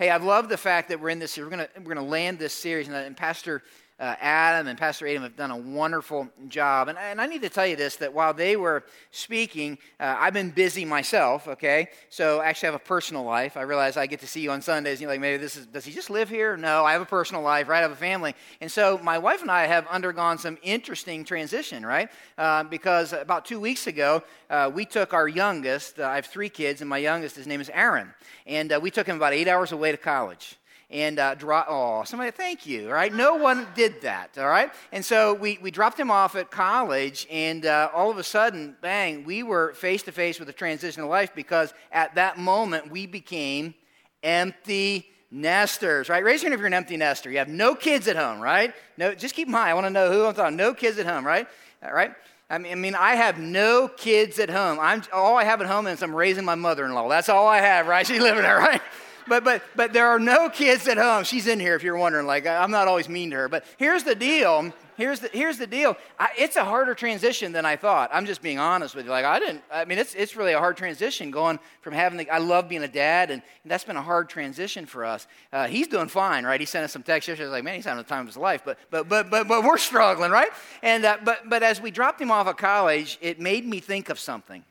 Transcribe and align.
Hey, 0.00 0.08
I 0.08 0.16
love 0.16 0.48
the 0.48 0.56
fact 0.56 0.88
that 0.88 0.98
we're 0.98 1.10
in 1.10 1.18
this. 1.18 1.36
We're 1.36 1.50
gonna 1.50 1.68
we're 1.76 1.94
gonna 1.94 2.00
land 2.00 2.38
this 2.38 2.54
series, 2.54 2.86
and, 2.88 2.96
uh, 2.96 3.00
and 3.00 3.14
Pastor 3.14 3.62
uh, 4.00 4.16
Adam 4.18 4.66
and 4.66 4.78
Pastor 4.78 5.06
Adam 5.06 5.22
have 5.22 5.36
done 5.36 5.50
a 5.50 5.56
wonderful 5.56 6.26
job. 6.48 6.88
And, 6.88 6.98
and 6.98 7.20
I 7.20 7.26
need 7.26 7.42
to 7.42 7.50
tell 7.50 7.66
you 7.66 7.76
this 7.76 7.96
that 7.96 8.14
while 8.14 8.32
they 8.32 8.56
were 8.56 8.84
speaking, 9.10 9.76
uh, 10.00 10.16
I've 10.18 10.32
been 10.32 10.50
busy 10.50 10.86
myself, 10.86 11.46
okay? 11.46 11.88
So 12.08 12.40
actually, 12.40 12.68
I 12.68 12.72
have 12.72 12.80
a 12.80 12.84
personal 12.84 13.24
life. 13.24 13.58
I 13.58 13.62
realize 13.62 13.98
I 13.98 14.06
get 14.06 14.20
to 14.20 14.26
see 14.26 14.40
you 14.40 14.50
on 14.52 14.62
Sundays. 14.62 15.02
You're 15.02 15.10
like, 15.10 15.20
maybe 15.20 15.36
this 15.36 15.54
is, 15.54 15.66
does 15.66 15.84
he 15.84 15.92
just 15.92 16.08
live 16.08 16.30
here? 16.30 16.56
No, 16.56 16.84
I 16.84 16.92
have 16.92 17.02
a 17.02 17.06
personal 17.06 17.42
life, 17.42 17.68
right? 17.68 17.80
I 17.80 17.82
have 17.82 17.90
a 17.90 17.96
family. 17.96 18.34
And 18.62 18.72
so 18.72 18.98
my 19.02 19.18
wife 19.18 19.42
and 19.42 19.50
I 19.50 19.66
have 19.66 19.86
undergone 19.88 20.38
some 20.38 20.56
interesting 20.62 21.22
transition, 21.22 21.84
right? 21.84 22.08
Uh, 22.38 22.64
because 22.64 23.12
about 23.12 23.44
two 23.44 23.60
weeks 23.60 23.86
ago, 23.86 24.22
uh, 24.48 24.70
we 24.72 24.86
took 24.86 25.12
our 25.12 25.28
youngest, 25.28 25.98
uh, 25.98 26.06
I 26.06 26.16
have 26.16 26.26
three 26.26 26.48
kids, 26.48 26.80
and 26.80 26.88
my 26.88 26.98
youngest, 26.98 27.36
his 27.36 27.46
name 27.46 27.60
is 27.60 27.68
Aaron. 27.68 28.14
And 28.46 28.72
uh, 28.72 28.80
we 28.80 28.90
took 28.90 29.06
him 29.06 29.16
about 29.16 29.34
eight 29.34 29.46
hours 29.46 29.72
away 29.72 29.92
to 29.92 29.98
college 29.98 30.56
and 30.90 31.18
uh, 31.18 31.34
drop. 31.34 31.66
Oh, 31.68 32.02
somebody, 32.04 32.30
thank 32.30 32.66
you. 32.66 32.90
Right, 32.90 33.12
no 33.12 33.36
one 33.36 33.66
did 33.74 34.02
that. 34.02 34.36
All 34.38 34.48
right, 34.48 34.70
and 34.92 35.04
so 35.04 35.34
we 35.34 35.58
we 35.62 35.70
dropped 35.70 35.98
him 35.98 36.10
off 36.10 36.34
at 36.36 36.50
college, 36.50 37.26
and 37.30 37.64
uh, 37.64 37.90
all 37.94 38.10
of 38.10 38.18
a 38.18 38.24
sudden, 38.24 38.76
bang, 38.80 39.24
we 39.24 39.42
were 39.42 39.72
face 39.74 40.02
to 40.04 40.12
face 40.12 40.40
with 40.40 40.48
a 40.48 40.52
transition 40.52 41.02
of 41.02 41.08
life 41.08 41.34
because 41.34 41.72
at 41.92 42.14
that 42.16 42.38
moment 42.38 42.90
we 42.90 43.06
became 43.06 43.74
empty 44.22 45.06
nesters. 45.30 46.08
Right, 46.08 46.24
raise 46.24 46.42
your 46.42 46.50
hand 46.50 46.54
if 46.54 46.60
you're 46.60 46.66
an 46.66 46.74
empty 46.74 46.96
nester. 46.96 47.30
You 47.30 47.38
have 47.38 47.48
no 47.48 47.74
kids 47.74 48.08
at 48.08 48.16
home, 48.16 48.40
right? 48.40 48.74
No, 48.96 49.14
just 49.14 49.34
keep 49.34 49.46
in 49.48 49.52
mind. 49.52 49.70
I 49.70 49.74
want 49.74 49.86
to 49.86 49.90
know 49.90 50.10
who 50.10 50.26
I'm 50.26 50.34
talking. 50.34 50.56
No 50.56 50.74
kids 50.74 50.98
at 50.98 51.06
home, 51.06 51.26
right? 51.26 51.46
All 51.82 51.92
right. 51.92 52.12
I 52.50 52.58
mean, 52.58 52.72
I 52.72 52.74
mean, 52.74 52.94
I 52.96 53.14
have 53.14 53.38
no 53.38 53.86
kids 53.86 54.40
at 54.40 54.50
home. 54.50 54.78
I'm 54.80 55.04
all 55.12 55.36
I 55.36 55.44
have 55.44 55.60
at 55.60 55.68
home 55.68 55.86
is 55.86 56.02
I'm 56.02 56.14
raising 56.14 56.44
my 56.44 56.56
mother-in-law. 56.56 57.08
That's 57.08 57.28
all 57.28 57.46
I 57.46 57.58
have, 57.58 57.86
right? 57.86 58.04
She's 58.06 58.20
living 58.20 58.42
there, 58.42 58.58
right? 58.58 58.82
But, 59.30 59.44
but, 59.44 59.62
but 59.74 59.92
there 59.94 60.08
are 60.08 60.18
no 60.18 60.50
kids 60.50 60.86
at 60.88 60.98
home. 60.98 61.24
She's 61.24 61.46
in 61.46 61.58
here 61.58 61.74
if 61.76 61.82
you're 61.82 61.96
wondering. 61.96 62.26
Like, 62.26 62.46
I'm 62.46 62.70
not 62.70 62.88
always 62.88 63.08
mean 63.08 63.30
to 63.30 63.36
her. 63.36 63.48
But 63.48 63.64
here's 63.78 64.02
the 64.02 64.14
deal. 64.14 64.74
Here's 64.96 65.20
the, 65.20 65.30
here's 65.32 65.56
the 65.56 65.66
deal. 65.66 65.96
I, 66.18 66.28
it's 66.36 66.56
a 66.56 66.64
harder 66.64 66.94
transition 66.94 67.52
than 67.52 67.64
I 67.64 67.76
thought. 67.76 68.10
I'm 68.12 68.26
just 68.26 68.42
being 68.42 68.58
honest 68.58 68.94
with 68.94 69.06
you. 69.06 69.10
Like, 69.10 69.24
I 69.24 69.38
didn't, 69.38 69.62
I 69.72 69.86
mean, 69.86 69.98
it's, 69.98 70.14
it's 70.14 70.36
really 70.36 70.52
a 70.52 70.58
hard 70.58 70.76
transition 70.76 71.30
going 71.30 71.58
from 71.80 71.94
having 71.94 72.18
the, 72.18 72.28
I 72.28 72.36
love 72.36 72.68
being 72.68 72.82
a 72.82 72.88
dad, 72.88 73.30
and, 73.30 73.40
and 73.62 73.70
that's 73.70 73.84
been 73.84 73.96
a 73.96 74.02
hard 74.02 74.28
transition 74.28 74.84
for 74.84 75.06
us. 75.06 75.26
Uh, 75.54 75.68
he's 75.68 75.86
doing 75.86 76.08
fine, 76.08 76.44
right? 76.44 76.60
He 76.60 76.66
sent 76.66 76.84
us 76.84 76.92
some 76.92 77.02
text 77.02 77.28
yesterday. 77.28 77.44
I 77.44 77.48
was 77.48 77.52
like, 77.52 77.64
man, 77.64 77.76
he's 77.76 77.86
having 77.86 78.02
the 78.02 78.08
time 78.08 78.20
of 78.20 78.26
his 78.26 78.36
life, 78.36 78.60
but, 78.62 78.78
but, 78.90 79.08
but, 79.08 79.30
but, 79.30 79.48
but 79.48 79.64
we're 79.64 79.78
struggling, 79.78 80.32
right? 80.32 80.50
And, 80.82 81.02
uh, 81.06 81.16
but, 81.24 81.48
but 81.48 81.62
as 81.62 81.80
we 81.80 81.90
dropped 81.90 82.20
him 82.20 82.30
off 82.30 82.46
at 82.48 82.58
college, 82.58 83.16
it 83.22 83.40
made 83.40 83.64
me 83.64 83.80
think 83.80 84.10
of 84.10 84.18
something 84.18 84.64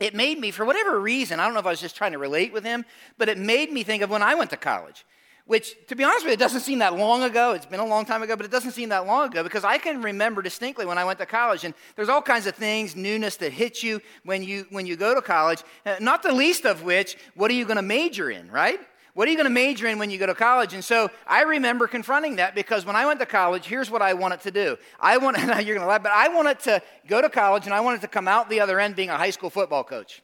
it 0.00 0.14
made 0.14 0.40
me, 0.40 0.50
for 0.50 0.64
whatever 0.64 0.98
reason, 0.98 1.38
I 1.38 1.44
don't 1.44 1.52
know 1.52 1.60
if 1.60 1.66
I 1.66 1.70
was 1.70 1.80
just 1.80 1.94
trying 1.94 2.12
to 2.12 2.18
relate 2.18 2.52
with 2.52 2.64
him, 2.64 2.84
but 3.18 3.28
it 3.28 3.38
made 3.38 3.70
me 3.70 3.82
think 3.84 4.02
of 4.02 4.10
when 4.10 4.22
I 4.22 4.34
went 4.34 4.50
to 4.50 4.56
college. 4.56 5.04
Which, 5.46 5.74
to 5.88 5.96
be 5.96 6.04
honest 6.04 6.24
with 6.24 6.30
you, 6.30 6.34
it 6.34 6.38
doesn't 6.38 6.60
seem 6.60 6.78
that 6.78 6.96
long 6.96 7.24
ago. 7.24 7.52
It's 7.52 7.66
been 7.66 7.80
a 7.80 7.86
long 7.86 8.04
time 8.04 8.22
ago, 8.22 8.36
but 8.36 8.46
it 8.46 8.52
doesn't 8.52 8.70
seem 8.70 8.90
that 8.90 9.06
long 9.06 9.26
ago 9.28 9.42
because 9.42 9.64
I 9.64 9.78
can 9.78 10.00
remember 10.00 10.42
distinctly 10.42 10.86
when 10.86 10.96
I 10.96 11.04
went 11.04 11.18
to 11.18 11.26
college. 11.26 11.64
And 11.64 11.74
there's 11.96 12.08
all 12.08 12.22
kinds 12.22 12.46
of 12.46 12.54
things, 12.54 12.94
newness 12.94 13.36
that 13.38 13.52
hit 13.52 13.82
you 13.82 14.00
when 14.24 14.44
you, 14.44 14.66
when 14.70 14.86
you 14.86 14.94
go 14.94 15.12
to 15.12 15.20
college, 15.20 15.62
uh, 15.84 15.96
not 16.00 16.22
the 16.22 16.32
least 16.32 16.66
of 16.66 16.84
which, 16.84 17.16
what 17.34 17.50
are 17.50 17.54
you 17.54 17.64
going 17.64 17.76
to 17.76 17.82
major 17.82 18.30
in, 18.30 18.48
right? 18.50 18.78
What 19.14 19.26
are 19.26 19.30
you 19.30 19.36
going 19.36 19.48
to 19.48 19.50
major 19.50 19.86
in 19.86 19.98
when 19.98 20.10
you 20.10 20.18
go 20.18 20.26
to 20.26 20.34
college? 20.34 20.72
And 20.72 20.84
so 20.84 21.10
I 21.26 21.42
remember 21.42 21.86
confronting 21.88 22.36
that 22.36 22.54
because 22.54 22.84
when 22.86 22.96
I 22.96 23.06
went 23.06 23.20
to 23.20 23.26
college, 23.26 23.66
here's 23.66 23.90
what 23.90 24.02
I 24.02 24.14
wanted 24.14 24.40
to 24.42 24.50
do. 24.50 24.76
I 25.00 25.16
want 25.18 25.36
you're 25.66 25.76
going 25.76 25.80
to 25.80 25.86
laugh, 25.86 26.02
but 26.02 26.12
I 26.12 26.28
wanted 26.28 26.60
to 26.60 26.82
go 27.08 27.20
to 27.20 27.28
college 27.28 27.64
and 27.66 27.74
I 27.74 27.80
wanted 27.80 28.02
to 28.02 28.08
come 28.08 28.28
out 28.28 28.48
the 28.48 28.60
other 28.60 28.78
end 28.78 28.96
being 28.96 29.10
a 29.10 29.16
high 29.16 29.30
school 29.30 29.50
football 29.50 29.84
coach. 29.84 30.22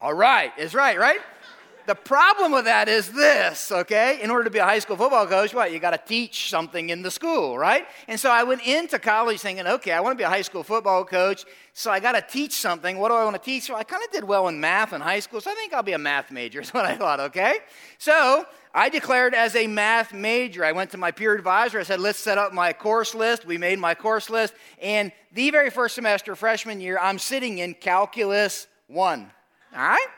All 0.00 0.14
right, 0.14 0.52
is 0.58 0.74
right, 0.74 0.98
right? 0.98 1.20
The 1.88 1.94
problem 1.94 2.52
with 2.52 2.66
that 2.66 2.86
is 2.86 3.10
this, 3.12 3.72
okay? 3.72 4.20
In 4.20 4.30
order 4.30 4.44
to 4.44 4.50
be 4.50 4.58
a 4.58 4.64
high 4.64 4.78
school 4.78 4.98
football 4.98 5.26
coach, 5.26 5.54
what? 5.54 5.72
You 5.72 5.78
got 5.78 5.92
to 5.92 6.00
teach 6.06 6.50
something 6.50 6.90
in 6.90 7.00
the 7.00 7.10
school, 7.10 7.56
right? 7.56 7.86
And 8.08 8.20
so 8.20 8.30
I 8.30 8.42
went 8.42 8.66
into 8.66 8.98
college 8.98 9.40
thinking, 9.40 9.66
okay, 9.66 9.92
I 9.92 10.00
want 10.00 10.12
to 10.12 10.18
be 10.18 10.24
a 10.24 10.28
high 10.28 10.42
school 10.42 10.62
football 10.62 11.02
coach, 11.06 11.46
so 11.72 11.90
I 11.90 11.98
got 11.98 12.12
to 12.12 12.20
teach 12.20 12.52
something. 12.52 12.98
What 12.98 13.08
do 13.08 13.14
I 13.14 13.24
want 13.24 13.36
to 13.36 13.42
teach? 13.42 13.70
Well, 13.70 13.78
I 13.78 13.84
kind 13.84 14.04
of 14.04 14.10
did 14.10 14.24
well 14.24 14.48
in 14.48 14.60
math 14.60 14.92
in 14.92 15.00
high 15.00 15.20
school, 15.20 15.40
so 15.40 15.50
I 15.50 15.54
think 15.54 15.72
I'll 15.72 15.82
be 15.82 15.94
a 15.94 15.98
math 15.98 16.30
major, 16.30 16.60
is 16.60 16.74
what 16.74 16.84
I 16.84 16.94
thought, 16.94 17.20
okay? 17.20 17.60
So 17.96 18.44
I 18.74 18.90
declared 18.90 19.32
as 19.32 19.56
a 19.56 19.66
math 19.66 20.12
major. 20.12 20.66
I 20.66 20.72
went 20.72 20.90
to 20.90 20.98
my 20.98 21.10
peer 21.10 21.34
advisor. 21.34 21.80
I 21.80 21.84
said, 21.84 22.00
let's 22.00 22.18
set 22.18 22.36
up 22.36 22.52
my 22.52 22.74
course 22.74 23.14
list. 23.14 23.46
We 23.46 23.56
made 23.56 23.78
my 23.78 23.94
course 23.94 24.28
list. 24.28 24.52
And 24.82 25.10
the 25.32 25.50
very 25.52 25.70
first 25.70 25.94
semester, 25.94 26.36
freshman 26.36 26.82
year, 26.82 26.98
I'm 27.00 27.18
sitting 27.18 27.56
in 27.56 27.72
Calculus 27.72 28.66
1. 28.88 29.30
All 29.74 29.80
right? 29.80 30.08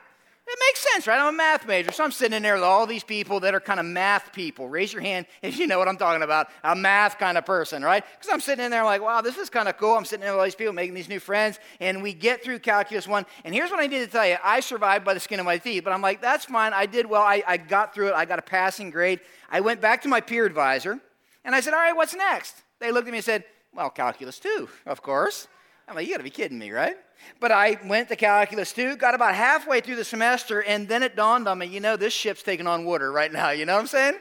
It 0.52 0.58
makes 0.66 0.80
sense, 0.92 1.06
right? 1.06 1.20
I'm 1.20 1.32
a 1.32 1.36
math 1.36 1.64
major, 1.64 1.92
so 1.92 2.02
I'm 2.02 2.10
sitting 2.10 2.36
in 2.36 2.42
there 2.42 2.54
with 2.54 2.64
all 2.64 2.84
these 2.84 3.04
people 3.04 3.38
that 3.38 3.54
are 3.54 3.60
kind 3.60 3.78
of 3.78 3.86
math 3.86 4.32
people. 4.32 4.68
Raise 4.68 4.92
your 4.92 5.00
hand 5.00 5.26
if 5.42 5.56
you 5.56 5.68
know 5.68 5.78
what 5.78 5.86
I'm 5.86 5.96
talking 5.96 6.24
about. 6.24 6.48
A 6.64 6.74
math 6.74 7.18
kind 7.18 7.38
of 7.38 7.46
person, 7.46 7.84
right? 7.84 8.04
Because 8.18 8.32
I'm 8.32 8.40
sitting 8.40 8.64
in 8.64 8.72
there 8.72 8.82
like, 8.82 9.00
wow, 9.00 9.20
this 9.20 9.38
is 9.38 9.48
kind 9.48 9.68
of 9.68 9.76
cool. 9.76 9.94
I'm 9.94 10.04
sitting 10.04 10.22
there 10.22 10.32
with 10.32 10.40
all 10.40 10.44
these 10.44 10.56
people, 10.56 10.72
making 10.72 10.94
these 10.94 11.08
new 11.08 11.20
friends, 11.20 11.60
and 11.78 12.02
we 12.02 12.12
get 12.12 12.42
through 12.42 12.58
Calculus 12.58 13.06
1. 13.06 13.26
And 13.44 13.54
here's 13.54 13.70
what 13.70 13.78
I 13.78 13.86
need 13.86 14.00
to 14.00 14.08
tell 14.08 14.26
you 14.26 14.38
I 14.42 14.58
survived 14.58 15.04
by 15.04 15.14
the 15.14 15.20
skin 15.20 15.38
of 15.38 15.46
my 15.46 15.58
teeth, 15.58 15.84
but 15.84 15.92
I'm 15.92 16.02
like, 16.02 16.20
that's 16.20 16.46
fine. 16.46 16.72
I 16.72 16.86
did 16.86 17.06
well. 17.06 17.22
I, 17.22 17.44
I 17.46 17.56
got 17.56 17.94
through 17.94 18.08
it. 18.08 18.14
I 18.14 18.24
got 18.24 18.40
a 18.40 18.42
passing 18.42 18.90
grade. 18.90 19.20
I 19.52 19.60
went 19.60 19.80
back 19.80 20.02
to 20.02 20.08
my 20.08 20.20
peer 20.20 20.46
advisor, 20.46 20.98
and 21.44 21.54
I 21.54 21.60
said, 21.60 21.74
all 21.74 21.80
right, 21.80 21.94
what's 21.94 22.16
next? 22.16 22.56
They 22.80 22.90
looked 22.90 23.06
at 23.06 23.12
me 23.12 23.18
and 23.18 23.24
said, 23.24 23.44
well, 23.72 23.88
Calculus 23.88 24.40
2, 24.40 24.68
of 24.86 25.00
course. 25.00 25.46
I'm 25.86 25.94
like, 25.94 26.08
you 26.08 26.12
gotta 26.12 26.24
be 26.24 26.30
kidding 26.30 26.58
me, 26.58 26.72
right? 26.72 26.96
But 27.40 27.52
I 27.52 27.78
went 27.86 28.08
to 28.08 28.16
Calculus 28.16 28.72
2, 28.72 28.96
got 28.96 29.14
about 29.14 29.34
halfway 29.34 29.80
through 29.80 29.96
the 29.96 30.04
semester, 30.04 30.62
and 30.62 30.86
then 30.86 31.02
it 31.02 31.16
dawned 31.16 31.48
on 31.48 31.58
me, 31.58 31.66
you 31.66 31.80
know, 31.80 31.96
this 31.96 32.12
ship's 32.12 32.42
taking 32.42 32.66
on 32.66 32.84
water 32.84 33.10
right 33.10 33.32
now. 33.32 33.50
You 33.50 33.64
know 33.64 33.74
what 33.74 33.80
I'm 33.80 33.86
saying? 33.86 34.18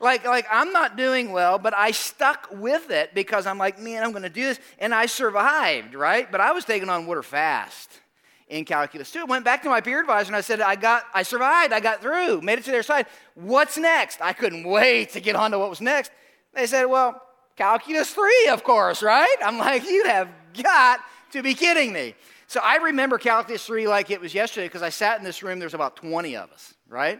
Like, 0.00 0.24
like 0.24 0.46
I'm 0.50 0.72
not 0.72 0.96
doing 0.96 1.32
well, 1.32 1.58
but 1.58 1.74
I 1.74 1.92
stuck 1.92 2.48
with 2.50 2.90
it 2.90 3.14
because 3.14 3.46
I'm 3.46 3.56
like, 3.56 3.78
man, 3.78 4.02
I'm 4.02 4.12
gonna 4.12 4.28
do 4.28 4.42
this. 4.42 4.58
And 4.80 4.92
I 4.92 5.06
survived, 5.06 5.94
right? 5.94 6.30
But 6.30 6.40
I 6.40 6.52
was 6.52 6.64
taking 6.64 6.88
on 6.88 7.06
water 7.06 7.22
fast 7.22 8.00
in 8.48 8.64
calculus 8.64 9.12
2. 9.12 9.26
Went 9.26 9.44
back 9.44 9.62
to 9.62 9.68
my 9.68 9.80
peer 9.80 10.00
advisor 10.00 10.26
and 10.26 10.36
I 10.36 10.40
said, 10.40 10.60
I 10.60 10.74
got, 10.74 11.04
I 11.14 11.22
survived, 11.22 11.72
I 11.72 11.78
got 11.78 12.02
through, 12.02 12.42
made 12.42 12.58
it 12.58 12.64
to 12.64 12.72
their 12.72 12.82
side. 12.82 13.06
What's 13.34 13.78
next? 13.78 14.20
I 14.20 14.32
couldn't 14.32 14.64
wait 14.64 15.10
to 15.12 15.20
get 15.20 15.36
on 15.36 15.52
to 15.52 15.58
what 15.58 15.70
was 15.70 15.80
next. 15.80 16.10
They 16.52 16.66
said, 16.66 16.86
Well, 16.86 17.22
calculus 17.56 18.12
3, 18.12 18.48
of 18.50 18.64
course, 18.64 19.02
right? 19.02 19.36
I'm 19.42 19.56
like, 19.56 19.84
you 19.84 20.04
have 20.04 20.28
got 20.62 21.00
to 21.32 21.42
be 21.42 21.54
kidding 21.54 21.92
me. 21.92 22.14
So 22.46 22.60
I 22.62 22.76
remember 22.76 23.18
Calculus 23.18 23.64
3 23.66 23.88
like 23.88 24.10
it 24.10 24.20
was 24.20 24.34
yesterday 24.34 24.66
because 24.66 24.82
I 24.82 24.90
sat 24.90 25.18
in 25.18 25.24
this 25.24 25.42
room, 25.42 25.58
there's 25.58 25.74
about 25.74 25.96
20 25.96 26.36
of 26.36 26.50
us, 26.50 26.74
right? 26.88 27.18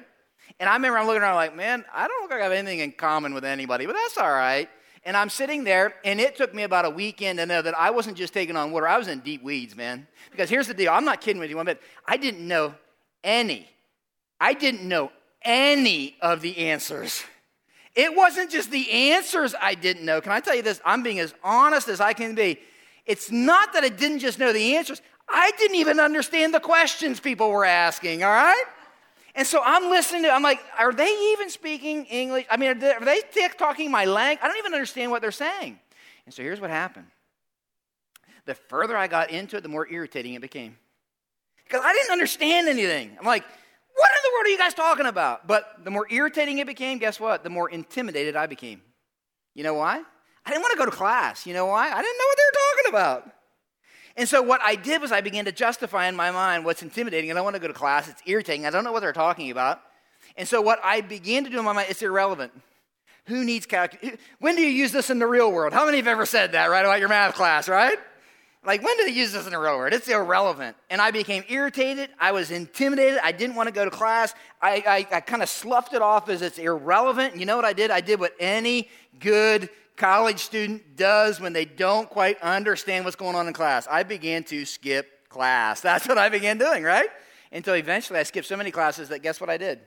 And 0.61 0.69
I 0.69 0.75
remember 0.75 0.99
I'm 0.99 1.07
looking 1.07 1.23
around 1.23 1.37
like, 1.37 1.57
man, 1.57 1.85
I 1.93 2.07
don't 2.07 2.23
look 2.23 2.31
like 2.31 2.41
I 2.41 2.45
have 2.45 2.53
anything 2.53 2.81
in 2.81 2.93
common 2.93 3.35
with 3.35 3.45
anybody, 3.45 3.87
but 3.87 3.95
that's 3.95 4.19
all 4.19 4.31
right. 4.31 4.69
And 5.05 5.17
I'm 5.17 5.31
sitting 5.31 5.65
there, 5.65 5.95
and 6.05 6.21
it 6.21 6.37
took 6.37 6.55
me 6.55 6.63
about 6.63 6.85
a 6.85 6.91
weekend 6.91 7.39
to 7.41 7.47
know 7.47 7.61
that 7.61 7.77
I 7.77 7.91
wasn't 7.91 8.17
just 8.17 8.33
taking 8.33 8.57
on 8.57 8.71
water, 8.71 8.87
I 8.87 8.99
was 8.99 9.09
in 9.09 9.21
deep 9.21 9.43
weeds, 9.43 9.75
man. 9.75 10.07
Because 10.31 10.49
here's 10.49 10.69
the 10.69 10.75
deal 10.75 10.93
I'm 10.93 11.05
not 11.05 11.21
kidding 11.21 11.41
with 11.41 11.51
you 11.51 11.57
one 11.57 11.67
bit. 11.67 11.81
I 12.07 12.17
didn't 12.17 12.47
know 12.47 12.75
any, 13.25 13.69
I 14.41 14.55
didn't 14.55 14.87
know 14.87 15.11
any 15.43 16.17
of 16.21 16.41
the 16.41 16.57
answers. 16.59 17.25
It 17.95 18.15
wasn't 18.17 18.51
just 18.51 18.71
the 18.71 18.91
answers 18.91 19.55
I 19.61 19.75
didn't 19.75 20.05
know. 20.05 20.21
Can 20.21 20.33
I 20.33 20.41
tell 20.41 20.55
you 20.55 20.63
this? 20.63 20.81
I'm 20.85 21.03
being 21.03 21.19
as 21.19 21.35
honest 21.45 21.89
as 21.89 22.01
I 22.01 22.15
can 22.15 22.35
be. 22.35 22.59
It's 23.07 23.31
not 23.31 23.73
that 23.73 23.85
I 23.85 23.89
didn't 23.89 24.21
just 24.21 24.39
know 24.39 24.53
the 24.53 24.77
answers, 24.77 25.03
I 25.29 25.51
didn't 25.59 25.77
even 25.77 25.99
understand 25.99 26.53
the 26.55 26.61
questions 26.61 27.21
people 27.21 27.51
were 27.51 27.65
asking, 27.65 28.23
all 28.23 28.31
right? 28.31 28.65
And 29.35 29.47
so 29.47 29.63
I'm 29.65 29.91
listening 29.91 30.23
to, 30.25 30.31
I'm 30.31 30.43
like, 30.43 30.61
are 30.79 30.93
they 30.93 31.33
even 31.33 31.49
speaking 31.49 32.05
English? 32.07 32.47
I 32.51 32.59
mean, 32.59 32.71
are 32.71 32.75
they, 32.75 32.93
are 32.93 33.05
they 33.05 33.23
talking 33.57 33.91
my 33.91 34.05
language? 34.05 34.41
I 34.43 34.49
don't 34.49 34.59
even 34.59 34.75
understand 34.75 35.11
what 35.11 35.23
they're 35.23 35.31
saying. 35.31 35.79
And 36.27 36.35
so 36.35 36.43
here's 36.43 36.61
what 36.61 36.71
happened. 36.71 37.07
The 38.45 38.55
further 38.55 38.97
I 38.97 39.07
got 39.07 39.31
into 39.31 39.57
it, 39.57 39.63
the 39.63 39.69
more 39.69 39.91
irritating 39.91 40.35
it 40.35 40.43
became. 40.43 40.77
Because 41.65 41.81
I 41.83 41.93
didn't 41.95 42.11
understand 42.11 42.69
anything. 42.69 43.17
I'm 43.19 43.25
like, 43.25 43.45
what 43.95 44.11
in 44.11 44.23
the 44.23 44.35
world 44.35 44.47
are 44.47 44.51
you 44.51 44.59
guys 44.59 44.75
talking 44.75 45.07
about? 45.07 45.47
But 45.47 45.85
the 45.85 45.91
more 45.91 46.07
irritating 46.11 46.59
it 46.59 46.67
became, 46.67 46.99
guess 46.99 47.19
what? 47.19 47.43
The 47.43 47.51
more 47.51 47.71
intimidated 47.71 48.37
I 48.37 48.47
became. 48.47 48.83
You 49.55 49.65
know 49.65 49.75
why? 49.75 50.03
I 50.45 50.51
didn't 50.51 50.63
want 50.63 50.73
to 50.73 50.79
go 50.79 50.85
to 50.87 50.91
class. 50.91 51.47
You 51.47 51.55
know 51.55 51.67
why? 51.67 51.85
I 51.85 52.03
didn't 52.03 52.19
know 52.19 52.25
what 52.27 52.37
they 52.37 52.43
were 52.45 52.59
talking 52.61 52.89
about. 52.91 53.37
And 54.17 54.29
so 54.29 54.43
what 54.43 54.61
I 54.63 54.75
did 54.75 55.01
was 55.01 55.13
I 55.13 55.21
began 55.21 55.47
to 55.47 55.53
justify 55.53 56.07
in 56.07 56.17
my 56.17 56.31
mind 56.31 56.65
what's 56.65 56.83
intimidating. 56.83 57.31
I 57.31 57.35
don't 57.35 57.45
want 57.45 57.57
to 57.57 57.61
go 57.61 57.69
to 57.69 57.73
class. 57.73 58.09
It's 58.09 58.23
irritating. 58.27 58.67
I 58.67 58.71
don't 58.71 58.85
know 58.85 58.93
what 58.93 59.01
they're 59.01 59.13
talking 59.13 59.51
about. 59.51 59.81
And 60.37 60.47
so 60.47 60.61
what 60.61 60.81
I 60.85 61.01
began 61.01 61.45
to 61.45 61.51
do 61.51 61.59
in 61.59 61.65
my 61.65 61.73
mind, 61.73 61.89
it's 61.91 62.03
irrelevant. 62.03 62.53
Who 63.27 63.45
needs 63.45 63.67
calculus? 63.67 64.19
When 64.41 64.57
do 64.57 64.63
you 64.63 64.69
use 64.69 64.93
this 64.93 65.09
in 65.09 65.19
the 65.19 65.27
real 65.27 65.51
world? 65.53 65.73
How 65.73 65.87
many 65.87 65.99
have 65.99 66.09
ever 66.09 66.27
said 66.27 66.53
that, 66.53 66.67
right, 66.67 66.85
about 66.85 66.99
your 66.99 67.09
math 67.09 67.35
class, 67.35 67.69
right? 67.69 67.97
Like, 68.65 68.83
when 68.83 68.97
do 68.97 69.05
they 69.05 69.13
use 69.13 69.33
this 69.33 69.45
in 69.45 69.53
the 69.53 69.59
real 69.59 69.77
world? 69.77 69.93
It's 69.93 70.09
irrelevant. 70.09 70.77
And 70.89 71.01
I 71.01 71.11
became 71.11 71.43
irritated. 71.49 72.11
I 72.21 72.33
was 72.33 72.51
intimidated. 72.51 73.19
I 73.23 73.33
didn't 73.33 73.57
want 73.57 73.69
to 73.69 73.73
go 73.73 73.85
to 73.85 73.91
class. 73.91 74.35
I, 74.61 75.07
I, 75.13 75.17
I 75.17 75.21
kind 75.21 75.43
of 75.43 75.49
sloughed 75.49 75.95
it 75.95 76.03
off 76.03 76.29
as 76.29 76.43
it's 76.43 76.59
irrelevant. 76.59 77.37
You 77.37 77.47
know 77.47 77.57
what 77.57 77.65
I 77.65 77.73
did? 77.73 77.91
I 77.91 78.01
did 78.01 78.21
what 78.21 78.35
any 78.39 78.89
good 79.19 79.69
college 79.97 80.41
student 80.41 80.97
does 80.97 81.41
when 81.41 81.53
they 81.53 81.65
don't 81.65 82.09
quite 82.09 82.41
understand 82.41 83.05
what's 83.05 83.17
going 83.17 83.37
on 83.37 83.47
in 83.47 83.53
class. 83.53 83.87
I 83.91 84.03
began 84.03 84.45
to 84.45 84.65
skip 84.65 85.29
class. 85.29 85.81
That's 85.83 86.07
what 86.07 86.19
I 86.19 86.29
began 86.29 86.59
doing, 86.59 86.83
right? 86.83 87.09
Until 87.51 87.75
eventually 87.75 88.19
I 88.19 88.23
skipped 88.23 88.47
so 88.47 88.57
many 88.57 88.71
classes 88.71 89.09
that 89.11 89.23
guess 89.23 89.41
what 89.41 89.51
I 89.51 89.57
did? 89.57 89.81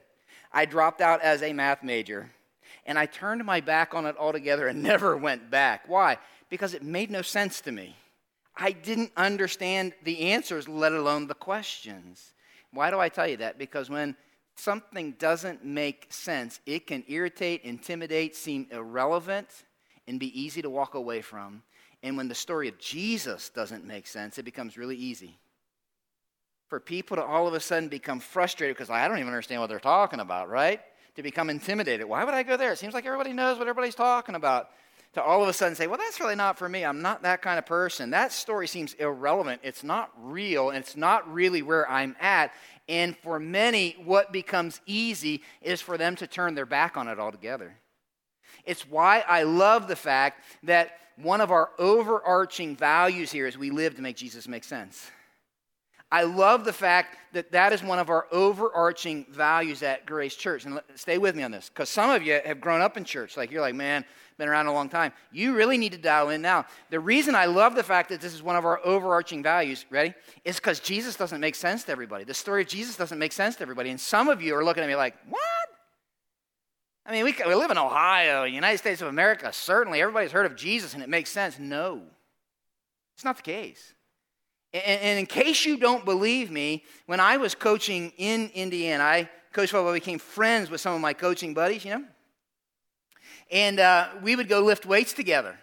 I 0.52 0.66
dropped 0.66 1.02
out 1.02 1.22
as 1.22 1.42
a 1.42 1.54
math 1.54 1.84
major. 1.84 2.32
And 2.86 3.00
I 3.00 3.08
turned 3.08 3.44
my 3.44 3.62
back 3.62 3.94
on 3.94 4.06
it 4.06 4.16
altogether 4.18 4.68
and 4.68 4.84
never 4.84 5.18
went 5.18 5.50
back. 5.50 5.88
Why? 5.88 6.18
Because 6.50 6.74
it 6.74 6.84
made 6.84 7.10
no 7.10 7.22
sense 7.22 7.62
to 7.62 7.72
me. 7.72 7.96
I 8.56 8.72
didn't 8.72 9.12
understand 9.18 9.94
the 10.04 10.32
answers, 10.32 10.68
let 10.70 10.94
alone 10.94 11.28
the 11.28 11.34
questions. 11.34 12.34
Why 12.72 12.90
do 12.90 13.00
I 13.00 13.10
tell 13.10 13.28
you 13.28 13.38
that? 13.38 13.58
Because 13.58 13.90
when 13.90 14.16
something 14.56 15.14
doesn't 15.14 15.66
make 15.66 16.08
sense, 16.10 16.62
it 16.66 16.88
can 16.88 17.04
irritate, 17.08 17.64
intimidate, 17.64 18.36
seem 18.36 18.68
irrelevant, 18.72 19.48
and 20.08 20.20
be 20.20 20.40
easy 20.40 20.62
to 20.62 20.70
walk 20.70 20.94
away 20.94 21.22
from. 21.22 21.64
And 22.04 22.18
when 22.18 22.28
the 22.28 22.36
story 22.36 22.68
of 22.68 22.78
Jesus 22.78 23.50
doesn't 23.50 23.86
make 23.86 24.08
sense, 24.08 24.38
it 24.38 24.44
becomes 24.44 24.78
really 24.78 24.96
easy 24.96 25.38
for 26.68 26.80
people 26.80 27.16
to 27.18 27.24
all 27.24 27.48
of 27.48 27.54
a 27.54 27.60
sudden 27.60 27.90
become 27.90 28.20
frustrated 28.20 28.76
because 28.76 28.90
I 28.90 29.08
don't 29.08 29.18
even 29.18 29.28
understand 29.28 29.62
what 29.62 29.68
they're 29.68 29.80
talking 29.80 30.20
about, 30.20 30.50
right? 30.50 30.82
To 31.16 31.24
become 31.24 31.50
intimidated. 31.50 32.08
Why 32.08 32.24
would 32.24 32.34
I 32.34 32.44
go 32.44 32.58
there? 32.58 32.72
It 32.72 32.80
seems 32.80 32.94
like 32.94 33.06
everybody 33.06 33.34
knows 33.34 33.58
what 33.58 33.68
everybody's 33.68 33.96
talking 33.96 34.36
about. 34.36 34.70
To 35.14 35.24
all 35.24 35.42
of 35.42 35.48
a 35.48 35.54
sudden 35.54 35.76
say, 35.76 35.88
well, 35.88 35.98
that's 35.98 36.20
really 36.20 36.36
not 36.36 36.58
for 36.58 36.68
me. 36.68 36.84
I'm 36.84 37.02
not 37.02 37.24
that 37.24 37.42
kind 37.42 37.58
of 37.58 37.66
person. 37.66 38.10
That 38.10 38.34
story 38.34 38.68
seems 38.68 38.94
irrelevant. 38.96 39.62
It's 39.64 39.82
not 39.82 40.12
real, 40.22 40.72
and 40.72 40.80
it's 40.80 40.98
not 40.98 41.32
really 41.34 41.62
where 41.62 41.90
I'm 41.90 42.18
at. 42.20 42.52
And 42.90 43.16
for 43.20 43.40
many, 43.40 43.96
what 44.04 44.34
becomes 44.34 44.82
easy 44.86 45.42
is 45.62 45.80
for 45.80 45.98
them 45.98 46.18
to 46.18 46.28
turn 46.28 46.54
their 46.54 46.66
back 46.66 46.98
on 46.98 47.08
it 47.08 47.18
altogether. 47.18 47.78
It's 48.66 48.88
why 48.90 49.24
I 49.28 49.44
love 49.44 49.88
the 49.88 49.96
fact 49.96 50.44
that 50.64 50.98
one 51.18 51.42
of 51.42 51.52
our 51.52 51.70
overarching 51.80 52.76
values 52.76 53.32
here 53.32 53.48
is 53.48 53.58
we 53.58 53.70
live 53.70 53.96
to 53.96 54.02
make 54.02 54.18
Jesus 54.18 54.48
make 54.48 54.64
sense. 54.64 55.10
I 56.12 56.24
love 56.24 56.66
the 56.66 56.74
fact 56.74 57.18
that 57.34 57.52
that 57.52 57.74
is 57.74 57.84
one 57.84 58.00
of 58.00 58.10
our 58.10 58.28
overarching 58.32 59.26
values 59.32 59.82
at 59.82 60.06
Grace 60.06 60.36
Church. 60.36 60.66
And 60.66 60.80
stay 60.96 61.18
with 61.18 61.36
me 61.36 61.44
on 61.44 61.52
this, 61.52 61.70
because 61.70 61.90
some 61.90 62.10
of 62.10 62.22
you 62.22 62.40
have 62.46 62.62
grown 62.62 62.82
up 62.82 62.96
in 62.96 63.04
church. 63.04 63.36
Like, 63.36 63.52
you're 63.52 63.62
like, 63.62 63.76
man, 63.76 64.06
been 64.38 64.48
around 64.48 64.68
a 64.68 64.74
long 64.74 64.88
time. 64.88 65.14
You 65.32 65.56
really 65.56 65.78
need 65.78 65.94
to 65.94 65.98
dial 65.98 66.30
in 66.30 66.42
now. 66.42 66.66
The 66.90 67.00
reason 67.00 67.34
I 67.34 67.46
love 67.46 67.76
the 67.76 67.84
fact 67.84 68.10
that 68.10 68.22
this 68.22 68.34
is 68.34 68.44
one 68.44 68.56
of 68.56 68.66
our 68.66 68.80
overarching 68.86 69.42
values, 69.42 69.86
ready, 69.90 70.14
is 70.44 70.58
because 70.58 70.80
Jesus 70.80 71.16
doesn't 71.16 71.42
make 71.42 71.56
sense 71.56 71.84
to 71.86 71.92
everybody. 71.92 72.24
The 72.24 72.34
story 72.34 72.62
of 72.62 72.68
Jesus 72.68 72.96
doesn't 72.96 73.18
make 73.18 73.32
sense 73.32 73.56
to 73.56 73.64
everybody. 73.64 73.90
And 73.90 74.00
some 74.00 74.28
of 74.28 74.42
you 74.42 74.56
are 74.56 74.64
looking 74.64 74.84
at 74.84 74.90
me 74.90 74.96
like, 74.96 75.16
what? 75.28 75.42
I 77.06 77.12
mean, 77.12 77.24
we, 77.24 77.36
we 77.46 77.54
live 77.54 77.70
in 77.70 77.78
Ohio, 77.78 78.44
United 78.44 78.80
States 78.80 79.02
of 79.02 79.08
America. 79.08 79.54
Certainly, 79.54 80.02
everybody's 80.02 80.32
heard 80.32 80.46
of 80.46 80.56
Jesus 80.56 80.94
and 80.94 81.04
it 81.04 81.10
makes 81.10 81.30
sense. 81.30 81.60
No, 81.60 82.02
it's 83.14 83.24
not 83.24 83.38
the 83.38 83.44
case. 83.44 83.94
And, 84.74 85.20
in 85.20 85.26
case 85.26 85.66
you 85.66 85.78
don't 85.78 86.04
believe 86.04 86.52
me, 86.52 86.84
when 87.06 87.20
I 87.20 87.38
was 87.38 87.56
coaching 87.56 88.12
in 88.18 88.50
Indiana, 88.54 89.04
I 89.04 89.30
coached 89.54 89.72
football, 89.72 89.94
became 89.94 90.20
friends 90.20 90.70
with 90.70 90.82
some 90.82 90.94
of 90.94 91.00
my 91.00 91.14
coaching 91.14 91.54
buddies, 91.54 91.86
you 91.86 91.92
know. 91.92 92.04
And 93.52 93.80
uh, 93.80 94.10
we 94.22 94.36
would 94.36 94.50
go 94.50 94.62
lift 94.62 94.86
weights 94.86 95.14
together. 95.14 95.58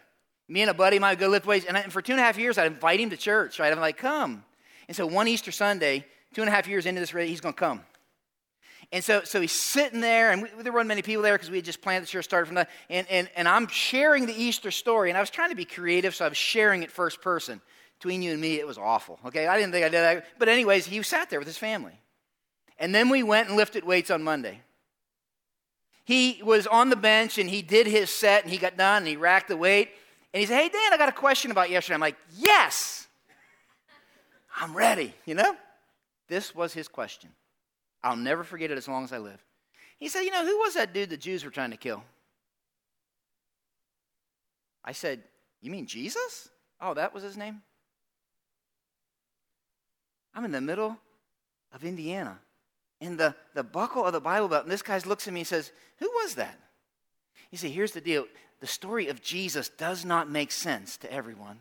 Me 0.49 0.62
and 0.62 0.71
a 0.71 0.75
buddy 0.75 0.99
might 0.99 1.19
go 1.19 1.29
lift 1.29 1.47
weights. 1.47 1.67
And, 1.67 1.77
I, 1.77 1.81
and 1.81 1.93
for 1.93 2.00
two 2.00 2.12
and 2.12 2.21
a 2.21 2.25
half 2.25 2.39
years, 2.39 2.56
I'd 2.56 2.69
invite 2.69 3.00
him 3.00 3.11
to 3.11 3.17
church, 3.17 3.59
right? 3.59 3.71
I'm 3.73 3.81
like, 3.81 3.99
come. 3.99 4.44
And 4.89 4.97
so 4.97 5.06
one 5.06 5.29
Easter 5.29 5.53
Sunday, 5.53 6.06
two 6.33 6.41
and 6.41 6.49
a 6.49 6.53
half 6.53 6.67
years 6.67 6.87
into 6.87 7.00
this, 7.00 7.11
he's 7.11 7.41
going 7.41 7.55
to 7.55 7.59
come. 7.59 7.83
And 8.93 9.03
so, 9.03 9.25
so 9.25 9.41
he's 9.41 9.53
sitting 9.53 10.00
there, 10.00 10.31
and 10.31 10.43
we, 10.43 10.50
there 10.62 10.73
weren't 10.73 10.87
many 10.87 11.03
people 11.03 11.23
there 11.23 11.35
because 11.35 11.50
we 11.50 11.56
had 11.56 11.65
just 11.65 11.81
planted 11.81 12.05
the 12.05 12.11
church, 12.11 12.25
started 12.25 12.47
from 12.47 12.56
that. 12.56 12.69
And, 12.91 13.06
and, 13.11 13.31
and 13.35 13.49
I'm 13.49 13.67
sharing 13.67 14.27
the 14.27 14.35
Easter 14.35 14.71
story, 14.71 15.09
and 15.09 15.17
I 15.17 15.21
was 15.21 15.31
trying 15.31 15.49
to 15.49 15.56
be 15.56 15.65
creative, 15.65 16.15
so 16.15 16.27
I 16.27 16.29
was 16.29 16.37
sharing 16.37 16.83
it 16.83 16.93
first 16.93 17.23
person 17.23 17.61
between 18.03 18.21
you 18.21 18.33
and 18.33 18.41
me, 18.41 18.59
it 18.59 18.67
was 18.67 18.79
awful. 18.79 19.21
Okay, 19.27 19.47
I 19.47 19.56
didn't 19.56 19.71
think 19.71 19.85
I 19.85 19.89
did 19.89 20.00
that. 20.00 20.27
But, 20.37 20.49
anyways, 20.49 20.87
he 20.87 21.00
sat 21.05 21.31
there 21.31 21.39
with 21.39 21.47
his 21.47 21.56
family. 21.56 21.93
And 22.77 22.93
then 22.93 23.09
we 23.09 23.23
went 23.23 23.47
and 23.47 23.56
lifted 23.56 23.85
weights 23.85 24.11
on 24.11 24.25
Monday. 24.25 24.61
He 26.05 26.43
was 26.44 26.67
on 26.67 26.91
the 26.91 26.97
bench 26.97 27.39
and 27.39 27.49
he 27.49 27.62
did 27.62 27.87
his 27.87 28.11
set 28.11 28.43
and 28.43 28.50
he 28.53 28.59
got 28.59 28.77
done 28.77 29.03
and 29.03 29.06
he 29.06 29.17
racked 29.17 29.47
the 29.47 29.56
weight. 29.56 29.91
And 30.35 30.41
he 30.41 30.47
said, 30.47 30.61
Hey, 30.61 30.69
Dan, 30.69 30.93
I 30.93 30.97
got 30.99 31.09
a 31.09 31.12
question 31.12 31.53
about 31.53 31.71
yesterday. 31.71 31.94
I'm 31.94 32.00
like, 32.00 32.17
Yes, 32.37 33.06
I'm 34.56 34.77
ready, 34.77 35.15
you 35.25 35.37
know? 35.37 35.55
This 36.27 36.56
was 36.56 36.73
his 36.73 36.89
question. 36.89 37.31
I'll 38.04 38.16
never 38.16 38.44
forget 38.44 38.70
it 38.70 38.78
as 38.78 38.88
long 38.88 39.04
as 39.04 39.12
I 39.12 39.19
live. 39.19 39.43
He 39.99 40.08
said, 40.08 40.22
You 40.22 40.31
know, 40.31 40.44
who 40.44 40.58
was 40.58 40.75
that 40.75 40.93
dude 40.93 41.10
the 41.10 41.16
Jews 41.16 41.44
were 41.44 41.50
trying 41.50 41.70
to 41.70 41.76
kill? 41.76 42.02
I 44.84 44.93
said, 44.93 45.22
You 45.60 45.70
mean 45.70 45.87
Jesus? 45.87 46.49
Oh, 46.81 46.94
that 46.94 47.14
was 47.14 47.22
his 47.22 47.37
name? 47.37 47.62
I'm 50.34 50.44
in 50.44 50.52
the 50.52 50.60
middle 50.60 50.96
of 51.72 51.84
Indiana. 51.84 52.38
In 53.00 53.16
the, 53.16 53.34
the 53.54 53.62
buckle 53.62 54.05
of 54.05 54.12
the 54.12 54.20
Bible 54.20 54.48
Belt. 54.48 54.64
And 54.64 54.72
this 54.72 54.82
guy 54.82 54.98
looks 55.05 55.26
at 55.26 55.34
me 55.34 55.40
and 55.40 55.46
says, 55.46 55.72
Who 55.98 56.10
was 56.22 56.34
that? 56.34 56.58
You 57.50 57.58
see, 57.58 57.70
here's 57.70 57.93
the 57.93 58.00
deal 58.00 58.26
the 58.60 58.66
story 58.66 59.08
of 59.08 59.20
Jesus 59.20 59.69
does 59.69 60.05
not 60.05 60.31
make 60.31 60.52
sense 60.52 60.96
to 60.98 61.12
everyone. 61.12 61.58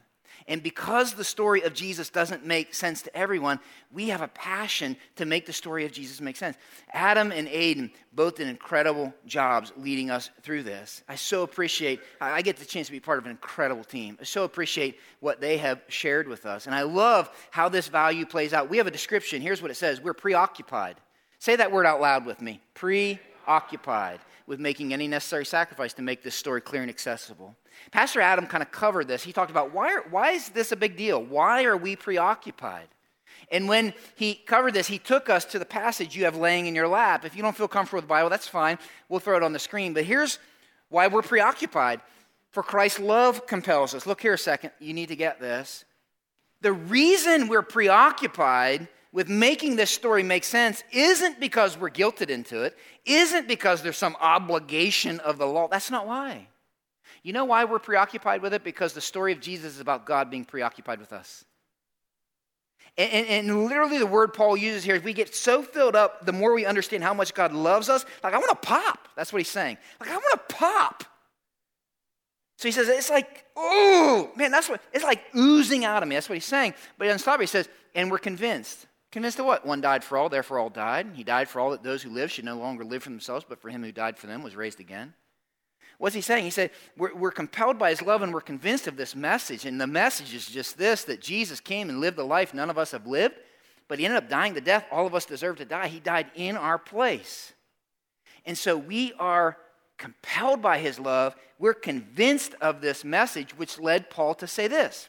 And 0.47 0.63
because 0.63 1.13
the 1.13 1.23
story 1.23 1.61
of 1.61 1.73
Jesus 1.73 2.09
doesn't 2.09 2.45
make 2.45 2.73
sense 2.73 3.01
to 3.03 3.15
everyone, 3.15 3.59
we 3.91 4.09
have 4.09 4.21
a 4.21 4.27
passion 4.27 4.97
to 5.15 5.25
make 5.25 5.45
the 5.45 5.53
story 5.53 5.85
of 5.85 5.91
Jesus 5.91 6.21
make 6.21 6.35
sense. 6.35 6.57
Adam 6.93 7.31
and 7.31 7.47
Aiden 7.47 7.91
both 8.13 8.35
did 8.35 8.47
incredible 8.47 9.13
jobs 9.25 9.71
leading 9.77 10.09
us 10.09 10.29
through 10.41 10.63
this. 10.63 11.03
I 11.07 11.15
so 11.15 11.43
appreciate, 11.43 12.01
I 12.19 12.41
get 12.41 12.57
the 12.57 12.65
chance 12.65 12.87
to 12.87 12.91
be 12.91 12.99
part 12.99 13.19
of 13.19 13.25
an 13.25 13.31
incredible 13.31 13.83
team. 13.83 14.17
I 14.19 14.23
so 14.23 14.43
appreciate 14.43 14.99
what 15.19 15.41
they 15.41 15.57
have 15.57 15.81
shared 15.87 16.27
with 16.27 16.45
us. 16.45 16.65
And 16.65 16.75
I 16.75 16.83
love 16.83 17.29
how 17.51 17.69
this 17.69 17.87
value 17.87 18.25
plays 18.25 18.53
out. 18.53 18.69
We 18.69 18.77
have 18.77 18.87
a 18.87 18.91
description. 18.91 19.41
Here's 19.41 19.61
what 19.61 19.71
it 19.71 19.75
says 19.75 20.01
We're 20.01 20.13
preoccupied. 20.13 20.97
Say 21.39 21.55
that 21.55 21.71
word 21.71 21.87
out 21.87 22.01
loud 22.01 22.25
with 22.25 22.39
me 22.39 22.61
preoccupied 22.75 24.19
with 24.45 24.59
making 24.59 24.93
any 24.93 25.07
necessary 25.07 25.45
sacrifice 25.45 25.93
to 25.93 26.01
make 26.01 26.21
this 26.21 26.35
story 26.35 26.61
clear 26.61 26.81
and 26.81 26.89
accessible. 26.89 27.55
Pastor 27.91 28.21
Adam 28.21 28.47
kind 28.47 28.63
of 28.63 28.71
covered 28.71 29.07
this. 29.07 29.23
He 29.23 29.33
talked 29.33 29.51
about 29.51 29.73
why, 29.73 29.93
are, 29.93 30.01
why 30.09 30.31
is 30.31 30.49
this 30.49 30.71
a 30.71 30.75
big 30.75 30.95
deal? 30.95 31.21
Why 31.21 31.63
are 31.63 31.77
we 31.77 31.95
preoccupied? 31.95 32.87
And 33.51 33.67
when 33.67 33.93
he 34.15 34.35
covered 34.35 34.73
this, 34.73 34.87
he 34.87 34.97
took 34.97 35.29
us 35.29 35.45
to 35.45 35.59
the 35.59 35.65
passage 35.65 36.15
you 36.15 36.25
have 36.25 36.37
laying 36.37 36.67
in 36.67 36.75
your 36.75 36.87
lap. 36.87 37.25
If 37.25 37.35
you 37.35 37.41
don't 37.41 37.55
feel 37.55 37.67
comfortable 37.67 37.97
with 37.97 38.05
the 38.05 38.09
Bible, 38.09 38.29
that's 38.29 38.47
fine. 38.47 38.77
We'll 39.09 39.19
throw 39.19 39.37
it 39.37 39.43
on 39.43 39.53
the 39.53 39.59
screen. 39.59 39.93
But 39.93 40.05
here's 40.05 40.39
why 40.89 41.07
we're 41.07 41.21
preoccupied. 41.21 42.01
For 42.51 42.63
Christ's 42.63 42.99
love 42.99 43.47
compels 43.47 43.93
us. 43.93 44.05
Look 44.05 44.21
here 44.21 44.33
a 44.33 44.37
second. 44.37 44.71
You 44.79 44.93
need 44.93 45.09
to 45.09 45.15
get 45.15 45.39
this. 45.39 45.85
The 46.61 46.73
reason 46.73 47.47
we're 47.47 47.61
preoccupied 47.61 48.87
with 49.11 49.27
making 49.27 49.75
this 49.75 49.89
story 49.89 50.23
make 50.23 50.43
sense 50.43 50.83
isn't 50.91 51.39
because 51.39 51.77
we're 51.77 51.89
guilted 51.89 52.29
into 52.29 52.63
it, 52.63 52.77
isn't 53.05 53.47
because 53.47 53.81
there's 53.81 53.97
some 53.97 54.15
obligation 54.21 55.19
of 55.21 55.37
the 55.37 55.45
law. 55.45 55.67
That's 55.67 55.91
not 55.91 56.07
why. 56.07 56.47
You 57.23 57.33
know 57.33 57.45
why 57.45 57.65
we're 57.65 57.79
preoccupied 57.79 58.41
with 58.41 58.53
it? 58.53 58.63
Because 58.63 58.93
the 58.93 59.01
story 59.01 59.31
of 59.31 59.39
Jesus 59.39 59.75
is 59.75 59.79
about 59.79 60.05
God 60.05 60.31
being 60.31 60.45
preoccupied 60.45 60.99
with 60.99 61.13
us. 61.13 61.45
And, 62.97 63.11
and, 63.11 63.49
and, 63.49 63.65
literally, 63.65 63.99
the 63.99 64.05
word 64.05 64.33
Paul 64.33 64.57
uses 64.57 64.83
here 64.83 64.95
is 64.95 65.03
we 65.03 65.13
get 65.13 65.33
so 65.33 65.63
filled 65.63 65.95
up 65.95 66.25
the 66.25 66.33
more 66.33 66.53
we 66.53 66.65
understand 66.65 67.03
how 67.03 67.13
much 67.13 67.33
God 67.33 67.53
loves 67.53 67.87
us. 67.87 68.05
Like, 68.23 68.33
I 68.33 68.37
want 68.37 68.49
to 68.49 68.67
pop. 68.67 69.07
That's 69.15 69.31
what 69.31 69.39
he's 69.39 69.47
saying. 69.47 69.77
Like, 69.99 70.09
I 70.09 70.15
want 70.15 70.31
to 70.31 70.55
pop. 70.55 71.03
So 72.57 72.67
he 72.67 72.71
says, 72.71 72.89
it's 72.89 73.09
like, 73.09 73.45
oh, 73.55 74.29
man, 74.35 74.51
that's 74.51 74.67
what, 74.67 74.81
it's 74.93 75.03
like 75.03 75.23
oozing 75.35 75.85
out 75.85 76.03
of 76.03 76.09
me. 76.09 76.15
That's 76.15 76.27
what 76.27 76.35
he's 76.35 76.45
saying. 76.45 76.73
But 76.97 77.05
he 77.05 77.09
doesn't 77.09 77.23
stop. 77.23 77.39
He 77.39 77.47
says, 77.47 77.69
and 77.95 78.11
we're 78.11 78.19
convinced. 78.19 78.87
Convinced 79.11 79.39
of 79.39 79.45
what? 79.45 79.65
One 79.65 79.81
died 79.81 80.03
for 80.03 80.17
all, 80.17 80.29
therefore 80.29 80.59
all 80.59 80.69
died. 80.69 81.07
He 81.13 81.23
died 81.23 81.49
for 81.49 81.59
all 81.59 81.71
that 81.71 81.83
those 81.83 82.03
who 82.03 82.09
live 82.09 82.31
should 82.31 82.45
no 82.45 82.57
longer 82.57 82.83
live 82.83 83.03
for 83.03 83.09
themselves, 83.09 83.45
but 83.47 83.61
for 83.61 83.69
him 83.69 83.83
who 83.83 83.91
died 83.91 84.17
for 84.17 84.27
them 84.27 84.43
was 84.43 84.55
raised 84.55 84.79
again. 84.79 85.13
What's 86.01 86.15
he 86.15 86.21
saying? 86.21 86.45
He 86.45 86.49
said, 86.49 86.71
we're, 86.97 87.13
we're, 87.13 87.29
compelled 87.29 87.77
by 87.77 87.91
his 87.91 88.01
love 88.01 88.23
and 88.23 88.33
we're 88.33 88.41
convinced 88.41 88.87
of 88.87 88.97
this 88.97 89.15
message. 89.15 89.65
And 89.67 89.79
the 89.79 89.85
message 89.85 90.33
is 90.33 90.47
just 90.47 90.75
this 90.75 91.03
that 91.03 91.21
Jesus 91.21 91.59
came 91.59 91.89
and 91.89 92.01
lived 92.01 92.17
the 92.17 92.23
life 92.23 92.55
none 92.55 92.71
of 92.71 92.79
us 92.79 92.89
have 92.89 93.05
lived, 93.05 93.35
but 93.87 93.99
he 93.99 94.05
ended 94.05 94.17
up 94.17 94.27
dying 94.27 94.55
the 94.55 94.61
death 94.61 94.83
all 94.91 95.05
of 95.05 95.13
us 95.13 95.25
deserve 95.25 95.57
to 95.57 95.65
die. 95.65 95.89
He 95.89 95.99
died 95.99 96.31
in 96.33 96.57
our 96.57 96.79
place. 96.79 97.53
And 98.47 98.57
so 98.57 98.75
we 98.75 99.13
are 99.19 99.57
compelled 99.99 100.59
by 100.59 100.79
his 100.79 100.97
love. 100.97 101.35
We're 101.59 101.75
convinced 101.75 102.55
of 102.61 102.81
this 102.81 103.05
message, 103.05 103.55
which 103.55 103.79
led 103.79 104.09
Paul 104.09 104.33
to 104.35 104.47
say 104.47 104.67
this. 104.67 105.07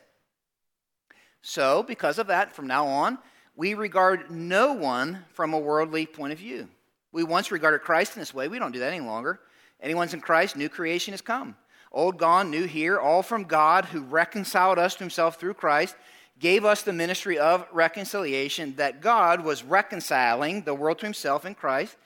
So, 1.40 1.82
because 1.82 2.18
of 2.18 2.26
that, 2.26 2.54
from 2.54 2.66
now 2.66 2.87
on, 2.87 3.16
we 3.56 3.72
regard 3.72 4.30
no 4.30 4.75
one 4.75 5.25
from 5.32 5.54
a 5.54 5.58
worldly 5.58 6.04
point 6.04 6.34
of 6.34 6.38
view. 6.38 6.68
We 7.12 7.25
once 7.25 7.50
regarded 7.50 7.80
Christ 7.80 8.14
in 8.14 8.20
this 8.20 8.34
way. 8.34 8.46
We 8.46 8.58
don't 8.58 8.72
do 8.72 8.80
that 8.80 8.92
any 8.92 9.00
longer. 9.00 9.40
Anyone's 9.83 10.15
in 10.15 10.21
Christ, 10.21 10.57
new 10.57 10.69
creation 10.69 11.12
has 11.12 11.21
come. 11.21 11.57
Old 11.91 12.17
gone, 12.17 12.51
new 12.51 12.65
here, 12.65 12.99
all 12.99 13.23
from 13.23 13.45
God 13.45 13.87
who 13.87 14.01
reconciled 14.01 14.79
us 14.79 14.95
to 14.95 15.01
himself 15.01 15.39
through 15.39 15.55
Christ, 15.55 15.95
gave 16.39 16.65
us 16.65 16.83
the 16.83 16.93
ministry 16.93 17.39
of 17.39 17.67
reconciliation, 17.73 18.75
that 18.77 19.01
God 19.01 19.45
was 19.45 19.62
reconciling 19.62 20.62
the 20.62 20.75
world 20.75 20.99
to 21.01 21.07
himself 21.07 21.45
in 21.45 21.55
Christ, 21.55 21.97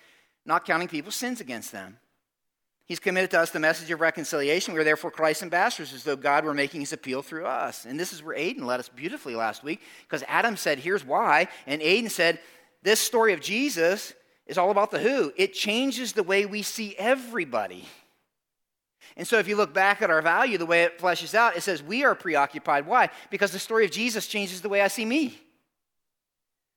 not 0.45 0.65
counting 0.65 0.89
people's 0.89 1.15
sins 1.15 1.41
against 1.41 1.71
them. 1.71 1.99
He's 2.87 3.01
committed 3.01 3.33
to 3.33 3.41
us 3.41 3.51
the 3.51 3.59
message 3.59 3.91
of 3.91 4.01
reconciliation. 4.01 4.73
We 4.73 4.81
are 4.81 4.85
therefore 4.85 5.11
Christ's 5.11 5.43
ambassadors, 5.43 5.93
as 5.93 6.05
though 6.05 6.17
God 6.17 6.45
were 6.45 6.55
making 6.55 6.81
his 6.81 6.93
appeal 6.93 7.21
through 7.21 7.47
us. 7.47 7.85
And 7.85 7.99
this 7.99 8.13
is 8.13 8.23
where 8.23 8.37
Aiden 8.37 8.63
led 8.63 8.79
us 8.79 8.89
beautifully 8.89 9.35
last 9.35 9.65
week, 9.65 9.81
because 10.03 10.23
Adam 10.29 10.57
said, 10.57 10.79
Here's 10.79 11.05
why. 11.05 11.49
And 11.67 11.83
Aiden 11.83 12.11
said, 12.11 12.39
This 12.83 13.01
story 13.01 13.33
of 13.33 13.41
Jesus 13.41 14.15
is 14.47 14.59
all 14.59 14.71
about 14.71 14.91
the 14.91 14.99
who. 14.99 15.33
It 15.37 15.53
changes 15.53 16.13
the 16.13 16.23
way 16.23 16.47
we 16.47 16.63
see 16.63 16.95
everybody. 16.97 17.85
And 19.17 19.27
so 19.27 19.39
if 19.39 19.49
you 19.49 19.57
look 19.57 19.73
back 19.73 20.03
at 20.03 20.11
our 20.11 20.21
value, 20.21 20.59
the 20.59 20.67
way 20.67 20.83
it 20.83 20.99
fleshes 20.99 21.35
out, 21.35 21.57
it 21.57 21.63
says 21.63 21.83
we 21.83 22.05
are 22.05 22.15
preoccupied. 22.15 22.87
Why? 22.87 23.09
Because 23.31 23.51
the 23.51 23.59
story 23.59 23.85
of 23.85 23.91
Jesus 23.91 24.27
changes 24.27 24.61
the 24.61 24.69
way 24.69 24.83
I 24.83 24.89
see 24.89 25.05
me. 25.05 25.39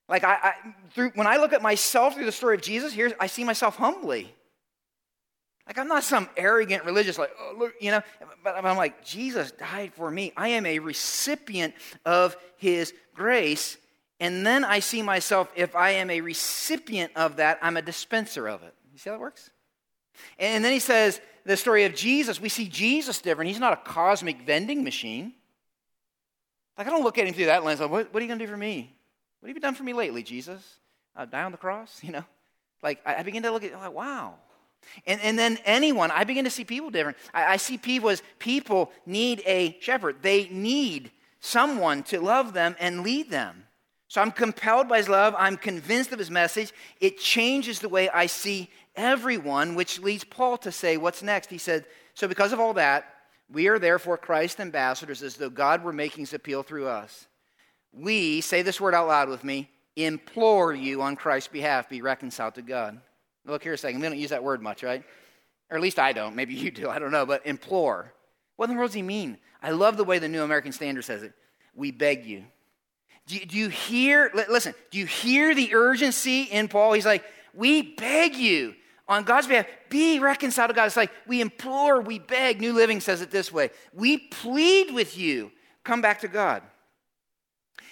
Like 0.08 0.24
I, 0.24 0.34
I 0.34 0.52
through 0.92 1.12
when 1.14 1.26
I 1.26 1.36
look 1.36 1.52
at 1.52 1.62
myself 1.62 2.14
through 2.14 2.24
the 2.24 2.32
story 2.32 2.56
of 2.56 2.62
Jesus, 2.62 2.92
here 2.92 3.12
I 3.20 3.26
see 3.26 3.44
myself 3.44 3.76
humbly. 3.76 4.34
Like 5.66 5.78
I'm 5.78 5.86
not 5.86 6.02
some 6.02 6.28
arrogant 6.36 6.84
religious, 6.84 7.16
like, 7.16 7.30
oh, 7.38 7.54
look, 7.56 7.74
you 7.80 7.92
know, 7.92 8.02
but 8.42 8.56
I'm 8.56 8.76
like, 8.76 9.04
Jesus 9.04 9.52
died 9.52 9.92
for 9.94 10.10
me. 10.10 10.32
I 10.36 10.48
am 10.48 10.66
a 10.66 10.80
recipient 10.80 11.74
of 12.04 12.36
his 12.56 12.92
grace. 13.14 13.76
And 14.20 14.46
then 14.46 14.64
I 14.64 14.80
see 14.80 15.00
myself, 15.00 15.50
if 15.56 15.74
I 15.74 15.92
am 15.92 16.10
a 16.10 16.20
recipient 16.20 17.12
of 17.16 17.36
that, 17.36 17.58
I'm 17.62 17.78
a 17.78 17.82
dispenser 17.82 18.46
of 18.48 18.62
it. 18.62 18.74
You 18.92 18.98
see 18.98 19.08
how 19.08 19.16
that 19.16 19.20
works? 19.20 19.50
And 20.38 20.62
then 20.62 20.72
he 20.72 20.78
says, 20.78 21.20
the 21.46 21.56
story 21.56 21.84
of 21.84 21.94
Jesus, 21.94 22.38
we 22.38 22.50
see 22.50 22.68
Jesus 22.68 23.22
different. 23.22 23.48
He's 23.48 23.58
not 23.58 23.72
a 23.72 23.76
cosmic 23.76 24.42
vending 24.42 24.84
machine. 24.84 25.32
Like, 26.76 26.86
I 26.86 26.90
don't 26.90 27.02
look 27.02 27.16
at 27.16 27.26
him 27.26 27.32
through 27.32 27.46
that 27.46 27.64
lens. 27.64 27.80
Like, 27.80 27.90
what, 27.90 28.12
what 28.12 28.20
are 28.20 28.24
you 28.24 28.28
going 28.28 28.38
to 28.38 28.44
do 28.44 28.50
for 28.50 28.58
me? 28.58 28.94
What 29.40 29.48
have 29.48 29.56
you 29.56 29.60
done 29.60 29.74
for 29.74 29.84
me 29.84 29.94
lately, 29.94 30.22
Jesus? 30.22 30.62
Uh, 31.16 31.24
die 31.24 31.42
on 31.42 31.52
the 31.52 31.58
cross, 31.58 32.00
you 32.02 32.12
know? 32.12 32.24
Like, 32.82 33.00
I, 33.06 33.16
I 33.16 33.22
begin 33.22 33.42
to 33.44 33.50
look 33.50 33.64
at, 33.64 33.72
like, 33.72 33.92
wow. 33.92 34.34
And, 35.06 35.20
and 35.22 35.38
then 35.38 35.58
anyone, 35.64 36.10
I 36.10 36.24
begin 36.24 36.44
to 36.44 36.50
see 36.50 36.64
people 36.64 36.90
different. 36.90 37.16
I, 37.32 37.54
I 37.54 37.56
see 37.56 37.78
people 37.78 38.10
as 38.10 38.22
people 38.38 38.92
need 39.06 39.42
a 39.46 39.78
shepherd. 39.80 40.16
They 40.22 40.48
need 40.48 41.10
someone 41.40 42.02
to 42.04 42.20
love 42.20 42.52
them 42.52 42.76
and 42.78 43.02
lead 43.02 43.30
them. 43.30 43.64
So 44.10 44.20
I'm 44.20 44.32
compelled 44.32 44.88
by 44.88 44.96
his 44.96 45.08
love. 45.08 45.36
I'm 45.38 45.56
convinced 45.56 46.10
of 46.10 46.18
his 46.18 46.32
message. 46.32 46.72
It 47.00 47.16
changes 47.16 47.78
the 47.78 47.88
way 47.88 48.08
I 48.08 48.26
see 48.26 48.68
everyone, 48.96 49.76
which 49.76 50.00
leads 50.00 50.24
Paul 50.24 50.58
to 50.58 50.72
say, 50.72 50.96
What's 50.96 51.22
next? 51.22 51.48
He 51.48 51.58
said, 51.58 51.86
So 52.14 52.26
because 52.26 52.52
of 52.52 52.58
all 52.58 52.74
that, 52.74 53.04
we 53.48 53.68
are 53.68 53.78
therefore 53.78 54.18
Christ's 54.18 54.58
ambassadors 54.58 55.22
as 55.22 55.36
though 55.36 55.48
God 55.48 55.84
were 55.84 55.92
making 55.92 56.22
his 56.22 56.34
appeal 56.34 56.64
through 56.64 56.88
us. 56.88 57.28
We, 57.92 58.40
say 58.40 58.62
this 58.62 58.80
word 58.80 58.94
out 58.94 59.06
loud 59.06 59.28
with 59.28 59.44
me, 59.44 59.70
implore 59.94 60.74
you 60.74 61.02
on 61.02 61.14
Christ's 61.14 61.52
behalf, 61.52 61.88
be 61.88 62.02
reconciled 62.02 62.56
to 62.56 62.62
God. 62.62 63.00
Look 63.46 63.62
here 63.62 63.74
a 63.74 63.78
second. 63.78 64.00
We 64.00 64.08
don't 64.08 64.18
use 64.18 64.30
that 64.30 64.42
word 64.42 64.60
much, 64.60 64.82
right? 64.82 65.04
Or 65.70 65.76
at 65.76 65.82
least 65.82 66.00
I 66.00 66.12
don't. 66.12 66.34
Maybe 66.34 66.54
you 66.54 66.72
do. 66.72 66.90
I 66.90 66.98
don't 66.98 67.12
know. 67.12 67.26
But 67.26 67.46
implore. 67.46 68.12
What 68.56 68.64
in 68.64 68.74
the 68.74 68.76
world 68.76 68.88
does 68.88 68.96
he 68.96 69.02
mean? 69.02 69.38
I 69.62 69.70
love 69.70 69.96
the 69.96 70.04
way 70.04 70.18
the 70.18 70.28
New 70.28 70.42
American 70.42 70.72
Standard 70.72 71.04
says 71.04 71.22
it. 71.22 71.32
We 71.76 71.92
beg 71.92 72.26
you. 72.26 72.46
Do, 73.30 73.36
you, 73.36 73.46
do 73.46 73.56
you 73.56 73.68
hear, 73.68 74.32
listen, 74.48 74.74
do 74.90 74.98
you 74.98 75.06
hear 75.06 75.54
the 75.54 75.72
urgency 75.72 76.42
in 76.42 76.66
Paul? 76.66 76.94
He's 76.94 77.06
like, 77.06 77.24
we 77.54 77.80
beg 77.94 78.34
you 78.34 78.74
on 79.06 79.22
God's 79.22 79.46
behalf, 79.46 79.66
be 79.88 80.18
reconciled 80.18 80.70
to 80.70 80.74
God. 80.74 80.86
It's 80.86 80.96
like 80.96 81.12
we 81.28 81.40
implore, 81.40 82.00
we 82.00 82.18
beg. 82.18 82.60
New 82.60 82.72
Living 82.72 82.98
says 82.98 83.20
it 83.20 83.30
this 83.30 83.52
way 83.52 83.70
We 83.94 84.18
plead 84.18 84.92
with 84.92 85.16
you, 85.16 85.52
come 85.84 86.00
back 86.00 86.22
to 86.22 86.28
God. 86.28 86.64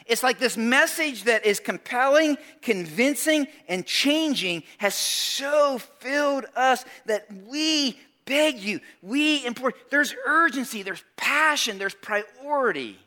It's 0.06 0.24
like 0.24 0.40
this 0.40 0.56
message 0.56 1.24
that 1.24 1.46
is 1.46 1.60
compelling, 1.60 2.36
convincing, 2.60 3.46
and 3.68 3.86
changing 3.86 4.64
has 4.78 4.96
so 4.96 5.78
filled 6.00 6.46
us 6.56 6.84
that 7.06 7.28
we 7.46 7.96
beg 8.24 8.58
you, 8.58 8.80
we 9.02 9.46
implore. 9.46 9.72
There's 9.90 10.16
urgency, 10.26 10.82
there's 10.82 11.04
passion, 11.16 11.78
there's 11.78 11.94
priority. 11.94 12.98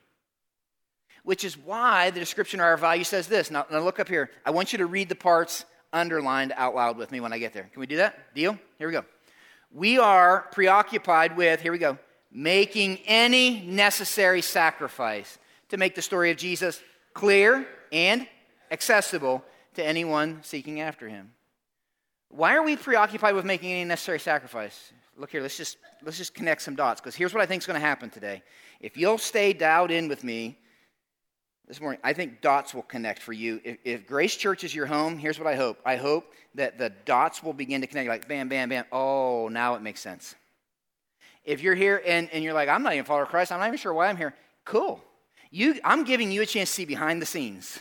Which 1.24 1.44
is 1.44 1.58
why 1.58 2.10
the 2.10 2.20
description 2.20 2.60
of 2.60 2.66
our 2.66 2.78
value 2.78 3.04
says 3.04 3.28
this. 3.28 3.52
Now, 3.52 3.66
now 3.72 3.80
look 3.80 4.00
up 4.00 4.08
here. 4.08 4.32
I 4.46 4.52
want 4.52 4.72
you 4.72 4.80
to 4.80 4.86
read 4.86 5.10
the 5.10 5.16
parts 5.16 5.66
underlined 5.94 6.54
out 6.56 6.74
loud 6.74 6.98
with 6.98 7.12
me 7.12 7.20
when 7.20 7.34
I 7.34 7.38
get 7.38 7.54
there. 7.54 7.70
Can 7.72 7.80
we 7.80 7.86
do 7.86 7.98
that? 7.98 8.34
Deal? 8.34 8.58
Here 8.78 8.88
we 8.88 8.94
go. 8.94 9.06
We 9.72 10.00
are 10.00 10.48
preoccupied 10.52 11.38
with, 11.38 11.62
here 11.62 11.72
we 11.72 11.78
go, 11.78 11.98
making 12.32 13.00
any 13.06 13.62
necessary 13.62 14.42
sacrifice 14.42 15.38
to 15.70 15.78
make 15.78 15.96
the 15.96 16.02
story 16.02 16.32
of 16.32 16.38
Jesus 16.38 16.82
clear 17.14 17.68
and 17.92 18.28
accessible 18.70 19.44
to 19.76 19.86
anyone 19.86 20.40
seeking 20.44 20.82
after 20.82 21.08
him. 21.08 21.32
Why 22.30 22.56
are 22.56 22.64
we 22.64 22.76
preoccupied 22.78 23.36
with 23.36 23.46
making 23.46 23.72
any 23.72 23.84
necessary 23.84 24.20
sacrifice? 24.20 24.94
Look 25.18 25.32
here, 25.32 25.42
let's 25.42 25.58
just 25.58 25.78
let's 26.04 26.18
just 26.18 26.34
connect 26.34 26.62
some 26.62 26.76
dots 26.76 27.02
because 27.02 27.16
here's 27.16 27.34
what 27.34 27.42
I 27.42 27.46
think 27.46 27.62
is 27.62 27.68
going 27.68 27.80
to 27.80 27.86
happen 27.86 28.10
today. 28.10 28.42
If 28.80 28.98
you'll 28.98 29.18
stay 29.18 29.54
dialed 29.54 29.92
in 29.92 30.08
with 30.08 30.24
me 30.24 30.58
this 31.72 31.80
morning, 31.80 32.02
I 32.04 32.12
think 32.12 32.42
dots 32.42 32.74
will 32.74 32.82
connect 32.82 33.22
for 33.22 33.32
you. 33.32 33.62
If, 33.64 33.78
if, 33.86 34.06
Grace 34.06 34.36
Church 34.36 34.66
is 34.66 34.76
your 34.76 34.88
home, 34.88 35.18
here's 35.18 35.40
what 35.40 35.48
I 35.48 35.56
hope. 35.56 35.80
I 35.86 35.96
hope 35.96 36.34
that 36.56 36.78
the 36.78 36.90
dots 37.06 37.42
will 37.42 37.54
begin 37.54 37.80
to 37.80 37.88
connect, 37.88 38.10
like 38.10 38.28
bam, 38.28 38.50
bam, 38.50 38.68
bam. 38.68 38.84
Oh, 38.92 39.48
now 39.48 39.76
it 39.76 39.82
makes 39.82 40.02
sense. 40.02 40.36
If 41.46 41.62
you're 41.62 41.74
here 41.74 42.02
and, 42.06 42.30
and 42.34 42.44
you're 42.44 42.52
like, 42.52 42.68
I'm 42.68 42.84
not 42.84 42.92
even 42.92 43.06
a 43.06 43.08
follower 43.08 43.24
of 43.24 43.30
Christ, 43.30 43.54
I'm 43.54 43.62
not 43.62 43.68
even 43.68 43.78
sure 43.78 43.94
why 43.94 44.10
I'm 44.10 44.18
here, 44.18 44.36
cool. 44.66 45.02
You, 45.50 45.80
I'm 45.86 46.04
giving 46.04 46.30
you 46.30 46.42
a 46.42 46.46
chance 46.46 46.68
to 46.68 46.76
see 46.76 46.84
behind 46.84 47.22
the 47.22 47.26
scenes 47.26 47.80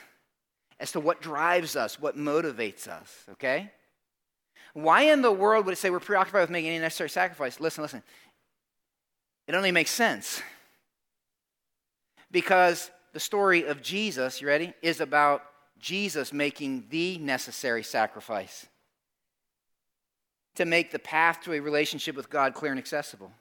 as 0.78 0.92
to 0.92 1.00
what 1.00 1.20
drives 1.20 1.74
us, 1.74 1.98
what 1.98 2.16
motivates 2.16 2.86
us, 2.86 3.12
okay? 3.32 3.72
Why 4.72 5.02
in 5.10 5.20
the 5.20 5.32
world 5.32 5.66
would 5.66 5.72
it 5.72 5.78
say 5.78 5.90
we're 5.90 5.98
preoccupied 5.98 6.42
with 6.42 6.50
making 6.50 6.70
any 6.70 6.78
necessary 6.78 7.10
sacrifice? 7.10 7.58
Listen, 7.58 7.82
listen. 7.82 8.04
It 9.48 9.56
only 9.56 9.72
makes 9.72 9.90
sense. 9.90 10.42
Because 12.30 12.92
the 13.12 13.20
story 13.20 13.64
of 13.64 13.82
Jesus, 13.82 14.40
you 14.40 14.46
ready, 14.46 14.72
is 14.82 15.00
about 15.00 15.42
Jesus 15.78 16.32
making 16.32 16.84
the 16.90 17.18
necessary 17.18 17.82
sacrifice 17.82 18.66
to 20.56 20.64
make 20.64 20.90
the 20.90 20.98
path 20.98 21.40
to 21.42 21.52
a 21.52 21.60
relationship 21.60 22.16
with 22.16 22.28
God 22.30 22.54
clear 22.54 22.72
and 22.72 22.78
accessible. 22.78 23.32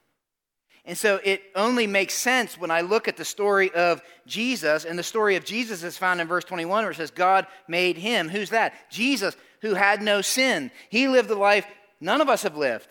And 0.85 0.97
so 0.97 1.19
it 1.23 1.43
only 1.55 1.85
makes 1.85 2.13
sense 2.13 2.57
when 2.57 2.71
I 2.71 2.81
look 2.81 3.07
at 3.07 3.17
the 3.17 3.25
story 3.25 3.71
of 3.71 4.01
Jesus, 4.25 4.85
and 4.85 4.97
the 4.97 5.03
story 5.03 5.35
of 5.35 5.45
Jesus 5.45 5.83
is 5.83 5.97
found 5.97 6.21
in 6.21 6.27
verse 6.27 6.45
21 6.45 6.83
where 6.83 6.91
it 6.91 6.95
says, 6.95 7.11
God 7.11 7.45
made 7.67 7.97
him. 7.97 8.29
Who's 8.29 8.49
that? 8.51 8.73
Jesus, 8.89 9.35
who 9.61 9.73
had 9.73 10.01
no 10.01 10.21
sin. 10.21 10.71
He 10.89 11.07
lived 11.07 11.29
the 11.29 11.35
life 11.35 11.65
none 11.99 12.21
of 12.21 12.29
us 12.29 12.43
have 12.43 12.55
lived 12.55 12.87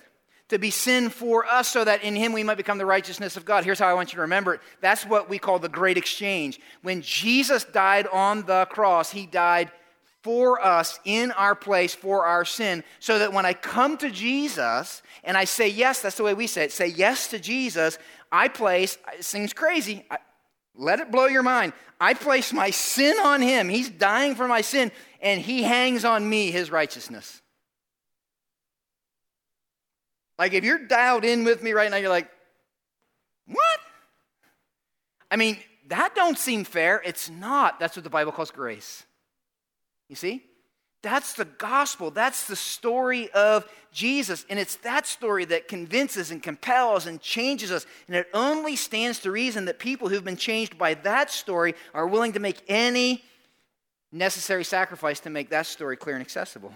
to 0.49 0.59
be 0.59 0.71
sin 0.71 1.11
for 1.11 1.45
us 1.47 1.69
so 1.69 1.85
that 1.85 2.03
in 2.03 2.17
him 2.17 2.33
we 2.33 2.43
might 2.43 2.57
become 2.57 2.79
the 2.79 2.87
righteousness 2.87 3.37
of 3.37 3.45
God. 3.45 3.65
Here's 3.65 3.79
how 3.79 3.89
I 3.89 3.95
want 3.95 4.13
you 4.13 4.17
to 4.17 4.23
remember 4.23 4.55
it. 4.55 4.61
That's 4.81 5.05
what 5.05 5.29
we 5.29 5.39
call 5.39 5.59
the 5.59 5.69
great 5.69 5.97
exchange. 5.97 6.59
When 6.83 7.03
Jesus 7.03 7.65
died 7.65 8.07
on 8.07 8.45
the 8.47 8.67
cross, 8.71 9.11
he 9.11 9.27
died 9.27 9.71
for 10.23 10.61
us 10.61 10.99
in 11.05 11.31
our 11.33 11.55
place 11.55 11.95
for 11.95 12.27
our 12.27 12.45
sin, 12.45 12.83
so 12.99 13.21
that 13.21 13.33
when 13.33 13.47
I 13.47 13.55
come 13.55 13.97
to 13.99 14.11
Jesus 14.11 15.01
and 15.23 15.37
I 15.37 15.45
say 15.45 15.69
yes, 15.69 16.03
that's 16.03 16.17
the 16.17 16.25
way 16.25 16.35
we 16.35 16.49
say 16.49 16.65
it, 16.65 16.73
say 16.73 16.89
yes 16.89 17.29
to 17.29 17.39
Jesus, 17.39 17.99
I 18.33 18.49
place, 18.49 18.99
it 19.17 19.25
seems 19.25 19.53
crazy, 19.53 20.05
I, 20.11 20.19
let 20.75 20.99
it 20.99 21.13
blow 21.13 21.27
your 21.27 21.45
mind. 21.45 21.73
I 22.01 22.15
place 22.15 22.53
my 22.53 22.71
sin 22.71 23.17
on 23.25 23.41
him. 23.41 23.69
He's 23.69 23.89
dying 23.89 24.35
for 24.35 24.49
my 24.49 24.61
sin, 24.61 24.93
and 25.21 25.41
he 25.41 25.63
hangs 25.63 26.05
on 26.05 26.29
me 26.29 26.51
his 26.51 26.71
righteousness. 26.71 27.41
Like 30.39 30.53
if 30.53 30.65
you're 30.65 30.87
dialed 30.87 31.25
in 31.25 31.45
with 31.45 31.63
me 31.63 31.73
right 31.73 31.91
now, 31.91 31.97
you're 31.97 32.09
like, 32.09 32.31
what? 33.47 33.81
I 35.31 35.37
mean, 35.37 35.59
that 35.89 36.15
don't 36.15 36.39
seem 36.39 36.65
fair. 36.65 37.03
It's 37.05 37.29
not. 37.29 37.81
That's 37.81 37.97
what 37.97 38.05
the 38.05 38.11
Bible 38.11 38.33
calls 38.33 38.51
grace. 38.51 39.05
You 40.09 40.17
see? 40.17 40.45
That's 41.03 41.35
the 41.35 41.45
gospel. 41.45 42.11
That's 42.11 42.47
the 42.47 42.57
story 42.57 43.31
of 43.31 43.65
Jesus. 43.93 44.45
And 44.51 44.59
it's 44.59 44.77
that 44.77 45.07
story 45.07 45.45
that 45.47 45.69
convinces 45.69 46.31
and 46.31 46.43
compels 46.43 47.07
and 47.07 47.21
changes 47.21 47.71
us. 47.71 47.87
And 48.09 48.17
it 48.17 48.29
only 48.35 48.75
stands 48.75 49.21
to 49.21 49.31
reason 49.31 49.67
that 49.67 49.79
people 49.79 50.09
who've 50.09 50.25
been 50.25 50.37
changed 50.37 50.77
by 50.77 50.95
that 50.95 51.31
story 51.31 51.75
are 51.95 52.07
willing 52.07 52.33
to 52.33 52.41
make 52.41 52.63
any 52.69 53.23
necessary 54.11 54.65
sacrifice 54.65 55.21
to 55.21 55.31
make 55.31 55.51
that 55.51 55.67
story 55.67 55.97
clear 55.97 56.17
and 56.17 56.23
accessible. 56.23 56.73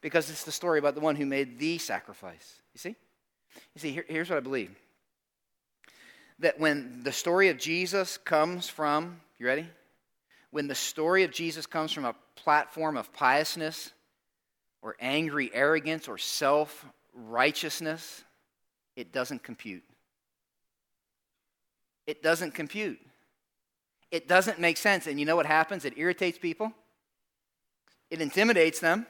Because 0.00 0.30
it's 0.30 0.44
the 0.44 0.52
story 0.52 0.78
about 0.78 0.94
the 0.94 1.00
one 1.00 1.16
who 1.16 1.24
made 1.24 1.58
the 1.58 1.78
sacrifice. 1.78 2.60
You 2.74 2.78
see? 2.78 2.96
You 3.74 3.80
see, 3.80 3.92
here, 3.92 4.04
here's 4.08 4.28
what 4.28 4.36
I 4.36 4.40
believe 4.40 4.70
that 6.40 6.58
when 6.58 7.02
the 7.04 7.12
story 7.12 7.48
of 7.48 7.58
Jesus 7.58 8.18
comes 8.18 8.68
from, 8.68 9.20
you 9.38 9.46
ready? 9.46 9.68
when 10.54 10.68
the 10.68 10.74
story 10.76 11.24
of 11.24 11.32
Jesus 11.32 11.66
comes 11.66 11.90
from 11.90 12.04
a 12.04 12.14
platform 12.36 12.96
of 12.96 13.12
piousness 13.12 13.92
or 14.82 14.94
angry 15.00 15.50
arrogance 15.52 16.06
or 16.06 16.16
self 16.16 16.86
righteousness, 17.12 18.22
it 18.94 19.12
doesn't 19.12 19.42
compute. 19.42 19.82
It 22.06 22.22
doesn't 22.22 22.54
compute. 22.54 23.00
It 24.12 24.28
doesn't 24.28 24.60
make 24.60 24.76
sense. 24.76 25.08
And 25.08 25.18
you 25.18 25.26
know 25.26 25.34
what 25.34 25.46
happens? 25.46 25.84
It 25.84 25.94
irritates 25.96 26.38
people, 26.38 26.70
it 28.08 28.20
intimidates 28.20 28.78
them, 28.78 29.08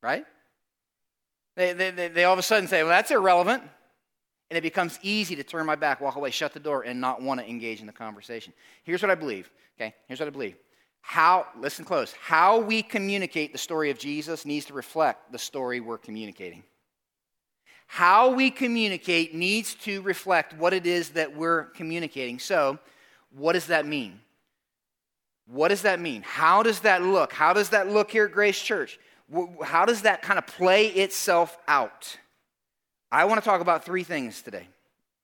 right? 0.00 0.24
They, 1.56 1.72
they, 1.72 1.90
they, 1.90 2.08
they 2.08 2.24
all 2.24 2.34
of 2.34 2.38
a 2.38 2.42
sudden 2.42 2.68
say, 2.68 2.82
well, 2.82 2.90
that's 2.90 3.10
irrelevant. 3.10 3.62
And 4.50 4.56
it 4.56 4.62
becomes 4.62 4.98
easy 5.02 5.34
to 5.36 5.42
turn 5.42 5.66
my 5.66 5.74
back, 5.74 6.00
walk 6.00 6.14
away, 6.14 6.30
shut 6.30 6.52
the 6.52 6.60
door, 6.60 6.82
and 6.82 7.00
not 7.00 7.20
want 7.20 7.40
to 7.40 7.48
engage 7.48 7.80
in 7.80 7.86
the 7.86 7.92
conversation. 7.92 8.52
Here's 8.84 9.02
what 9.02 9.10
I 9.10 9.16
believe 9.16 9.50
Okay, 9.78 9.94
here's 10.08 10.20
what 10.20 10.26
I 10.26 10.30
believe 10.30 10.56
How, 11.00 11.46
listen 11.60 11.84
close, 11.84 12.14
how 12.20 12.58
we 12.58 12.82
communicate 12.82 13.52
the 13.52 13.58
story 13.58 13.90
of 13.90 13.98
Jesus 13.98 14.44
needs 14.44 14.66
to 14.66 14.74
reflect 14.74 15.32
the 15.32 15.38
story 15.38 15.80
we're 15.80 15.98
communicating. 15.98 16.62
How 17.86 18.30
we 18.30 18.50
communicate 18.50 19.34
needs 19.34 19.74
to 19.76 20.02
reflect 20.02 20.54
what 20.54 20.72
it 20.72 20.86
is 20.86 21.10
that 21.10 21.36
we're 21.36 21.64
communicating. 21.64 22.40
So, 22.40 22.80
what 23.30 23.52
does 23.52 23.68
that 23.68 23.86
mean? 23.86 24.20
What 25.46 25.68
does 25.68 25.82
that 25.82 26.00
mean? 26.00 26.22
How 26.22 26.64
does 26.64 26.80
that 26.80 27.02
look? 27.02 27.32
How 27.32 27.52
does 27.52 27.68
that 27.68 27.88
look 27.88 28.10
here 28.10 28.24
at 28.24 28.32
Grace 28.32 28.60
Church? 28.60 28.98
How 29.64 29.84
does 29.84 30.02
that 30.02 30.22
kind 30.22 30.38
of 30.38 30.46
play 30.46 30.86
itself 30.86 31.58
out? 31.66 32.16
I 33.10 33.24
want 33.24 33.42
to 33.42 33.44
talk 33.44 33.60
about 33.60 33.84
three 33.84 34.04
things 34.04 34.42
today. 34.42 34.68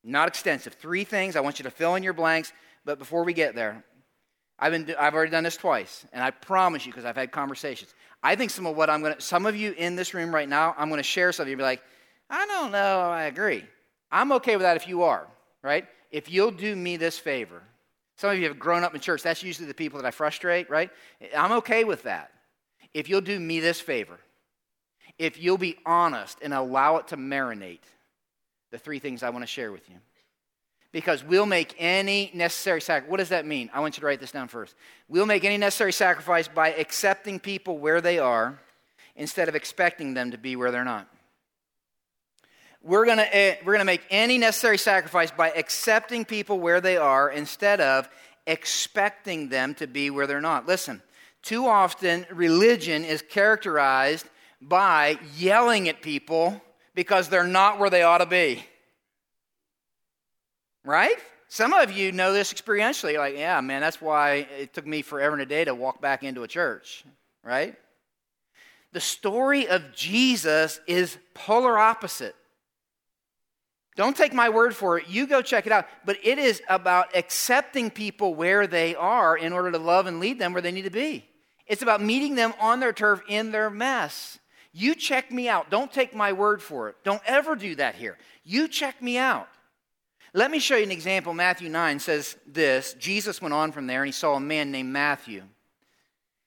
Not 0.05 0.29
extensive. 0.29 0.75
Three 0.75 1.05
things. 1.05 1.37
I 1.37 1.41
want 1.41 1.59
you 1.59 1.63
to 1.65 1.71
fill 1.71 1.95
in 1.95 2.03
your 2.03 2.13
blanks. 2.13 2.53
But 2.85 2.99
before 2.99 3.23
we 3.25 3.33
get 3.33 3.55
there, 3.55 3.85
I've, 4.59 4.73
been, 4.73 4.95
I've 4.99 5.15
already 5.15 5.31
done 5.31 5.45
this 5.45 5.57
twice, 5.57 6.07
and 6.13 6.23
I 6.23 6.31
promise 6.31 6.87
you, 6.87 6.93
because 6.93 7.05
I've 7.05 7.17
had 7.17 7.33
conversations. 7.33 7.95
I 8.23 8.37
think 8.37 8.51
some 8.51 8.67
of 8.67 8.77
what 8.77 8.91
I'm 8.91 9.01
going 9.01 9.15
to, 9.15 9.21
some 9.21 9.47
of 9.47 9.57
you 9.57 9.73
in 9.73 9.97
this 9.97 10.15
room 10.15 10.33
right 10.33 10.49
now, 10.49 10.75
I'm 10.79 10.89
going 10.89 10.99
to 10.99 11.05
share 11.05 11.33
something. 11.33 11.51
You'll 11.51 11.59
be 11.59 11.65
like, 11.65 11.83
I 12.31 12.47
don't 12.47 12.71
know, 12.71 13.01
I 13.01 13.25
agree. 13.25 13.65
I'm 14.11 14.31
okay 14.33 14.57
with 14.57 14.63
that 14.63 14.77
if 14.77 14.87
you 14.87 15.03
are, 15.03 15.27
right? 15.63 15.87
If 16.11 16.31
you'll 16.31 16.53
do 16.53 16.77
me 16.77 16.97
this 16.97 17.19
favor. 17.19 17.63
Some 18.17 18.31
of 18.31 18.39
you 18.39 18.45
have 18.45 18.59
grown 18.59 18.85
up 18.85 18.95
in 18.95 19.01
church. 19.01 19.23
That's 19.23 19.43
usually 19.43 19.67
the 19.67 19.75
people 19.75 20.01
that 20.01 20.07
I 20.07 20.13
frustrate, 20.13 20.71
right? 20.71 20.91
I'm 21.37 21.53
okay 21.53 21.83
with 21.83 22.05
that. 22.05 22.31
If 22.95 23.09
you'll 23.09 23.21
do 23.21 23.39
me 23.39 23.61
this 23.61 23.81
favor, 23.81 24.19
if 25.19 25.41
you'll 25.41 25.59
be 25.59 25.77
honest 25.87 26.39
and 26.43 26.53
allow 26.53 26.97
it 26.97 27.09
to 27.09 27.17
marinate, 27.17 27.81
the 28.71 28.79
three 28.79 28.99
things 28.99 29.23
I 29.23 29.31
want 29.31 29.43
to 29.43 29.47
share 29.47 29.71
with 29.71 29.89
you. 29.89 29.97
Because 30.91 31.25
we'll 31.25 31.47
make 31.47 31.75
any 31.79 32.31
necessary 32.35 32.81
sacrifice. 32.81 33.11
What 33.11 33.17
does 33.19 33.31
that 33.31 33.47
mean? 33.47 33.71
I 33.73 33.81
want 33.81 33.97
you 33.97 34.01
to 34.01 34.07
write 34.07 34.21
this 34.21 34.33
down 34.33 34.49
first. 34.49 34.75
We'll 35.09 35.27
make 35.27 35.45
any 35.45 35.57
necessary 35.57 35.93
sacrifice 35.93 36.49
by 36.49 36.73
accepting 36.73 37.41
people 37.41 37.79
where 37.79 38.01
they 38.01 38.19
are 38.19 38.59
instead 39.17 39.49
of 39.49 39.55
expecting 39.55 40.15
them 40.15 40.31
to 40.33 40.39
be 40.39 40.57
where 40.57 40.71
they're 40.71 40.85
not. 40.85 41.09
We're 42.83 43.07
going 43.07 43.19
to 43.19 43.37
eh, 43.37 43.57
we're 43.65 43.75
going 43.75 43.81
to 43.81 43.85
make 43.85 44.03
any 44.11 44.39
necessary 44.39 44.77
sacrifice 44.77 45.31
by 45.31 45.51
accepting 45.51 46.25
people 46.25 46.59
where 46.59 46.81
they 46.81 46.97
are 46.97 47.31
instead 47.31 47.81
of 47.81 48.09
expecting 48.47 49.49
them 49.49 49.75
to 49.77 49.87
be 49.87 50.11
where 50.11 50.27
they're 50.27 50.41
not. 50.41 50.67
Listen, 50.67 51.01
too 51.43 51.67
often 51.67 52.27
religion 52.31 53.05
is 53.05 53.23
characterized 53.23 54.27
by 54.61 55.19
yelling 55.37 55.89
at 55.89 56.01
people 56.03 56.63
because 56.95 57.29
they're 57.29 57.45
not 57.45 57.79
where 57.79 57.91
they 57.91 58.03
ought 58.03 58.19
to 58.19 58.27
be. 58.27 58.65
Right? 60.85 61.17
Some 61.49 61.73
of 61.73 61.93
you 61.93 62.13
know 62.13 62.33
this 62.33 62.53
experientially. 62.53 63.19
Like, 63.19 63.37
yeah, 63.37 63.61
man, 63.61 63.81
that's 63.81 64.01
why 64.01 64.47
it 64.59 64.73
took 64.73 64.87
me 64.87 65.03
forever 65.03 65.35
and 65.35 65.43
a 65.43 65.47
day 65.47 65.65
to 65.65 65.75
walk 65.75 66.01
back 66.01 66.23
into 66.23 66.45
a 66.45 66.49
church. 66.49 67.05
Right? 67.45 67.75
The 68.93 69.01
story 69.01 69.69
of 69.69 69.93
Jesus 69.93 70.81
is 70.87 71.19
polar 71.35 71.79
opposite. 71.79 72.37
Don't 73.97 74.17
take 74.17 74.33
my 74.33 74.49
word 74.49 74.75
for 74.75 74.99
it. 74.99 75.09
You 75.09 75.27
go 75.27 75.43
check 75.43 75.67
it 75.67 75.73
out. 75.73 75.87
But 76.05 76.19
it 76.23 76.39
is 76.39 76.63
about 76.69 77.15
accepting 77.15 77.91
people 77.91 78.35
where 78.35 78.67
they 78.67 78.95
are 78.95 79.37
in 79.37 79.53
order 79.53 79.71
to 79.73 79.79
love 79.79 80.07
and 80.07 80.21
lead 80.21 80.39
them 80.39 80.53
where 80.53 80.63
they 80.63 80.73
need 80.73 80.83
to 80.83 80.91
be. 80.91 81.29
It's 81.73 81.81
about 81.81 82.03
meeting 82.03 82.35
them 82.35 82.53
on 82.61 82.81
their 82.81 82.93
turf 82.93 83.23
in 83.29 83.51
their 83.51 83.71
mess. 83.71 84.39
You 84.75 84.95
check 84.95 85.33
me 85.33 85.49
out. 85.49 85.71
Don't 85.71 85.91
take 85.91 86.15
my 86.15 86.35
word 86.35 86.61
for 86.61 86.91
it. 86.91 86.97
Don't 87.03 87.23
ever 87.25 87.57
do 87.57 87.75
that 87.77 87.95
here. 87.95 88.19
You 88.45 88.69
check 88.69 89.01
me 89.01 89.17
out. 89.17 89.49
Let 90.35 90.51
me 90.51 90.59
show 90.59 90.77
you 90.77 90.83
an 90.83 90.91
example. 90.91 91.33
Matthew 91.33 91.71
9 91.71 91.99
says 91.99 92.37
this 92.47 92.93
Jesus 92.99 93.41
went 93.41 93.55
on 93.55 93.73
from 93.73 93.87
there 93.87 94.03
and 94.03 94.07
he 94.07 94.13
saw 94.13 94.35
a 94.35 94.41
man 94.41 94.71
named 94.71 94.93
Matthew. 94.93 95.45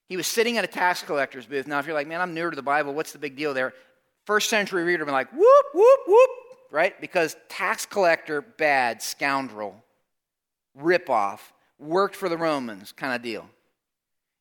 He 0.07 0.15
was 0.15 0.27
sitting 0.27 0.59
at 0.59 0.63
a 0.63 0.67
tax 0.67 1.01
collector's 1.01 1.47
booth. 1.47 1.65
Now, 1.65 1.79
if 1.79 1.87
you're 1.87 1.95
like, 1.95 2.05
man, 2.05 2.21
I'm 2.21 2.35
newer 2.35 2.51
to 2.51 2.55
the 2.55 2.61
Bible, 2.61 2.93
what's 2.93 3.11
the 3.11 3.17
big 3.17 3.35
deal 3.35 3.55
there? 3.55 3.73
First 4.27 4.47
century 4.47 4.83
reader 4.83 5.05
would 5.05 5.09
be 5.09 5.11
like, 5.11 5.31
whoop, 5.31 5.65
whoop, 5.73 5.99
whoop, 6.05 6.29
right? 6.69 7.01
Because 7.01 7.35
tax 7.49 7.87
collector, 7.87 8.43
bad, 8.43 9.01
scoundrel, 9.01 9.83
ripoff, 10.79 11.39
worked 11.79 12.15
for 12.15 12.29
the 12.29 12.37
Romans 12.37 12.91
kind 12.91 13.15
of 13.15 13.23
deal. 13.23 13.49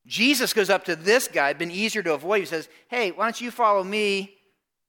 Jesus 0.07 0.53
goes 0.53 0.71
up 0.71 0.85
to 0.85 0.97
this 0.97 1.29
guy, 1.29 1.53
been 1.55 1.71
easier 1.71 2.03
to 2.03 2.15
avoid. 2.15 2.41
He 2.41 2.47
says, 2.47 2.69
Hey, 2.89 3.11
why 3.11 3.25
don't 3.25 3.41
you 3.41 3.51
follow 3.51 3.83
me? 3.83 4.35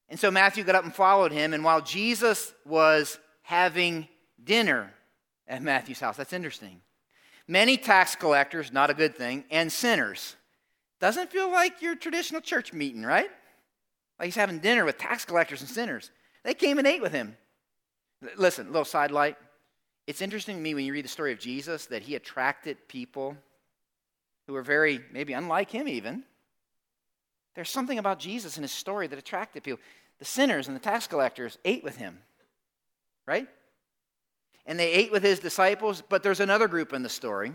And 0.09 0.19
so 0.19 0.29
Matthew 0.29 0.63
got 0.63 0.75
up 0.75 0.83
and 0.83 0.93
followed 0.93 1.31
him. 1.31 1.53
And 1.53 1.63
while 1.63 1.81
Jesus 1.81 2.53
was 2.65 3.17
having 3.41 4.07
dinner 4.43 4.93
at 5.47 5.61
Matthew's 5.61 5.99
house, 5.99 6.17
that's 6.17 6.33
interesting. 6.33 6.81
Many 7.47 7.77
tax 7.77 8.15
collectors, 8.15 8.71
not 8.73 8.89
a 8.89 8.93
good 8.93 9.15
thing, 9.15 9.45
and 9.51 9.71
sinners. 9.71 10.35
Doesn't 10.99 11.31
feel 11.31 11.51
like 11.51 11.81
your 11.81 11.95
traditional 11.95 12.41
church 12.41 12.73
meeting, 12.73 13.03
right? 13.03 13.29
Like 14.19 14.27
he's 14.27 14.35
having 14.35 14.59
dinner 14.59 14.85
with 14.85 14.97
tax 14.97 15.25
collectors 15.25 15.61
and 15.61 15.69
sinners. 15.69 16.11
They 16.43 16.53
came 16.53 16.77
and 16.77 16.87
ate 16.87 17.01
with 17.01 17.11
him. 17.11 17.37
Listen, 18.37 18.67
little 18.67 18.85
sidelight. 18.85 19.37
It's 20.07 20.21
interesting 20.21 20.55
to 20.55 20.61
me 20.61 20.73
when 20.73 20.85
you 20.85 20.93
read 20.93 21.05
the 21.05 21.09
story 21.09 21.31
of 21.31 21.39
Jesus 21.39 21.87
that 21.87 22.03
he 22.03 22.15
attracted 22.15 22.87
people 22.87 23.35
who 24.47 24.53
were 24.53 24.61
very, 24.61 25.01
maybe 25.11 25.33
unlike 25.33 25.71
him 25.71 25.87
even. 25.87 26.23
There's 27.55 27.69
something 27.69 27.99
about 27.99 28.19
Jesus 28.19 28.57
and 28.57 28.63
his 28.63 28.71
story 28.71 29.07
that 29.07 29.19
attracted 29.19 29.63
people. 29.63 29.79
The 30.19 30.25
sinners 30.25 30.67
and 30.67 30.75
the 30.75 30.81
tax 30.81 31.07
collectors 31.07 31.57
ate 31.65 31.83
with 31.83 31.97
him, 31.97 32.19
right? 33.25 33.47
And 34.65 34.79
they 34.79 34.91
ate 34.91 35.11
with 35.11 35.23
his 35.23 35.39
disciples, 35.39 36.01
but 36.07 36.23
there's 36.23 36.39
another 36.39 36.67
group 36.67 36.93
in 36.93 37.03
the 37.03 37.09
story. 37.09 37.53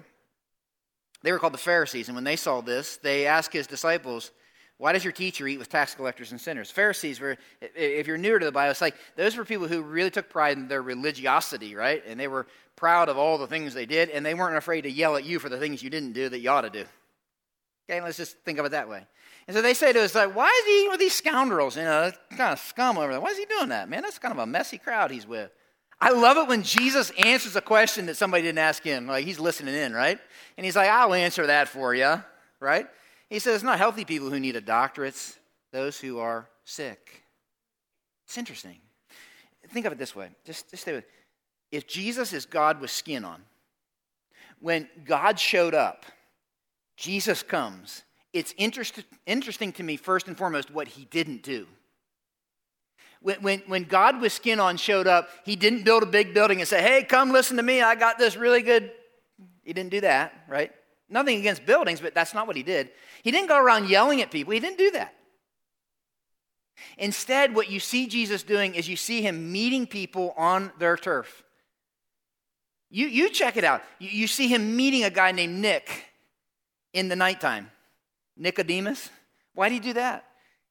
They 1.23 1.33
were 1.33 1.39
called 1.39 1.55
the 1.55 1.59
Pharisees, 1.59 2.09
and 2.09 2.15
when 2.15 2.25
they 2.25 2.37
saw 2.37 2.61
this, 2.61 2.97
they 2.97 3.27
asked 3.27 3.53
his 3.53 3.67
disciples, 3.67 4.31
why 4.81 4.95
does 4.95 5.05
your 5.05 5.13
teacher 5.13 5.47
eat 5.47 5.59
with 5.59 5.69
tax 5.69 5.95
collectors 5.95 6.31
and 6.31 6.41
sinners? 6.41 6.71
Pharisees 6.71 7.21
were, 7.21 7.37
if 7.61 8.07
you're 8.07 8.17
newer 8.17 8.39
to 8.39 8.47
the 8.47 8.51
Bible, 8.51 8.71
it's 8.71 8.81
like 8.81 8.95
those 9.15 9.37
were 9.37 9.45
people 9.45 9.69
who 9.69 9.83
really 9.83 10.11
took 10.11 10.31
pride 10.31 10.57
in 10.57 10.69
their 10.69 10.81
religiosity, 10.81 11.75
right? 11.75 12.03
And 12.07 12.19
they 12.19 12.29
were 12.29 12.47
proud 12.77 13.11
of 13.11 13.19
all 13.19 13.37
the 13.37 13.47
things 13.47 13.75
they 13.75 13.85
did, 13.85 14.09
and 14.09 14.25
they 14.25 14.33
weren't 14.33 14.57
afraid 14.57 14.81
to 14.83 14.91
yell 14.91 15.17
at 15.17 15.25
you 15.25 15.39
for 15.39 15.51
the 15.51 15.59
things 15.59 15.83
you 15.83 15.91
didn't 15.91 16.15
do 16.15 16.31
that 16.31 16.39
you 16.39 16.49
ought 16.49 16.63
to 16.63 16.71
do. 16.71 16.87
Okay, 17.91 18.01
let's 18.01 18.17
just 18.17 18.39
think 18.39 18.59
of 18.59 18.65
it 18.65 18.71
that 18.71 18.89
way. 18.89 19.07
And 19.47 19.55
so 19.55 19.61
they 19.61 19.75
say 19.75 19.93
to 19.93 20.01
us, 20.01 20.15
like, 20.15 20.35
why 20.35 20.49
is 20.49 20.67
he 20.67 20.79
eating 20.79 20.91
with 20.93 21.01
these 21.01 21.13
scoundrels? 21.13 21.77
You 21.77 21.83
know, 21.83 22.11
kind 22.31 22.55
of 22.55 22.59
scum 22.59 22.97
over 22.97 23.13
there. 23.13 23.21
Why 23.21 23.29
is 23.29 23.37
he 23.37 23.45
doing 23.45 23.69
that, 23.69 23.91
man? 23.91 24.01
That's 24.01 24.19
kind 24.19 24.33
of 24.33 24.39
a 24.39 24.47
messy 24.47 24.79
crowd 24.79 25.11
he's 25.11 25.27
with. 25.27 25.51
I 26.01 26.13
love 26.13 26.39
it 26.39 26.49
when 26.49 26.63
Jesus 26.63 27.13
answers 27.19 27.55
a 27.55 27.61
question 27.61 28.07
that 28.07 28.17
somebody 28.17 28.45
didn't 28.45 28.61
ask 28.61 28.83
him. 28.83 29.07
Like 29.07 29.27
he's 29.27 29.39
listening 29.39 29.75
in, 29.75 29.93
right? 29.93 30.19
And 30.57 30.65
he's 30.65 30.77
like, 30.77 30.89
I'll 30.89 31.13
answer 31.13 31.49
that 31.49 31.69
for 31.69 31.95
you, 31.95 32.15
right? 32.61 32.87
He 33.31 33.39
says, 33.39 33.55
it's 33.55 33.65
not 33.65 33.79
healthy 33.79 34.05
people 34.05 34.29
who 34.29 34.41
need 34.41 34.57
a 34.57 34.61
doctor, 34.61 35.05
it's 35.05 35.39
those 35.73 35.99
who 35.99 36.19
are 36.19 36.49
sick. 36.65 37.23
It's 38.27 38.37
interesting. 38.37 38.77
Think 39.73 39.87
of 39.87 39.93
it 39.93 39.99
this 39.99 40.17
way. 40.17 40.29
Just, 40.45 40.69
just 40.71 40.83
stay 40.83 40.93
with 40.95 41.05
If 41.71 41.87
Jesus 41.87 42.33
is 42.33 42.45
God 42.45 42.81
with 42.81 42.91
skin 42.91 43.25
on, 43.25 43.43
when 44.59 44.89
God 45.05 45.39
showed 45.39 45.75
up, 45.75 46.05
Jesus 46.97 47.43
comes, 47.43 48.03
it's 48.33 48.53
interest, 48.57 49.05
interesting 49.27 49.73
to 49.73 49.83
me, 49.83 49.97
first 49.97 50.27
and 50.27 50.37
foremost, 50.37 50.71
what 50.71 50.89
he 50.89 51.05
didn't 51.05 51.43
do. 51.43 51.67
When, 53.23 53.43
when, 53.43 53.59
when 53.67 53.85
God 53.85 54.21
with 54.21 54.33
skin 54.33 54.59
on 54.59 54.77
showed 54.77 55.07
up, 55.07 55.29
he 55.45 55.55
didn't 55.55 55.85
build 55.85 56.03
a 56.03 56.07
big 56.07 56.35
building 56.35 56.59
and 56.59 56.69
say, 56.69 56.83
hey, 56.83 57.05
come 57.05 57.31
listen 57.31 57.57
to 57.59 57.63
me. 57.63 57.81
I 57.81 57.95
got 57.95 58.19
this 58.19 58.37
really 58.37 58.63
good. 58.63 58.91
He 59.63 59.73
didn't 59.73 59.91
do 59.91 60.01
that, 60.01 60.33
right? 60.49 60.73
Nothing 61.11 61.41
against 61.41 61.67
buildings, 61.67 62.01
but 62.01 62.15
that's 62.15 62.33
not 62.33 62.47
what 62.47 62.57
he 62.57 62.63
did. 62.63 62.91
He 63.23 63.31
didn't 63.31 63.49
go 63.49 63.63
around 63.63 63.91
yelling 63.91 64.23
at 64.23 64.31
people, 64.31 64.53
he 64.53 64.61
didn't 64.61 64.79
do 64.79 64.93
that. 64.93 65.15
Instead, 66.97 67.55
what 67.55 67.71
you 67.71 67.79
see 67.79 68.07
Jesus 68.07 68.43
doing 68.43 68.75
is 68.75 68.89
you 68.89 68.97
see 68.97 69.21
him 69.21 69.53
meeting 69.53 69.87
people 69.87 70.33
on 70.37 70.73
their 70.79 70.97
turf. 70.97 71.43
You, 72.91 73.07
you 73.07 73.29
check 73.29 73.57
it 73.57 73.65
out. 73.65 73.83
You, 73.99 74.09
you 74.09 74.27
see 74.27 74.49
him 74.49 74.77
meeting 74.77 75.05
a 75.05 75.11
guy 75.11 75.33
named 75.33 75.59
Nick 75.59 76.07
in 76.93 77.09
the 77.09 77.17
nighttime. 77.17 77.71
Nicodemus. 78.37 79.11
Why 79.55 79.69
did 79.69 79.75
he 79.75 79.81
do 79.81 79.93
that? 79.95 80.25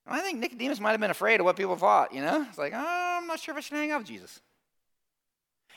I 0.07 0.21
think 0.21 0.39
Nicodemus 0.39 0.79
might 0.79 0.91
have 0.91 0.99
been 0.99 1.11
afraid 1.11 1.39
of 1.39 1.45
what 1.45 1.55
people 1.55 1.75
thought, 1.75 2.13
you 2.13 2.21
know? 2.21 2.45
It's 2.49 2.57
like, 2.57 2.73
oh, 2.75 3.17
I'm 3.21 3.27
not 3.27 3.39
sure 3.39 3.53
if 3.53 3.57
I 3.57 3.61
should 3.61 3.77
hang 3.77 3.91
out 3.91 3.99
with 3.99 4.07
Jesus. 4.07 4.41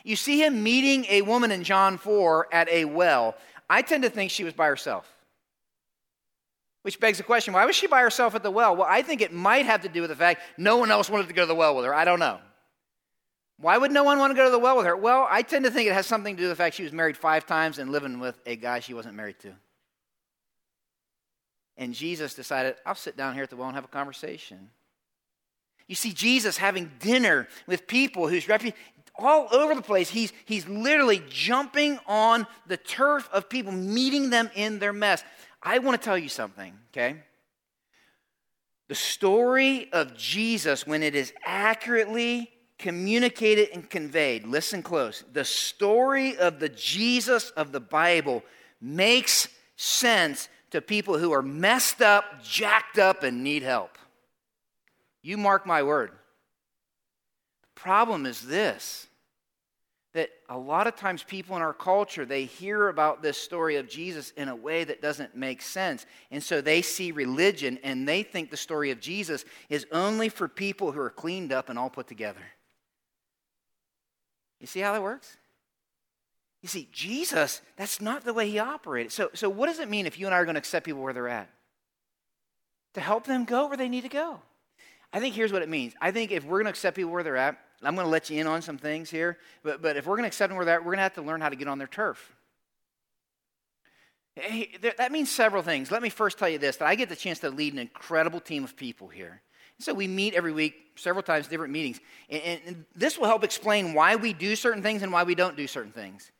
You 0.03 0.15
see 0.15 0.43
him 0.43 0.63
meeting 0.63 1.05
a 1.07 1.21
woman 1.21 1.51
in 1.51 1.63
John 1.63 1.97
4 1.97 2.53
at 2.53 2.67
a 2.67 2.85
well. 2.85 3.35
I 3.69 3.81
tend 3.81 4.03
to 4.03 4.09
think 4.09 4.31
she 4.31 4.43
was 4.43 4.53
by 4.53 4.67
herself. 4.67 5.11
Which 6.83 6.99
begs 6.99 7.17
the 7.17 7.23
question 7.23 7.53
why 7.53 7.65
was 7.65 7.75
she 7.75 7.87
by 7.87 8.01
herself 8.01 8.35
at 8.35 8.43
the 8.43 8.51
well? 8.51 8.75
Well, 8.75 8.87
I 8.89 9.01
think 9.01 9.21
it 9.21 9.33
might 9.33 9.65
have 9.65 9.81
to 9.81 9.89
do 9.89 10.01
with 10.01 10.09
the 10.09 10.15
fact 10.15 10.41
no 10.57 10.77
one 10.77 10.91
else 10.91 11.09
wanted 11.09 11.27
to 11.27 11.33
go 11.33 11.43
to 11.43 11.47
the 11.47 11.55
well 11.55 11.75
with 11.75 11.85
her. 11.85 11.95
I 11.95 12.05
don't 12.05 12.19
know. 12.19 12.39
Why 13.57 13.77
would 13.77 13.91
no 13.91 14.03
one 14.03 14.19
want 14.19 14.31
to 14.31 14.35
go 14.35 14.43
to 14.43 14.51
the 14.51 14.59
well 14.59 14.75
with 14.75 14.85
her? 14.85 14.97
Well, 14.97 15.25
I 15.29 15.41
tend 15.41 15.63
to 15.63 15.71
think 15.71 15.87
it 15.87 15.93
has 15.93 16.05
something 16.05 16.35
to 16.35 16.41
do 16.41 16.49
with 16.49 16.57
the 16.57 16.61
fact 16.61 16.75
she 16.75 16.83
was 16.83 16.91
married 16.91 17.15
five 17.15 17.45
times 17.45 17.79
and 17.79 17.91
living 17.91 18.19
with 18.19 18.37
a 18.45 18.57
guy 18.57 18.79
she 18.79 18.93
wasn't 18.93 19.15
married 19.15 19.39
to. 19.39 19.53
And 21.77 21.93
Jesus 21.93 22.33
decided, 22.33 22.75
I'll 22.85 22.95
sit 22.95 23.15
down 23.15 23.33
here 23.33 23.43
at 23.43 23.49
the 23.49 23.55
well 23.55 23.67
and 23.67 23.75
have 23.75 23.85
a 23.85 23.87
conversation. 23.87 24.69
You 25.87 25.95
see 25.95 26.13
Jesus 26.13 26.57
having 26.57 26.91
dinner 26.99 27.47
with 27.67 27.87
people 27.87 28.27
whose 28.27 28.47
reputation, 28.47 28.77
all 29.15 29.47
over 29.51 29.75
the 29.75 29.81
place. 29.81 30.09
He's, 30.09 30.33
he's 30.45 30.67
literally 30.67 31.21
jumping 31.29 31.99
on 32.07 32.47
the 32.67 32.77
turf 32.77 33.29
of 33.31 33.49
people, 33.49 33.71
meeting 33.71 34.29
them 34.29 34.49
in 34.55 34.79
their 34.79 34.93
mess. 34.93 35.23
I 35.61 35.79
want 35.79 35.99
to 35.99 36.03
tell 36.03 36.17
you 36.17 36.29
something, 36.29 36.73
okay? 36.91 37.17
The 38.89 38.95
story 38.95 39.89
of 39.93 40.15
Jesus, 40.17 40.85
when 40.85 41.03
it 41.03 41.15
is 41.15 41.33
accurately 41.45 42.49
communicated 42.77 43.69
and 43.73 43.89
conveyed, 43.89 44.45
listen 44.45 44.83
close. 44.83 45.23
The 45.31 45.45
story 45.45 46.37
of 46.37 46.59
the 46.59 46.69
Jesus 46.69 47.51
of 47.51 47.71
the 47.71 47.79
Bible 47.79 48.43
makes 48.81 49.47
sense 49.77 50.49
to 50.71 50.81
people 50.81 51.17
who 51.17 51.31
are 51.31 51.41
messed 51.41 52.01
up, 52.01 52.43
jacked 52.43 52.97
up, 52.97 53.23
and 53.23 53.43
need 53.43 53.63
help. 53.63 53.97
You 55.21 55.37
mark 55.37 55.65
my 55.65 55.83
word. 55.83 56.11
Problem 57.83 58.25
is 58.25 58.39
this 58.39 59.07
that 60.13 60.29
a 60.47 60.57
lot 60.57 60.87
of 60.87 60.95
times 60.95 61.21
people 61.21 61.57
in 61.57 61.61
our 61.61 61.73
culture 61.73 62.23
they 62.23 62.45
hear 62.45 62.87
about 62.87 63.21
this 63.21 63.37
story 63.37 63.75
of 63.75 63.89
jesus 63.89 64.31
in 64.37 64.47
a 64.47 64.55
way 64.55 64.85
that 64.85 65.01
doesn't 65.01 65.35
make 65.35 65.61
sense. 65.61 66.05
And 66.31 66.41
so 66.41 66.61
they 66.61 66.81
see 66.81 67.11
religion 67.11 67.77
and 67.83 68.07
they 68.07 68.23
think 68.23 68.49
the 68.49 68.55
story 68.55 68.91
of 68.91 69.01
jesus 69.01 69.43
is 69.69 69.85
only 69.91 70.29
for 70.29 70.47
people 70.47 70.93
who 70.93 71.01
are 71.01 71.09
cleaned 71.09 71.51
up 71.51 71.67
and 71.67 71.77
all 71.77 71.89
put 71.89 72.07
together. 72.07 72.39
You 74.61 74.67
see 74.67 74.79
how 74.79 74.93
that 74.93 75.03
works? 75.03 75.35
You 76.61 76.69
see 76.69 76.87
jesus 76.93 77.59
that's 77.75 77.99
not 77.99 78.23
the 78.23 78.33
way 78.33 78.49
he 78.49 78.59
operated. 78.59 79.11
So, 79.11 79.29
so 79.33 79.49
what 79.49 79.67
does 79.67 79.79
it 79.79 79.89
mean 79.89 80.05
if 80.05 80.17
you 80.17 80.25
and 80.25 80.33
i 80.33 80.37
are 80.37 80.45
going 80.45 80.55
to 80.55 80.59
accept 80.59 80.85
people 80.85 81.01
where 81.01 81.11
they're 81.11 81.27
at? 81.27 81.49
To 82.93 83.01
help 83.01 83.25
them 83.25 83.43
go 83.43 83.67
where 83.67 83.75
they 83.75 83.89
need 83.89 84.03
to 84.03 84.09
go. 84.09 84.39
I 85.11 85.19
think 85.19 85.35
here's 85.35 85.51
what 85.51 85.63
it 85.63 85.69
means. 85.69 85.93
I 85.99 86.11
think 86.11 86.31
if 86.31 86.45
we're 86.45 86.59
going 86.59 86.65
to 86.65 86.69
accept 86.69 86.95
people 86.95 87.11
where 87.11 87.23
they're 87.23 87.35
at 87.35 87.57
I'm 87.85 87.95
going 87.95 88.05
to 88.05 88.11
let 88.11 88.29
you 88.29 88.39
in 88.39 88.47
on 88.47 88.61
some 88.61 88.77
things 88.77 89.09
here, 89.09 89.37
but, 89.63 89.81
but 89.81 89.97
if 89.97 90.05
we're 90.05 90.15
going 90.15 90.23
to 90.23 90.27
accept 90.27 90.49
them 90.49 90.57
where 90.57 90.65
they're 90.65 90.79
we're 90.79 90.85
going 90.85 90.97
to 90.97 91.03
have 91.03 91.15
to 91.15 91.21
learn 91.21 91.41
how 91.41 91.49
to 91.49 91.55
get 91.55 91.67
on 91.67 91.77
their 91.77 91.87
turf. 91.87 92.35
Hey, 94.35 94.71
that 94.97 95.11
means 95.11 95.29
several 95.29 95.61
things. 95.61 95.91
Let 95.91 96.01
me 96.01 96.09
first 96.09 96.39
tell 96.39 96.49
you 96.49 96.57
this 96.57 96.77
that 96.77 96.87
I 96.87 96.95
get 96.95 97.09
the 97.09 97.15
chance 97.15 97.39
to 97.39 97.49
lead 97.49 97.73
an 97.73 97.79
incredible 97.79 98.39
team 98.39 98.63
of 98.63 98.75
people 98.75 99.07
here. 99.07 99.41
So 99.79 99.93
we 99.93 100.07
meet 100.07 100.33
every 100.33 100.51
week, 100.51 100.75
several 100.95 101.23
times, 101.23 101.47
different 101.47 101.73
meetings. 101.73 101.99
And, 102.29 102.61
and, 102.65 102.85
this 102.95 103.17
will 103.17 103.25
help 103.25 103.43
explain 103.43 103.93
why 103.93 104.15
we 104.15 104.31
do 104.33 104.55
certain 104.55 104.81
things 104.81 105.01
and 105.01 105.11
why 105.11 105.23
we 105.23 105.35
don't 105.35 105.57
do 105.57 105.67
certain 105.67 105.91
things. 105.91 106.31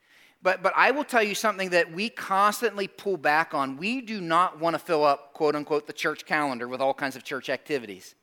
But, 0.42 0.62
but 0.62 0.74
I 0.76 0.92
will 0.92 1.04
tell 1.04 1.24
you 1.24 1.36
something 1.36 1.70
that 1.70 1.92
we 1.92 2.10
constantly 2.10 2.88
pull 2.88 3.18
back 3.18 3.54
on. 3.54 3.78
We 3.78 4.02
do 4.02 4.22
not 4.22 4.60
want 4.60 4.76
to 4.76 4.80
fill 4.80 5.04
up, 5.04 5.34
quote 5.34 5.56
unquote, 5.56 5.88
the 5.88 5.94
church 5.94 6.26
calendar 6.26 6.68
with 6.68 6.82
all 6.82 6.94
kinds 6.94 7.16
of 7.16 7.24
church 7.24 7.50
activities 7.50 8.16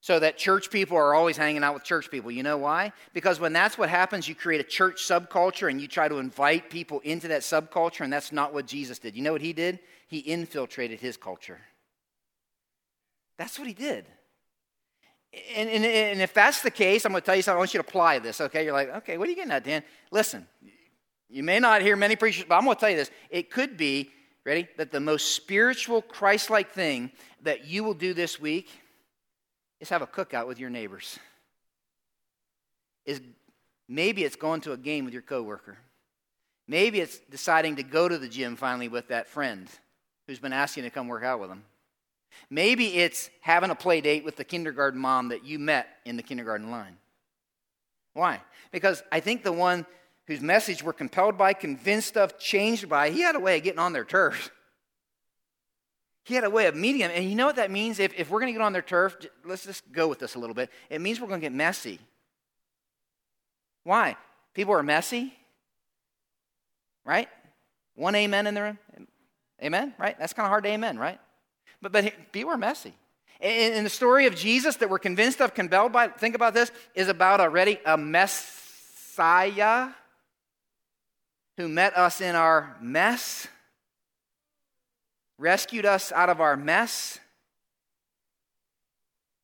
so 0.00 0.18
that 0.18 0.38
church 0.38 0.70
people 0.70 0.96
are 0.96 1.14
always 1.14 1.36
hanging 1.36 1.62
out 1.62 1.74
with 1.74 1.84
church 1.84 2.10
people. 2.10 2.30
You 2.30 2.42
know 2.42 2.56
why? 2.56 2.92
Because 3.12 3.38
when 3.38 3.52
that's 3.52 3.76
what 3.76 3.90
happens, 3.90 4.26
you 4.28 4.34
create 4.34 4.60
a 4.60 4.64
church 4.64 5.02
subculture 5.02 5.68
and 5.68 5.80
you 5.80 5.86
try 5.86 6.08
to 6.08 6.18
invite 6.18 6.70
people 6.70 7.00
into 7.00 7.28
that 7.28 7.42
subculture, 7.42 8.00
and 8.00 8.12
that's 8.12 8.32
not 8.32 8.54
what 8.54 8.66
Jesus 8.66 8.98
did. 8.98 9.14
You 9.14 9.22
know 9.22 9.32
what 9.32 9.42
he 9.42 9.52
did? 9.52 9.78
He 10.08 10.18
infiltrated 10.18 11.00
his 11.00 11.16
culture. 11.16 11.60
That's 13.36 13.58
what 13.58 13.68
he 13.68 13.74
did. 13.74 14.06
And, 15.54 15.68
and, 15.68 15.84
and 15.84 16.20
if 16.20 16.34
that's 16.34 16.62
the 16.62 16.70
case, 16.70 17.04
I'm 17.04 17.12
going 17.12 17.22
to 17.22 17.26
tell 17.26 17.36
you 17.36 17.42
something. 17.42 17.56
I 17.56 17.58
want 17.58 17.74
you 17.74 17.80
to 17.80 17.86
apply 17.86 18.18
this, 18.18 18.40
okay? 18.40 18.64
You're 18.64 18.72
like, 18.72 18.94
okay, 18.96 19.16
what 19.16 19.28
are 19.28 19.30
you 19.30 19.36
getting 19.36 19.52
at, 19.52 19.64
Dan? 19.64 19.84
Listen, 20.10 20.46
you 21.28 21.42
may 21.42 21.60
not 21.60 21.82
hear 21.82 21.94
many 21.94 22.16
preachers, 22.16 22.46
but 22.48 22.56
I'm 22.56 22.64
going 22.64 22.74
to 22.74 22.80
tell 22.80 22.90
you 22.90 22.96
this. 22.96 23.10
It 23.28 23.50
could 23.50 23.76
be, 23.76 24.10
ready, 24.44 24.66
that 24.76 24.90
the 24.90 24.98
most 24.98 25.36
spiritual, 25.36 26.02
Christ 26.02 26.50
like 26.50 26.72
thing 26.72 27.12
that 27.42 27.66
you 27.66 27.84
will 27.84 27.94
do 27.94 28.12
this 28.12 28.40
week 28.40 28.68
is 29.80 29.88
have 29.88 30.02
a 30.02 30.06
cookout 30.06 30.46
with 30.46 30.58
your 30.58 30.70
neighbors. 30.70 31.18
Is 33.06 33.20
maybe 33.88 34.24
it's 34.24 34.36
going 34.36 34.60
to 34.62 34.72
a 34.72 34.76
game 34.76 35.04
with 35.04 35.14
your 35.14 35.22
coworker. 35.22 35.78
Maybe 36.68 37.00
it's 37.00 37.18
deciding 37.30 37.76
to 37.76 37.82
go 37.82 38.08
to 38.08 38.18
the 38.18 38.28
gym 38.28 38.54
finally 38.54 38.88
with 38.88 39.08
that 39.08 39.26
friend 39.26 39.68
who's 40.26 40.38
been 40.38 40.52
asking 40.52 40.84
to 40.84 40.90
come 40.90 41.08
work 41.08 41.24
out 41.24 41.40
with 41.40 41.48
them. 41.48 41.64
Maybe 42.48 42.98
it's 42.98 43.30
having 43.40 43.70
a 43.70 43.74
play 43.74 44.00
date 44.00 44.24
with 44.24 44.36
the 44.36 44.44
kindergarten 44.44 45.00
mom 45.00 45.28
that 45.28 45.44
you 45.44 45.58
met 45.58 45.88
in 46.04 46.16
the 46.16 46.22
kindergarten 46.22 46.70
line. 46.70 46.96
Why? 48.12 48.40
Because 48.70 49.02
I 49.10 49.20
think 49.20 49.42
the 49.42 49.52
one 49.52 49.86
whose 50.26 50.40
message 50.40 50.82
we're 50.82 50.92
compelled 50.92 51.36
by, 51.36 51.52
convinced 51.52 52.16
of, 52.16 52.38
changed 52.38 52.88
by, 52.88 53.10
he 53.10 53.20
had 53.20 53.34
a 53.34 53.40
way 53.40 53.58
of 53.58 53.64
getting 53.64 53.80
on 53.80 53.92
their 53.92 54.04
turf. 54.04 54.50
He 56.24 56.34
had 56.34 56.44
a 56.44 56.50
way 56.50 56.66
of 56.66 56.74
meeting 56.74 57.00
them. 57.00 57.10
And 57.14 57.28
you 57.28 57.34
know 57.34 57.46
what 57.46 57.56
that 57.56 57.70
means? 57.70 57.98
If, 57.98 58.12
if 58.16 58.30
we're 58.30 58.40
going 58.40 58.52
to 58.52 58.58
get 58.58 58.64
on 58.64 58.72
their 58.72 58.82
turf, 58.82 59.16
let's 59.44 59.64
just 59.64 59.90
go 59.90 60.08
with 60.08 60.18
this 60.18 60.34
a 60.34 60.38
little 60.38 60.54
bit. 60.54 60.70
It 60.88 61.00
means 61.00 61.20
we're 61.20 61.28
going 61.28 61.40
to 61.40 61.44
get 61.44 61.52
messy. 61.52 61.98
Why? 63.84 64.16
People 64.54 64.74
are 64.74 64.82
messy, 64.82 65.32
right? 67.04 67.28
One 67.94 68.14
amen 68.14 68.46
in 68.46 68.54
the 68.54 68.62
room. 68.62 68.78
Amen, 69.62 69.94
right? 69.98 70.18
That's 70.18 70.32
kind 70.32 70.46
of 70.46 70.50
hard 70.50 70.64
to 70.64 70.70
amen, 70.70 70.98
right? 70.98 71.18
But, 71.82 71.92
but 71.92 72.32
people 72.32 72.50
are 72.50 72.58
messy. 72.58 72.94
And, 73.40 73.74
and 73.74 73.86
the 73.86 73.90
story 73.90 74.26
of 74.26 74.34
Jesus 74.34 74.76
that 74.76 74.90
we're 74.90 74.98
convinced 74.98 75.40
of, 75.40 75.54
compelled 75.54 75.92
by, 75.92 76.08
think 76.08 76.34
about 76.34 76.54
this, 76.54 76.70
is 76.94 77.08
about 77.08 77.40
already 77.40 77.78
a 77.84 77.96
Messiah 77.96 79.88
who 81.56 81.68
met 81.68 81.96
us 81.96 82.20
in 82.20 82.34
our 82.34 82.76
mess 82.80 83.48
rescued 85.40 85.86
us 85.86 86.12
out 86.12 86.28
of 86.28 86.40
our 86.40 86.56
mess. 86.56 87.18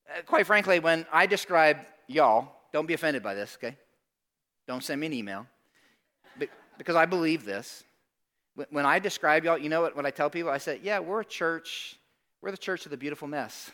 Uh, 0.08 0.20
quite 0.26 0.46
frankly, 0.46 0.78
when 0.78 1.06
I 1.10 1.26
describe 1.26 1.78
y'all, 2.06 2.52
don't 2.72 2.86
be 2.86 2.94
offended 2.94 3.22
by 3.22 3.32
this, 3.34 3.56
okay? 3.58 3.76
Don't 4.68 4.84
send 4.84 5.00
me 5.00 5.06
an 5.06 5.12
email. 5.14 5.46
Because 6.76 6.96
I 6.96 7.06
believe 7.06 7.46
this. 7.46 7.82
When 8.70 8.84
I 8.84 8.98
describe 8.98 9.44
y'all, 9.44 9.56
you 9.56 9.70
know 9.70 9.80
what, 9.80 9.96
what 9.96 10.04
I 10.04 10.10
tell 10.10 10.28
people? 10.28 10.50
I 10.50 10.58
say, 10.58 10.78
yeah, 10.82 10.98
we're 10.98 11.20
a 11.20 11.24
church. 11.24 11.98
We're 12.42 12.50
the 12.50 12.58
church 12.58 12.84
of 12.84 12.90
the 12.90 12.96
beautiful 12.98 13.26
mess. 13.26 13.70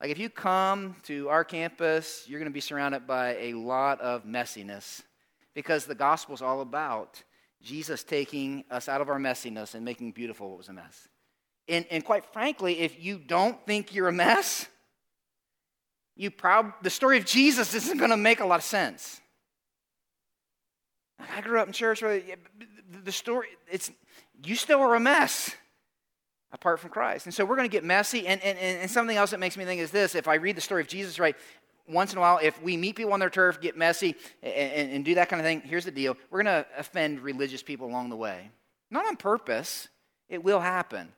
Like 0.00 0.10
if 0.10 0.18
you 0.18 0.30
come 0.30 0.96
to 1.04 1.28
our 1.28 1.44
campus, 1.44 2.24
you're 2.26 2.40
going 2.40 2.50
to 2.50 2.54
be 2.54 2.60
surrounded 2.60 3.06
by 3.06 3.36
a 3.36 3.52
lot 3.52 4.00
of 4.00 4.24
messiness 4.24 5.02
because 5.54 5.84
the 5.84 5.94
gospel 5.94 6.34
is 6.34 6.42
all 6.42 6.62
about 6.62 7.22
Jesus 7.62 8.04
taking 8.04 8.64
us 8.70 8.88
out 8.88 9.00
of 9.00 9.08
our 9.08 9.18
messiness 9.18 9.74
and 9.74 9.84
making 9.84 10.12
beautiful 10.12 10.50
what 10.50 10.58
was 10.58 10.68
a 10.68 10.72
mess. 10.72 11.08
And, 11.68 11.86
and 11.90 12.04
quite 12.04 12.24
frankly, 12.32 12.80
if 12.80 13.02
you 13.02 13.18
don't 13.18 13.64
think 13.66 13.94
you're 13.94 14.08
a 14.08 14.12
mess, 14.12 14.66
you 16.16 16.30
prob- 16.30 16.74
the 16.82 16.90
story 16.90 17.18
of 17.18 17.24
Jesus 17.24 17.74
isn't 17.74 17.98
going 17.98 18.10
to 18.10 18.16
make 18.16 18.40
a 18.40 18.44
lot 18.44 18.56
of 18.56 18.64
sense. 18.64 19.20
I 21.34 21.40
grew 21.40 21.60
up 21.60 21.66
in 21.68 21.72
church 21.72 22.02
where 22.02 22.20
the 23.04 23.12
story, 23.12 23.46
it's, 23.70 23.90
you 24.44 24.56
still 24.56 24.80
are 24.80 24.94
a 24.94 25.00
mess 25.00 25.54
apart 26.52 26.80
from 26.80 26.90
Christ. 26.90 27.26
And 27.26 27.34
so 27.34 27.44
we're 27.44 27.56
going 27.56 27.68
to 27.68 27.72
get 27.72 27.84
messy. 27.84 28.26
And, 28.26 28.42
and, 28.42 28.58
and 28.58 28.90
something 28.90 29.16
else 29.16 29.30
that 29.30 29.40
makes 29.40 29.56
me 29.56 29.64
think 29.64 29.80
is 29.80 29.90
this 29.90 30.14
if 30.14 30.28
I 30.28 30.34
read 30.34 30.56
the 30.56 30.60
story 30.60 30.82
of 30.82 30.88
Jesus 30.88 31.18
right, 31.18 31.36
once 31.92 32.12
in 32.12 32.18
a 32.18 32.20
while, 32.20 32.38
if 32.42 32.60
we 32.62 32.76
meet 32.76 32.96
people 32.96 33.12
on 33.12 33.20
their 33.20 33.30
turf, 33.30 33.60
get 33.60 33.76
messy, 33.76 34.16
and, 34.42 34.52
and, 34.52 34.92
and 34.92 35.04
do 35.04 35.14
that 35.16 35.28
kind 35.28 35.40
of 35.40 35.44
thing, 35.44 35.60
here's 35.60 35.84
the 35.84 35.90
deal 35.90 36.16
we're 36.30 36.42
going 36.42 36.64
to 36.64 36.66
offend 36.76 37.20
religious 37.20 37.62
people 37.62 37.86
along 37.86 38.10
the 38.10 38.16
way. 38.16 38.50
Not 38.90 39.06
on 39.06 39.16
purpose, 39.16 39.88
it 40.28 40.42
will 40.42 40.60
happen. 40.60 41.12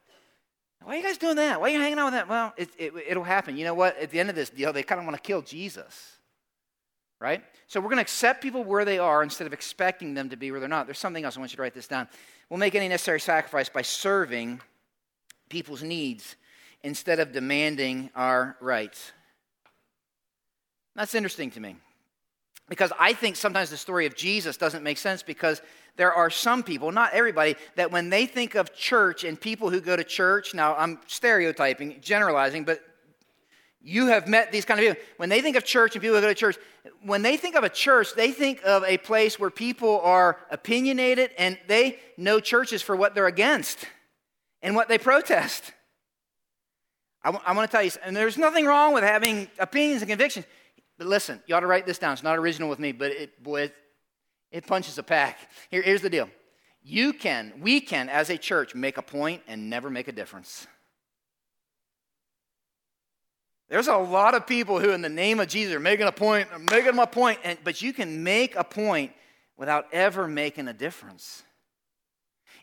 Why 0.82 0.94
are 0.94 0.96
you 0.98 1.02
guys 1.02 1.16
doing 1.16 1.37
that? 1.37 1.60
Why 1.60 1.70
are 1.70 1.72
you 1.72 1.80
hanging 1.80 1.98
out 1.98 2.06
with 2.06 2.14
that? 2.14 2.28
Well, 2.28 2.52
it, 2.58 2.68
it, 2.78 2.92
it'll 3.08 3.24
happen. 3.24 3.56
You 3.56 3.64
know 3.64 3.74
what? 3.74 3.96
At 3.98 4.10
the 4.10 4.20
end 4.20 4.28
of 4.28 4.37
this 4.37 4.50
deal, 4.50 4.72
they 4.72 4.82
kind 4.82 4.98
of 4.98 5.06
want 5.06 5.16
to 5.16 5.22
kill 5.22 5.40
Jesus. 5.40 6.18
Right? 7.20 7.42
So 7.68 7.80
we're 7.80 7.88
going 7.88 7.96
to 7.96 8.02
accept 8.02 8.42
people 8.42 8.64
where 8.64 8.84
they 8.84 8.98
are 8.98 9.22
instead 9.22 9.46
of 9.46 9.54
expecting 9.54 10.12
them 10.12 10.28
to 10.28 10.37
be 10.37 10.50
where 10.50 10.60
they're 10.60 10.68
not. 10.68 10.87
There's 10.87 10.98
something 10.98 11.24
else. 11.24 11.38
I 11.38 11.40
want 11.40 11.52
you 11.52 11.56
to 11.56 11.62
write 11.62 11.72
this 11.72 11.88
down. 11.88 12.06
We'll 12.50 12.58
make 12.58 12.74
any 12.74 12.88
necessary 12.88 13.20
sacrifice 13.20 13.70
by 13.70 13.80
serving 13.80 14.60
people's 15.48 15.82
needs 15.82 16.37
instead 16.82 17.18
of 17.18 17.32
demanding 17.32 18.10
our 18.14 18.56
rights. 18.60 19.12
That's 20.96 21.14
interesting 21.14 21.50
to 21.52 21.61
me. 21.61 21.76
Because 22.68 22.92
I 22.98 23.12
think 23.12 23.37
sometimes 23.37 23.70
the 23.70 23.76
story 23.76 24.07
of 24.07 24.16
Jesus 24.16 24.57
doesn't 24.57 24.83
make 24.83 24.96
sense 24.96 25.22
because 25.22 25.61
there 25.96 26.12
are 26.12 26.30
some 26.30 26.62
people, 26.62 26.92
not 26.92 27.12
everybody, 27.12 27.57
that 27.76 27.92
when 27.92 28.09
they 28.09 28.26
think 28.26 28.54
of 28.54 28.74
church 28.74 29.22
and 29.22 29.38
people 29.38 29.70
who 29.70 29.80
go 29.80 29.96
to 29.96 30.04
church, 30.04 30.54
now 30.54 30.74
I'm 30.74 30.98
stereotyping, 31.07 31.98
generalizing, 32.00 32.64
but 32.64 32.80
you 33.80 34.07
have 34.07 34.26
met 34.26 34.50
these 34.50 34.64
kind 34.64 34.80
of 34.80 34.87
people. 34.87 35.02
When 35.18 35.28
they 35.28 35.42
think 35.42 35.57
of 35.57 35.64
church 35.64 35.94
and 35.94 36.00
people 36.00 36.16
who 36.16 36.22
go 36.22 36.28
to 36.28 36.35
church, 36.35 36.57
when 37.02 37.20
they 37.20 37.37
think 37.37 37.54
of 37.54 37.64
a 37.64 37.68
church, 37.68 38.14
they 38.14 38.33
think 38.33 38.62
of 38.64 38.83
a 38.85 38.96
place 38.96 39.38
where 39.38 39.50
people 39.50 40.00
are 40.00 40.38
opinionated 40.50 41.33
and 41.37 41.59
they 41.66 41.98
know 42.16 42.40
churches 42.40 42.80
for 42.80 42.96
what 42.96 43.14
they're 43.14 43.26
against 43.26 43.85
and 44.62 44.74
what 44.74 44.88
they 44.88 44.96
protest. 44.96 45.72
I, 47.22 47.28
w- 47.28 47.44
I 47.46 47.54
want 47.54 47.70
to 47.70 47.76
tell 47.76 47.85
you, 47.85 47.90
and 48.02 48.16
there's 48.16 48.38
nothing 48.38 48.64
wrong 48.64 48.94
with 48.94 49.04
having 49.04 49.48
opinions 49.59 50.00
and 50.00 50.09
convictions. 50.09 50.46
But 50.98 51.07
listen, 51.07 51.42
you 51.46 51.54
ought 51.54 51.61
to 51.61 51.66
write 51.66 51.87
this 51.87 51.98
down. 51.98 52.12
It's 52.12 52.22
not 52.22 52.38
original 52.38 52.68
with 52.68 52.78
me, 52.78 52.92
but 52.92 53.11
it, 53.11 53.42
boy, 53.42 53.62
it, 53.62 53.74
it 54.50 54.66
punches 54.66 54.98
a 54.98 55.02
pack. 55.02 55.38
Here, 55.70 55.83
here's 55.83 56.02
the 56.02 56.11
deal. 56.11 56.28
You 56.83 57.12
can, 57.12 57.52
we 57.61 57.80
can, 57.80 58.09
as 58.09 58.30
a 58.30 58.37
church, 58.37 58.74
make 58.74 58.98
a 58.98 59.02
point 59.02 59.42
and 59.48 59.70
never 59.70 59.90
make 59.90 60.07
a 60.07 60.12
difference. 60.12 60.66
There's 63.68 63.88
a 63.88 63.96
lot 63.96 64.35
of 64.35 64.46
people 64.46 64.78
who, 64.78 64.90
in 64.90 65.00
the 65.00 65.09
name 65.09 65.40
of 65.40 65.48
Jesus, 65.48 65.74
are 65.74 65.80
making 65.80 66.07
a 66.07 66.12
point, 66.12 66.48
are 66.52 66.59
making 66.59 66.98
a 66.98 67.07
point, 67.07 67.38
and, 67.42 67.59
but 67.64 67.80
you 67.80 67.92
can 67.92 68.22
make 68.22 68.54
a 68.54 68.62
point 68.62 69.12
without 69.57 69.87
ever 69.92 70.28
making 70.28 70.68
a 70.68 70.72
difference. 70.74 71.42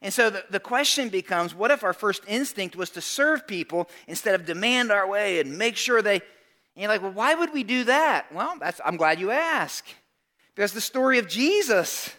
And 0.02 0.14
so 0.14 0.30
the, 0.30 0.46
the 0.50 0.60
question 0.60 1.10
becomes 1.10 1.54
what 1.54 1.72
if 1.72 1.84
our 1.84 1.94
first 1.94 2.24
instinct 2.28 2.76
was 2.76 2.92
to 2.92 3.02
serve 3.02 3.48
people 3.48 3.90
instead 4.08 4.36
of 4.36 4.46
demand 4.46 4.92
our 4.92 5.08
way 5.08 5.40
and 5.40 5.58
make 5.58 5.76
sure 5.76 6.02
they. 6.02 6.22
And 6.76 6.84
you're 6.84 6.92
like, 6.92 7.02
well, 7.02 7.12
why 7.12 7.34
would 7.34 7.54
we 7.54 7.64
do 7.64 7.84
that? 7.86 8.34
Well, 8.34 8.56
that's, 8.60 8.80
I'm 8.84 8.98
glad 8.98 9.20
you 9.20 9.32
ask. 9.32 9.86
Because 10.56 10.74
the 10.74 10.82
story 10.82 11.20
of 11.20 11.28
Jesus 11.28 12.10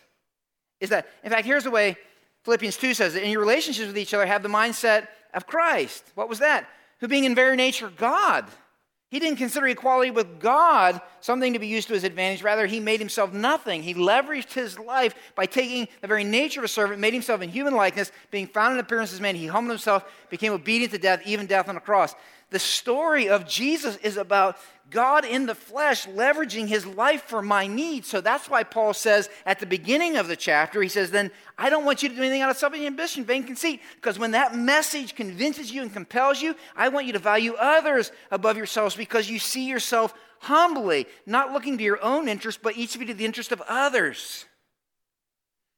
is 0.80 0.90
that, 0.90 1.06
in 1.22 1.30
fact, 1.30 1.46
here's 1.46 1.64
the 1.64 1.70
way 1.70 1.96
Philippians 2.44 2.76
2 2.76 2.94
says 2.94 3.14
it 3.14 3.22
in 3.22 3.30
your 3.30 3.40
relationships 3.40 3.86
with 3.86 3.98
each 3.98 4.14
other, 4.14 4.26
have 4.26 4.42
the 4.42 4.48
mindset 4.48 5.08
of 5.32 5.46
Christ. 5.46 6.04
What 6.14 6.28
was 6.28 6.40
that? 6.40 6.68
Who 7.00 7.08
being 7.08 7.24
in 7.24 7.34
very 7.34 7.56
nature 7.56 7.90
God. 7.96 8.46
He 9.10 9.18
didn't 9.18 9.36
consider 9.36 9.66
equality 9.66 10.10
with 10.10 10.40
God 10.40 10.98
something 11.20 11.52
to 11.52 11.58
be 11.58 11.66
used 11.66 11.88
to 11.88 11.94
his 11.94 12.02
advantage. 12.02 12.42
Rather, 12.42 12.66
he 12.66 12.80
made 12.80 12.98
himself 12.98 13.30
nothing. 13.30 13.82
He 13.82 13.92
leveraged 13.92 14.54
his 14.54 14.78
life 14.78 15.14
by 15.34 15.44
taking 15.44 15.86
the 16.00 16.06
very 16.08 16.24
nature 16.24 16.60
of 16.60 16.64
a 16.64 16.68
servant, 16.68 16.98
made 16.98 17.12
himself 17.12 17.42
in 17.42 17.50
human 17.50 17.74
likeness, 17.74 18.10
being 18.30 18.46
found 18.46 18.72
in 18.72 18.80
appearance 18.80 19.12
as 19.12 19.20
man. 19.20 19.36
He 19.36 19.46
humbled 19.46 19.72
himself, 19.72 20.10
became 20.30 20.54
obedient 20.54 20.94
to 20.94 20.98
death, 20.98 21.20
even 21.26 21.44
death 21.44 21.68
on 21.68 21.74
the 21.74 21.80
cross. 21.82 22.14
The 22.52 22.58
story 22.58 23.30
of 23.30 23.48
Jesus 23.48 23.96
is 23.96 24.18
about 24.18 24.58
God 24.90 25.24
in 25.24 25.46
the 25.46 25.54
flesh 25.54 26.06
leveraging 26.06 26.68
his 26.68 26.84
life 26.84 27.22
for 27.22 27.40
my 27.40 27.66
needs. 27.66 28.08
So 28.08 28.20
that's 28.20 28.50
why 28.50 28.62
Paul 28.62 28.92
says 28.92 29.30
at 29.46 29.58
the 29.58 29.64
beginning 29.64 30.18
of 30.18 30.28
the 30.28 30.36
chapter, 30.36 30.82
he 30.82 30.88
says, 30.90 31.10
Then 31.10 31.30
I 31.56 31.70
don't 31.70 31.86
want 31.86 32.02
you 32.02 32.10
to 32.10 32.14
do 32.14 32.20
anything 32.20 32.42
out 32.42 32.50
of 32.50 32.58
selfish 32.58 32.80
ambition, 32.80 33.24
vain 33.24 33.44
conceit. 33.44 33.80
Because 33.96 34.18
when 34.18 34.32
that 34.32 34.54
message 34.54 35.14
convinces 35.14 35.72
you 35.72 35.80
and 35.80 35.90
compels 35.90 36.42
you, 36.42 36.54
I 36.76 36.90
want 36.90 37.06
you 37.06 37.14
to 37.14 37.18
value 37.18 37.54
others 37.54 38.12
above 38.30 38.58
yourselves 38.58 38.94
because 38.94 39.30
you 39.30 39.38
see 39.38 39.66
yourself 39.66 40.12
humbly, 40.40 41.06
not 41.24 41.52
looking 41.52 41.78
to 41.78 41.84
your 41.84 42.04
own 42.04 42.28
interest, 42.28 42.60
but 42.62 42.76
each 42.76 42.94
of 42.94 43.00
you 43.00 43.06
to 43.06 43.14
the 43.14 43.24
interest 43.24 43.50
of 43.50 43.62
others. 43.66 44.44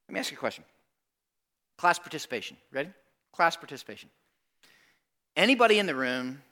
Let 0.09 0.15
me 0.15 0.21
ask 0.21 0.33
you 0.33 0.37
a 0.37 0.41
question. 0.41 0.65
Class 1.79 2.01
participation. 2.01 2.57
Ready? 2.73 2.91
Class 3.33 3.57
participation. 3.57 4.11
Anybody 5.37 5.79
in 5.79 5.87
the 5.87 5.95
room 5.95 6.43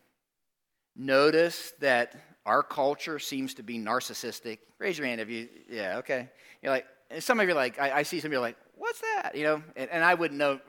notice 0.97 1.73
that 1.81 2.15
our 2.45 2.63
culture 2.63 3.19
seems 3.19 3.55
to 3.55 3.63
be 3.63 3.79
narcissistic? 3.79 4.59
Raise 4.79 4.99
your 4.99 5.07
hand 5.07 5.21
if 5.21 5.29
you, 5.29 5.49
yeah, 5.69 5.99
okay. 5.99 6.29
You're 6.63 6.73
like, 6.73 6.87
some 7.21 7.41
of 7.41 7.47
you 7.47 7.53
are 7.53 7.57
like, 7.57 7.79
I, 7.79 7.99
I 7.99 8.03
see 8.03 8.21
some 8.21 8.29
of 8.29 8.33
you 8.33 8.41
like, 8.41 8.57
what's 8.77 9.01
that? 9.01 9.35
You 9.35 9.45
know, 9.45 9.63
and, 9.77 9.91
and 9.91 10.05
I 10.05 10.15
wouldn't 10.15 10.39
know, 10.39 10.61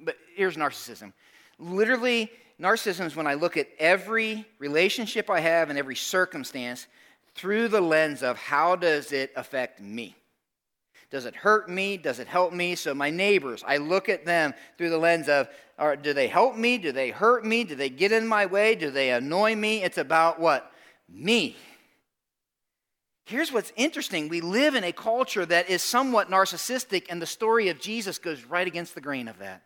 but 0.00 0.16
here's 0.34 0.56
narcissism. 0.56 1.12
Literally, 1.58 2.30
narcissism 2.60 3.06
is 3.06 3.16
when 3.16 3.26
I 3.26 3.34
look 3.34 3.56
at 3.56 3.68
every 3.78 4.46
relationship 4.58 5.30
I 5.30 5.40
have 5.40 5.70
and 5.70 5.78
every 5.78 5.96
circumstance 5.96 6.86
through 7.34 7.68
the 7.68 7.80
lens 7.80 8.22
of 8.22 8.36
how 8.36 8.76
does 8.76 9.12
it 9.12 9.32
affect 9.36 9.80
me? 9.80 10.16
Does 11.10 11.24
it 11.24 11.34
hurt 11.34 11.70
me? 11.70 11.96
Does 11.96 12.18
it 12.18 12.26
help 12.26 12.52
me? 12.52 12.74
So, 12.74 12.94
my 12.94 13.10
neighbors, 13.10 13.64
I 13.66 13.78
look 13.78 14.08
at 14.08 14.26
them 14.26 14.52
through 14.76 14.90
the 14.90 14.98
lens 14.98 15.28
of 15.28 15.48
or 15.78 15.96
do 15.96 16.12
they 16.12 16.26
help 16.26 16.56
me? 16.56 16.78
Do 16.78 16.92
they 16.92 17.10
hurt 17.10 17.44
me? 17.44 17.64
Do 17.64 17.74
they 17.74 17.88
get 17.88 18.12
in 18.12 18.26
my 18.26 18.46
way? 18.46 18.74
Do 18.74 18.90
they 18.90 19.10
annoy 19.10 19.54
me? 19.54 19.82
It's 19.82 19.98
about 19.98 20.40
what? 20.40 20.70
Me. 21.08 21.56
Here's 23.26 23.52
what's 23.52 23.72
interesting 23.76 24.28
we 24.28 24.40
live 24.40 24.74
in 24.74 24.84
a 24.84 24.92
culture 24.92 25.44
that 25.44 25.68
is 25.68 25.82
somewhat 25.82 26.30
narcissistic, 26.30 27.06
and 27.10 27.20
the 27.20 27.26
story 27.26 27.68
of 27.68 27.78
Jesus 27.78 28.18
goes 28.18 28.42
right 28.44 28.66
against 28.66 28.94
the 28.94 29.00
grain 29.00 29.28
of 29.28 29.38
that. 29.38 29.62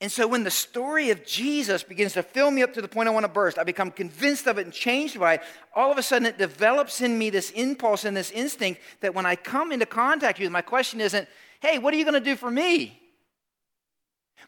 And 0.00 0.12
so 0.12 0.26
when 0.26 0.44
the 0.44 0.50
story 0.50 1.08
of 1.08 1.24
Jesus 1.24 1.82
begins 1.82 2.12
to 2.12 2.22
fill 2.22 2.50
me 2.50 2.62
up 2.62 2.74
to 2.74 2.82
the 2.82 2.88
point 2.88 3.08
I 3.08 3.12
want 3.12 3.24
to 3.24 3.32
burst, 3.32 3.58
I 3.58 3.64
become 3.64 3.90
convinced 3.90 4.46
of 4.46 4.58
it 4.58 4.66
and 4.66 4.72
changed 4.74 5.18
by 5.18 5.34
it. 5.34 5.42
All 5.74 5.90
of 5.90 5.96
a 5.96 6.02
sudden, 6.02 6.26
it 6.26 6.36
develops 6.36 7.00
in 7.00 7.16
me 7.16 7.30
this 7.30 7.50
impulse 7.52 8.04
and 8.04 8.14
this 8.14 8.30
instinct 8.30 8.82
that 9.00 9.14
when 9.14 9.24
I 9.24 9.34
come 9.34 9.72
into 9.72 9.86
contact 9.86 10.38
with 10.38 10.44
you, 10.44 10.50
my 10.50 10.60
question 10.60 11.00
isn't, 11.00 11.26
hey, 11.60 11.78
what 11.78 11.94
are 11.94 11.96
you 11.96 12.04
going 12.04 12.12
to 12.12 12.20
do 12.20 12.36
for 12.36 12.50
me? 12.50 13.00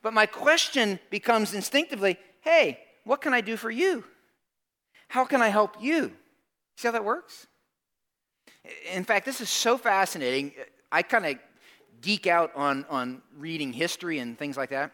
But 0.02 0.14
my 0.14 0.26
question 0.26 0.98
becomes 1.10 1.54
instinctively 1.54 2.18
hey, 2.42 2.78
what 3.04 3.20
can 3.20 3.34
I 3.34 3.40
do 3.40 3.56
for 3.56 3.70
you? 3.70 4.04
How 5.08 5.24
can 5.24 5.42
I 5.42 5.48
help 5.48 5.76
you? 5.80 6.12
See 6.76 6.86
how 6.86 6.92
that 6.92 7.04
works? 7.04 7.46
In 8.92 9.04
fact, 9.04 9.24
this 9.26 9.40
is 9.40 9.48
so 9.48 9.76
fascinating. 9.76 10.52
I 10.92 11.02
kind 11.02 11.26
of 11.26 11.36
geek 12.00 12.26
out 12.26 12.52
on, 12.54 12.84
on 12.88 13.22
reading 13.36 13.72
history 13.72 14.18
and 14.18 14.38
things 14.38 14.56
like 14.56 14.70
that. 14.70 14.92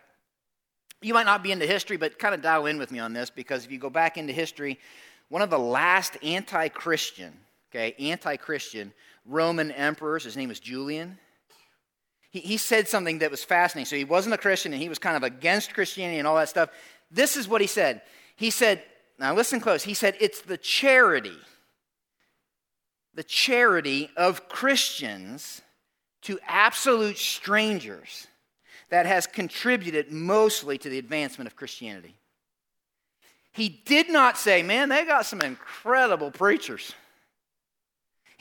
You 1.03 1.15
might 1.15 1.27
not 1.27 1.43
be 1.43 1.53
into 1.53 1.67
history, 1.67 1.97
but 1.97 2.19
kind 2.19 2.35
of 2.35 2.43
dial 2.43 2.67
in 2.67 2.79
with 2.79 2.91
me 2.91 3.01
on 3.01 3.12
this 3.12 3.29
because 3.29 3.65
if 3.65 3.73
you 3.73 3.79
go 3.79 3.91
back 3.91 4.17
into 4.17 4.33
history, 4.33 4.79
one 5.29 5.43
of 5.43 5.51
the 5.51 5.59
last 5.59 6.17
anti 6.23 6.69
Christian, 6.69 7.33
okay, 7.71 7.95
anti 7.99 8.37
Christian 8.37 8.93
Roman 9.27 9.71
emperors, 9.73 10.25
his 10.25 10.37
name 10.37 10.49
was 10.49 10.61
Julian 10.61 11.19
he, 12.33 12.40
he 12.40 12.57
said 12.57 12.88
something 12.88 13.18
that 13.18 13.31
was 13.31 13.45
fascinating. 13.45 13.87
So 13.87 13.97
he 13.97 14.05
wasn't 14.05 14.35
a 14.35 14.38
Christian 14.38 14.73
and 14.73 14.83
he 14.83 14.88
was 14.88 14.99
kind 14.99 15.16
of 15.16 15.23
against 15.23 15.75
Christianity 15.75 16.18
and 16.18 16.27
all 16.27 16.37
that 16.37 16.49
stuff. 16.49 16.71
This 17.11 17.37
is 17.37 17.47
what 17.47 17.61
he 17.61 17.66
said. 17.66 18.03
He 18.35 18.51
said, 18.51 18.83
now 19.18 19.35
listen 19.35 19.61
close. 19.61 19.83
He 19.83 19.95
said, 19.95 20.16
it's 20.18 20.40
the 20.40 20.57
charity, 20.57 21.37
the 23.14 23.23
charity 23.23 24.11
of 24.16 24.49
Christians 24.49 25.61
to 26.23 26.38
absolute 26.49 27.18
strangers 27.18 28.27
that 28.88 29.07
has 29.07 29.27
contributed 29.27 30.11
mostly 30.11 30.79
to 30.79 30.88
the 30.88 30.99
advancement 30.99 31.47
of 31.47 31.57
Christianity. 31.57 32.14
He 33.53 33.68
did 33.68 34.09
not 34.09 34.38
say, 34.38 34.62
man, 34.62 34.88
they 34.88 35.05
got 35.05 35.27
some 35.27 35.42
incredible 35.42 36.31
preachers. 36.31 36.95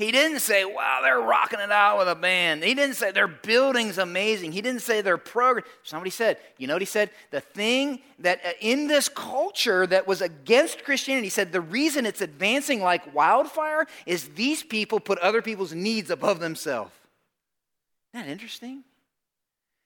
He 0.02 0.12
didn't 0.12 0.40
say, 0.40 0.66
wow, 0.66 1.02
they're 1.04 1.20
rocking 1.20 1.60
it 1.60 1.72
out 1.72 2.00
with 2.00 2.08
a 2.08 2.16
band. 2.16 2.64
He 2.64 2.74
didn't 2.74 2.96
say 2.96 3.12
their 3.12 3.28
building's 3.28 3.98
amazing. 3.98 4.52
He 4.52 4.62
didn't 4.62 4.82
say 4.82 5.02
their 5.02 5.18
program. 5.18 5.66
Somebody 5.84 6.10
said, 6.10 6.38
you 6.58 6.68
know 6.68 6.74
what 6.74 6.82
he 6.82 6.88
said? 6.88 7.12
The 7.30 7.42
thing 7.42 8.00
that 8.20 8.40
uh, 8.46 8.50
in 8.62 8.88
this 8.88 9.10
culture 9.10 9.86
that 9.86 10.08
was 10.08 10.22
against 10.22 10.84
Christianity, 10.84 11.28
he 11.28 11.30
said 11.30 11.52
the 11.52 11.62
reason 11.62 12.06
it's 12.06 12.22
advancing 12.22 12.82
like 12.82 13.14
wildfire 13.14 13.86
is 14.06 14.30
these 14.30 14.64
people 14.64 15.00
put 15.00 15.20
other 15.20 15.42
people's 15.42 15.74
needs 15.74 16.10
above 16.10 16.40
themselves. 16.40 16.92
Isn't 18.14 18.26
that 18.26 18.32
interesting? 18.32 18.84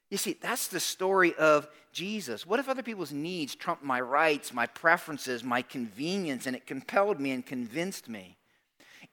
You 0.10 0.18
see, 0.18 0.38
that's 0.40 0.68
the 0.68 0.80
story 0.80 1.34
of 1.36 1.68
Jesus. 1.92 2.46
What 2.46 2.60
if 2.60 2.70
other 2.70 2.84
people's 2.84 3.12
needs 3.12 3.56
trumped 3.56 3.84
my 3.84 4.00
rights, 4.00 4.54
my 4.54 4.66
preferences, 4.68 5.44
my 5.44 5.62
convenience, 5.62 6.46
and 6.46 6.56
it 6.56 6.66
compelled 6.66 7.20
me 7.20 7.32
and 7.32 7.46
convinced 7.46 8.08
me? 8.08 8.38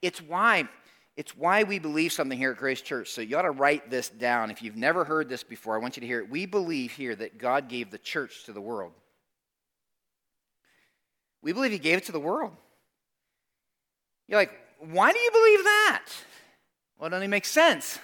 It's 0.01 0.21
why 0.21 0.69
it's 1.17 1.37
why 1.37 1.63
we 1.65 1.79
believe 1.79 2.13
something 2.13 2.39
here 2.39 2.53
at 2.53 2.57
Grace 2.57 2.81
Church. 2.81 3.11
So 3.11 3.21
you 3.21 3.37
ought 3.37 3.43
to 3.43 3.51
write 3.51 3.91
this 3.91 4.09
down. 4.09 4.51
If 4.51 4.63
you've 4.63 4.77
never 4.77 5.05
heard 5.05 5.29
this 5.29 5.43
before, 5.43 5.75
I 5.75 5.79
want 5.79 5.97
you 5.97 6.01
to 6.01 6.07
hear 6.07 6.21
it. 6.21 6.31
We 6.31 6.47
believe 6.47 6.93
here 6.93 7.15
that 7.15 7.39
God 7.39 7.69
gave 7.69 7.91
the 7.91 7.99
church 7.99 8.45
to 8.45 8.53
the 8.53 8.61
world. 8.61 8.93
We 11.43 11.53
believe 11.53 11.73
He 11.73 11.79
gave 11.79 11.99
it 11.99 12.05
to 12.07 12.13
the 12.13 12.21
world. 12.21 12.53
You're 14.27 14.41
like, 14.41 14.53
why 14.79 15.13
do 15.13 15.19
you 15.19 15.31
believe 15.31 15.65
that? 15.65 16.07
Well, 16.99 17.13
it 17.13 17.15
only 17.15 17.29
makes 17.29 17.51
sense. 17.51 17.99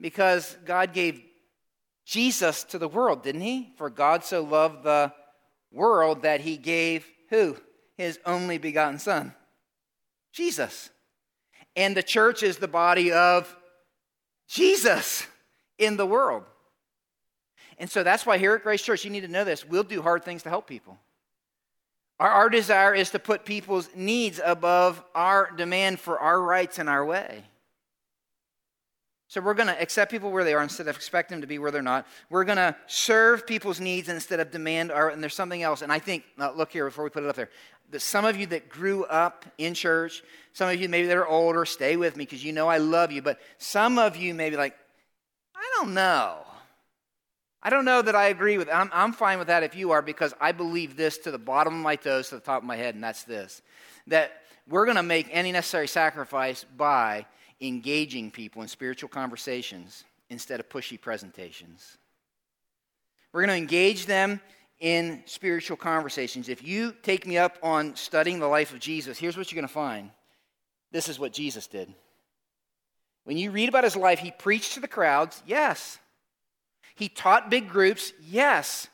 Because 0.00 0.56
God 0.64 0.92
gave 0.92 1.22
Jesus 2.06 2.64
to 2.64 2.78
the 2.78 2.88
world, 2.88 3.22
didn't 3.22 3.42
He? 3.42 3.72
For 3.76 3.90
God 3.90 4.24
so 4.24 4.42
loved 4.42 4.84
the 4.84 5.12
world 5.70 6.22
that 6.22 6.40
He 6.40 6.56
gave 6.56 7.06
who? 7.28 7.56
His 7.96 8.18
only 8.24 8.58
begotten 8.58 8.98
Son, 8.98 9.34
Jesus. 10.32 10.90
And 11.76 11.96
the 11.96 12.02
church 12.02 12.42
is 12.42 12.56
the 12.56 12.68
body 12.68 13.12
of 13.12 13.54
Jesus 14.48 15.26
in 15.78 15.96
the 15.96 16.06
world. 16.06 16.44
And 17.78 17.90
so 17.90 18.02
that's 18.02 18.24
why 18.24 18.38
here 18.38 18.54
at 18.54 18.62
Grace 18.62 18.82
Church, 18.82 19.04
you 19.04 19.10
need 19.10 19.20
to 19.20 19.28
know 19.28 19.44
this. 19.44 19.64
We'll 19.64 19.82
do 19.82 20.00
hard 20.00 20.24
things 20.24 20.42
to 20.44 20.48
help 20.48 20.66
people. 20.66 20.98
Our, 22.18 22.30
our 22.30 22.48
desire 22.48 22.94
is 22.94 23.10
to 23.10 23.18
put 23.18 23.44
people's 23.44 23.90
needs 23.94 24.40
above 24.42 25.04
our 25.14 25.50
demand 25.54 26.00
for 26.00 26.18
our 26.18 26.40
rights 26.40 26.78
and 26.78 26.88
our 26.88 27.04
way. 27.04 27.44
So 29.28 29.40
we're 29.40 29.54
going 29.54 29.68
to 29.68 29.80
accept 29.80 30.10
people 30.10 30.30
where 30.30 30.44
they 30.44 30.54
are 30.54 30.62
instead 30.62 30.86
of 30.86 30.94
expect 30.94 31.30
them 31.30 31.40
to 31.40 31.46
be 31.46 31.58
where 31.58 31.72
they're 31.72 31.82
not. 31.82 32.06
We're 32.30 32.44
going 32.44 32.58
to 32.58 32.76
serve 32.86 33.46
people's 33.46 33.80
needs 33.80 34.08
instead 34.08 34.38
of 34.38 34.52
demand 34.52 34.92
our. 34.92 35.08
And 35.08 35.20
there's 35.20 35.34
something 35.34 35.62
else. 35.62 35.82
And 35.82 35.92
I 35.92 35.98
think, 35.98 36.24
look 36.38 36.70
here 36.70 36.84
before 36.84 37.02
we 37.02 37.10
put 37.10 37.24
it 37.24 37.28
up 37.28 37.36
there 37.36 37.50
that 37.90 38.00
some 38.00 38.24
of 38.24 38.36
you 38.36 38.46
that 38.46 38.68
grew 38.68 39.04
up 39.04 39.44
in 39.58 39.74
church, 39.74 40.22
some 40.52 40.68
of 40.68 40.80
you 40.80 40.88
maybe 40.88 41.06
that 41.08 41.16
are 41.16 41.26
older, 41.26 41.64
stay 41.64 41.96
with 41.96 42.16
me 42.16 42.24
because 42.24 42.44
you 42.44 42.52
know 42.52 42.68
I 42.68 42.78
love 42.78 43.12
you. 43.12 43.22
But 43.22 43.38
some 43.58 43.98
of 43.98 44.16
you 44.16 44.34
may 44.34 44.50
be 44.50 44.56
like, 44.56 44.76
I 45.54 45.62
don't 45.76 45.94
know. 45.94 46.38
I 47.62 47.70
don't 47.70 47.84
know 47.84 48.02
that 48.02 48.14
I 48.14 48.26
agree 48.26 48.58
with 48.58 48.68
I'm, 48.72 48.90
I'm 48.92 49.12
fine 49.12 49.38
with 49.38 49.48
that 49.48 49.64
if 49.64 49.74
you 49.74 49.90
are 49.90 50.02
because 50.02 50.32
I 50.40 50.52
believe 50.52 50.96
this 50.96 51.18
to 51.18 51.30
the 51.30 51.38
bottom 51.38 51.74
of 51.74 51.80
my 51.80 51.96
toes, 51.96 52.28
to 52.28 52.36
the 52.36 52.40
top 52.40 52.62
of 52.62 52.66
my 52.66 52.76
head, 52.76 52.94
and 52.94 53.02
that's 53.02 53.24
this 53.24 53.62
that 54.08 54.42
we're 54.68 54.84
going 54.84 54.96
to 54.96 55.02
make 55.02 55.28
any 55.32 55.50
necessary 55.50 55.88
sacrifice 55.88 56.64
by 56.76 57.26
engaging 57.60 58.30
people 58.30 58.62
in 58.62 58.68
spiritual 58.68 59.08
conversations 59.08 60.04
instead 60.28 60.60
of 60.60 60.68
pushy 60.68 61.00
presentations. 61.00 61.96
We're 63.32 63.42
going 63.42 63.56
to 63.56 63.62
engage 63.62 64.06
them 64.06 64.40
in 64.80 65.22
spiritual 65.26 65.76
conversations. 65.76 66.48
If 66.48 66.62
you 66.62 66.94
take 67.02 67.26
me 67.26 67.38
up 67.38 67.58
on 67.62 67.96
studying 67.96 68.40
the 68.40 68.46
life 68.46 68.72
of 68.72 68.80
Jesus, 68.80 69.18
here's 69.18 69.36
what 69.36 69.50
you're 69.50 69.60
going 69.60 69.68
to 69.68 69.72
find. 69.72 70.10
This 70.92 71.08
is 71.08 71.18
what 71.18 71.32
Jesus 71.32 71.66
did. 71.66 71.92
When 73.24 73.36
you 73.36 73.50
read 73.50 73.68
about 73.68 73.84
his 73.84 73.96
life, 73.96 74.20
he 74.20 74.30
preached 74.30 74.74
to 74.74 74.80
the 74.80 74.88
crowds, 74.88 75.42
yes. 75.46 75.98
He 76.94 77.08
taught 77.08 77.50
big 77.50 77.68
groups, 77.68 78.12
yes. 78.26 78.88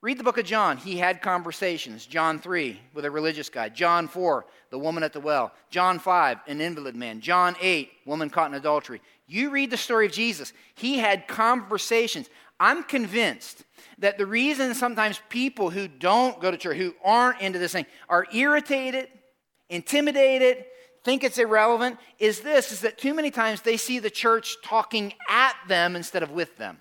Read 0.00 0.16
the 0.16 0.24
book 0.24 0.38
of 0.38 0.44
John. 0.44 0.76
He 0.76 0.96
had 0.96 1.20
conversations. 1.22 2.06
John 2.06 2.38
3 2.38 2.80
with 2.94 3.04
a 3.04 3.10
religious 3.10 3.48
guy. 3.48 3.68
John 3.68 4.06
4, 4.06 4.46
the 4.70 4.78
woman 4.78 5.02
at 5.02 5.12
the 5.12 5.20
well. 5.20 5.52
John 5.70 5.98
5, 5.98 6.38
an 6.46 6.60
invalid 6.60 6.94
man. 6.94 7.20
John 7.20 7.56
8, 7.60 7.90
woman 8.06 8.30
caught 8.30 8.48
in 8.48 8.54
adultery. 8.54 9.00
You 9.26 9.50
read 9.50 9.70
the 9.70 9.76
story 9.76 10.06
of 10.06 10.12
Jesus. 10.12 10.52
He 10.76 10.98
had 10.98 11.26
conversations. 11.26 12.30
I'm 12.60 12.84
convinced 12.84 13.64
that 13.98 14.18
the 14.18 14.26
reason 14.26 14.72
sometimes 14.74 15.20
people 15.28 15.70
who 15.70 15.88
don't 15.88 16.40
go 16.40 16.52
to 16.52 16.56
church, 16.56 16.76
who 16.76 16.94
aren't 17.04 17.40
into 17.40 17.58
this 17.58 17.72
thing, 17.72 17.86
are 18.08 18.26
irritated, 18.32 19.08
intimidated, 19.68 20.64
think 21.02 21.24
it's 21.24 21.38
irrelevant, 21.38 21.98
is 22.20 22.40
this 22.40 22.70
is 22.70 22.80
that 22.82 22.98
too 22.98 23.14
many 23.14 23.32
times 23.32 23.62
they 23.62 23.76
see 23.76 23.98
the 23.98 24.10
church 24.10 24.56
talking 24.62 25.12
at 25.28 25.56
them 25.66 25.96
instead 25.96 26.22
of 26.22 26.30
with 26.30 26.56
them. 26.56 26.78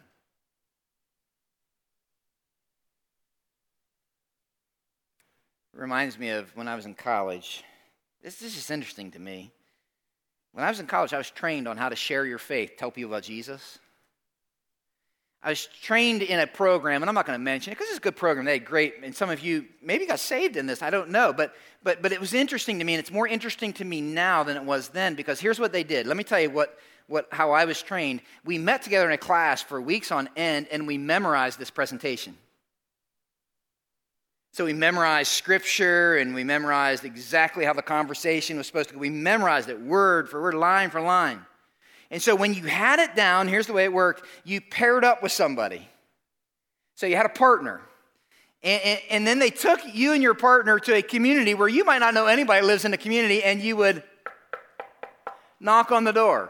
It 5.66 5.66
reminds 5.77 6.17
me 6.17 6.29
of 6.29 6.53
when 6.55 6.67
I 6.67 6.75
was 6.75 6.85
in 6.85 6.95
college. 6.95 7.63
This, 8.23 8.37
this 8.37 8.57
is 8.57 8.71
interesting 8.71 9.11
to 9.11 9.19
me. 9.19 9.51
When 10.53 10.65
I 10.65 10.69
was 10.69 10.79
in 10.79 10.87
college, 10.87 11.13
I 11.13 11.17
was 11.17 11.29
trained 11.29 11.67
on 11.67 11.77
how 11.77 11.89
to 11.89 11.95
share 11.95 12.25
your 12.25 12.39
faith, 12.39 12.73
tell 12.77 12.89
people 12.89 13.11
about 13.11 13.23
Jesus. 13.23 13.77
I 15.43 15.49
was 15.49 15.67
trained 15.83 16.23
in 16.23 16.39
a 16.39 16.47
program, 16.47 17.03
and 17.03 17.09
I'm 17.09 17.13
not 17.13 17.27
going 17.27 17.37
to 17.37 17.43
mention 17.43 17.71
it 17.71 17.75
because 17.75 17.89
it's 17.89 17.99
a 17.99 18.01
good 18.01 18.15
program. 18.15 18.45
They 18.45 18.53
had 18.53 18.65
great, 18.65 18.95
and 19.03 19.15
some 19.15 19.29
of 19.29 19.39
you 19.39 19.65
maybe 19.83 20.07
got 20.07 20.19
saved 20.19 20.57
in 20.57 20.65
this. 20.65 20.81
I 20.81 20.89
don't 20.89 21.09
know, 21.09 21.31
but 21.31 21.53
but 21.83 22.01
but 22.01 22.11
it 22.11 22.19
was 22.19 22.33
interesting 22.33 22.79
to 22.79 22.85
me, 22.85 22.95
and 22.95 22.99
it's 22.99 23.11
more 23.11 23.27
interesting 23.27 23.71
to 23.73 23.85
me 23.85 24.01
now 24.01 24.43
than 24.43 24.57
it 24.57 24.63
was 24.63 24.89
then 24.89 25.13
because 25.13 25.39
here's 25.39 25.59
what 25.59 25.71
they 25.71 25.83
did. 25.83 26.07
Let 26.07 26.17
me 26.17 26.23
tell 26.23 26.39
you 26.39 26.49
what 26.49 26.79
what 27.05 27.27
how 27.31 27.51
I 27.51 27.65
was 27.65 27.81
trained. 27.83 28.21
We 28.43 28.57
met 28.57 28.81
together 28.81 29.05
in 29.05 29.13
a 29.13 29.17
class 29.17 29.61
for 29.61 29.79
weeks 29.79 30.11
on 30.11 30.27
end, 30.35 30.67
and 30.71 30.87
we 30.87 30.97
memorized 30.97 31.59
this 31.59 31.69
presentation. 31.69 32.35
So 34.57 34.65
we 34.65 34.73
memorized 34.73 35.33
scripture, 35.33 36.17
and 36.17 36.33
we 36.33 36.43
memorized 36.43 37.05
exactly 37.05 37.63
how 37.63 37.73
the 37.73 37.83
conversation 37.83 38.57
was 38.57 38.65
supposed 38.65 38.89
to 38.89 38.95
go. 38.95 38.99
We 38.99 39.11
memorized 39.11 39.69
it 39.69 39.79
word 39.79 40.29
for 40.29 40.41
word, 40.41 40.55
line 40.55 40.89
for 40.89 40.99
line. 40.99 41.45
And 42.09 42.19
so 42.19 42.35
when 42.35 42.55
you 42.55 42.63
had 42.63 42.97
it 42.97 43.15
down, 43.15 43.47
here's 43.47 43.67
the 43.67 43.73
way 43.73 43.83
it 43.83 43.93
worked 43.93 44.23
you 44.45 44.59
paired 44.59 45.05
up 45.05 45.21
with 45.21 45.31
somebody. 45.31 45.87
So 46.95 47.05
you 47.05 47.15
had 47.15 47.27
a 47.27 47.29
partner. 47.29 47.81
And, 48.63 48.81
and, 48.83 48.99
and, 49.11 49.27
then 49.27 49.37
they 49.37 49.51
took 49.51 49.79
you 49.93 50.13
and 50.13 50.23
your 50.23 50.33
partner 50.33 50.79
to 50.79 50.95
a 50.95 51.03
community 51.03 51.53
where 51.53 51.67
you 51.67 51.85
might 51.85 51.99
not 51.99 52.15
know 52.15 52.25
anybody 52.25 52.65
lives 52.65 52.83
in 52.83 52.89
the 52.89 52.97
community, 52.97 53.43
and 53.43 53.61
you 53.61 53.75
would 53.75 54.01
knock 55.59 55.91
on 55.91 56.03
the 56.03 56.13
door. 56.13 56.49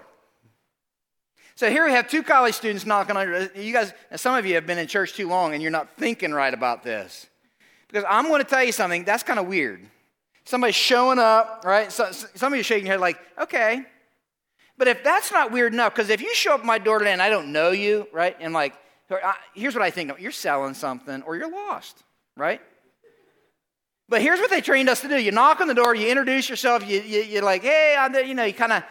So 1.55 1.69
here 1.69 1.85
we 1.85 1.91
have 1.91 2.07
two 2.07 2.23
college 2.23 2.55
students 2.55 2.85
knocking 2.85 3.17
on 3.17 3.49
You 3.53 3.73
guys, 3.73 3.91
some 4.15 4.33
of 4.33 4.45
you 4.45 4.55
have 4.55 4.65
been 4.65 4.77
in 4.77 4.87
church 4.87 5.11
too 5.11 5.27
long 5.27 5.53
and 5.53 5.61
you're 5.61 5.71
not 5.71 5.97
thinking 5.97 6.31
right 6.31 6.53
about 6.53 6.83
this. 6.83 7.27
Because 7.88 8.04
I'm 8.10 8.28
going 8.28 8.41
to 8.41 8.50
tell 8.50 8.63
you 8.63 8.71
something, 8.71 9.04
that's 9.04 9.23
kind 9.23 9.39
of 9.39 9.47
weird. 9.47 9.82
Somebody 10.43 10.73
showing 10.73 11.19
up, 11.19 11.63
right? 11.65 11.91
So, 11.91 12.12
some 12.12 12.54
of 12.54 12.58
you 12.58 12.63
shaking 12.63 12.86
your 12.86 12.93
head 12.93 13.02
like, 13.02 13.19
okay, 13.39 13.84
but 14.78 14.88
if 14.88 15.04
that's 15.04 15.32
not 15.32 15.52
weird 15.52 15.73
enough, 15.73 15.93
because 15.93 16.10
if 16.10 16.21
you 16.21 16.34
show 16.36 16.54
up 16.54 16.63
my 16.63 16.78
door 16.78 17.00
today 17.00 17.12
and 17.12 17.21
I 17.21 17.30
don't 17.30 17.52
know 17.52 17.71
you, 17.71 18.08
right, 18.13 18.36
and 18.39 18.54
like, 18.54 18.73
here's 19.54 19.73
what 19.73 19.82
I 19.82 19.89
think 19.89 20.12
you're 20.19 20.32
selling 20.32 20.73
something 20.73 21.21
or 21.23 21.36
you're 21.36 21.52
lost, 21.52 22.04
right? 22.36 22.62
But 24.10 24.21
here's 24.21 24.39
what 24.39 24.50
they 24.50 24.62
trained 24.62 24.88
us 24.88 25.02
to 25.02 25.08
do 25.08 25.17
you 25.17 25.32
knock 25.32 25.60
on 25.60 25.67
the 25.67 25.73
door, 25.73 25.95
you 25.95 26.08
introduce 26.08 26.47
yourself, 26.47 26.88
you, 26.88 27.02
you, 27.02 27.39
are 27.39 27.43
like, 27.43 27.63
hey, 27.63 27.95
I'm 27.97 28.13
there, 28.13 28.23
you 28.23 28.36
know, 28.36 28.43
you 28.43 28.54
kind 28.54 28.71
of, 28.71 28.84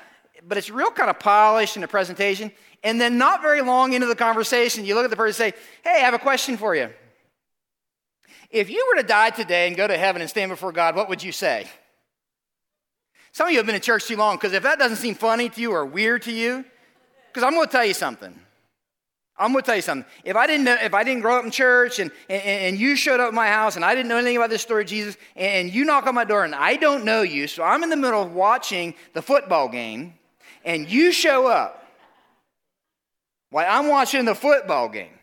but 0.47 0.59
it's 0.59 0.71
real 0.71 0.91
kind 0.91 1.09
of 1.09 1.19
polished 1.19 1.77
in 1.77 1.83
the 1.83 1.89
presentation. 1.89 2.51
And 2.83 3.01
then, 3.01 3.17
not 3.17 3.41
very 3.43 3.63
long 3.63 3.95
into 3.95 4.07
the 4.07 4.15
conversation, 4.15 4.85
you 4.85 4.95
look 4.95 5.05
at 5.05 5.11
the 5.11 5.17
person 5.17 5.47
and 5.47 5.55
say, 5.55 5.61
hey, 5.83 5.97
I 5.97 6.05
have 6.05 6.15
a 6.15 6.19
question 6.19 6.57
for 6.57 6.75
you. 6.75 6.91
If 8.51 8.71
you 8.71 8.87
were 8.89 9.01
to 9.01 9.07
die 9.07 9.31
today 9.31 9.67
and 9.67 9.77
go 9.77 9.87
to 9.87 9.97
heaven 9.97 10.21
and 10.21 10.31
stand 10.31 10.51
before 10.51 10.73
God, 10.73 10.95
what 10.97 11.09
would 11.09 11.23
you 11.23 11.33
say? 11.33 11.67
Some 13.33 13.49
of 13.49 13.53
you 13.53 13.59
have 13.59 13.67
been 13.67 13.75
in 13.75 13.81
church 13.81 14.07
too 14.07 14.17
long 14.17 14.37
because 14.37 14.53
if 14.53 14.63
that 14.63 14.79
doesn't 14.79 14.97
seem 14.97 15.15
funny 15.15 15.49
to 15.49 15.61
you 15.61 15.73
or 15.73 15.85
weird 15.85 16.23
to 16.23 16.33
you, 16.33 16.65
because 17.29 17.45
I'm 17.47 17.53
going 17.53 17.67
to 17.67 17.73
tell 17.73 17.85
you 17.85 17.95
something. 17.95 18.35
I'm 19.39 19.53
going 19.53 19.63
to 19.63 19.67
tell 19.67 19.77
you 19.77 19.83
something. 19.83 20.11
If 20.25 20.37
I 20.37 20.47
didn't 20.47 20.65
know, 20.65 20.77
if 20.81 20.95
I 20.95 21.05
didn't 21.05 21.21
grow 21.21 21.39
up 21.39 21.45
in 21.45 21.51
church 21.51 21.99
and, 21.99 22.11
and, 22.31 22.43
and, 22.43 22.79
you 22.79 22.97
showed 22.97 23.21
up 23.21 23.29
at 23.29 23.35
my 23.35 23.49
house 23.49 23.77
and 23.77 23.85
I 23.85 23.95
didn't 23.95 24.09
know 24.09 24.17
anything 24.17 24.39
about 24.39 24.49
this 24.49 24.63
story 24.63 24.85
of 24.85 24.89
Jesus 24.89 25.19
and 25.35 25.71
you 25.71 25.85
knock 25.85 26.07
on 26.07 26.15
my 26.15 26.25
door 26.25 26.45
and 26.45 26.55
I 26.55 26.77
don't 26.77 27.05
know 27.05 27.21
you, 27.21 27.47
so 27.47 27.63
I'm 27.63 27.83
in 27.83 27.91
the 27.91 27.97
middle 27.97 28.23
of 28.23 28.33
watching 28.33 28.95
the 29.13 29.21
football 29.21 29.69
game 29.69 30.15
and 30.65 30.89
you 30.89 31.13
show 31.13 31.47
up 31.47 31.87
while 33.51 33.67
I'm 33.69 33.89
watching 33.89 34.25
the 34.25 34.35
football 34.35 34.89
game. 34.89 35.16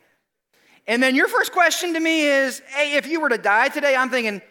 And 0.88 1.02
then 1.02 1.15
your 1.15 1.28
first 1.28 1.52
question 1.52 1.93
to 1.93 2.00
me 2.00 2.24
is, 2.26 2.62
hey, 2.67 2.96
if 2.96 3.08
you 3.08 3.22
were 3.22 3.30
to 3.30 3.38
die 3.38 3.69
today, 3.69 3.96
I'm 3.96 4.10
thinking, 4.10 4.41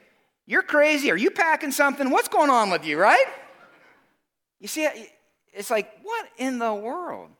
you're 0.46 0.62
crazy. 0.62 1.10
Are 1.10 1.16
you 1.16 1.30
packing 1.30 1.72
something? 1.72 2.10
What's 2.10 2.28
going 2.28 2.50
on 2.50 2.70
with 2.70 2.84
you, 2.84 2.98
right? 2.98 3.26
You 4.60 4.68
see, 4.68 4.88
it's 5.52 5.70
like, 5.70 5.90
what 6.02 6.26
in 6.38 6.58
the 6.58 6.72
world? 6.72 7.30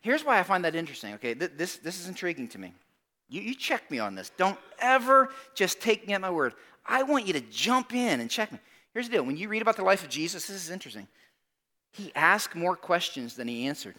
Here's 0.00 0.24
why 0.24 0.38
I 0.38 0.42
find 0.42 0.64
that 0.64 0.74
interesting. 0.74 1.14
Okay, 1.14 1.32
this, 1.32 1.76
this 1.78 1.98
is 1.98 2.08
intriguing 2.08 2.48
to 2.48 2.58
me. 2.58 2.74
You, 3.28 3.40
you 3.40 3.54
check 3.54 3.90
me 3.90 3.98
on 3.98 4.14
this. 4.14 4.30
Don't 4.36 4.58
ever 4.78 5.30
just 5.54 5.80
take 5.80 6.06
me 6.06 6.12
at 6.12 6.20
my 6.20 6.30
word. 6.30 6.52
I 6.84 7.02
want 7.02 7.26
you 7.26 7.32
to 7.32 7.40
jump 7.40 7.94
in 7.94 8.20
and 8.20 8.30
check 8.30 8.52
me. 8.52 8.58
Here's 8.92 9.08
the 9.08 9.16
deal 9.16 9.24
when 9.24 9.36
you 9.36 9.48
read 9.48 9.62
about 9.62 9.76
the 9.76 9.84
life 9.84 10.02
of 10.02 10.10
Jesus, 10.10 10.46
this 10.46 10.62
is 10.62 10.70
interesting. 10.70 11.08
He 11.92 12.12
asked 12.14 12.54
more 12.54 12.76
questions 12.76 13.34
than 13.34 13.48
he 13.48 13.66
answered. 13.66 13.94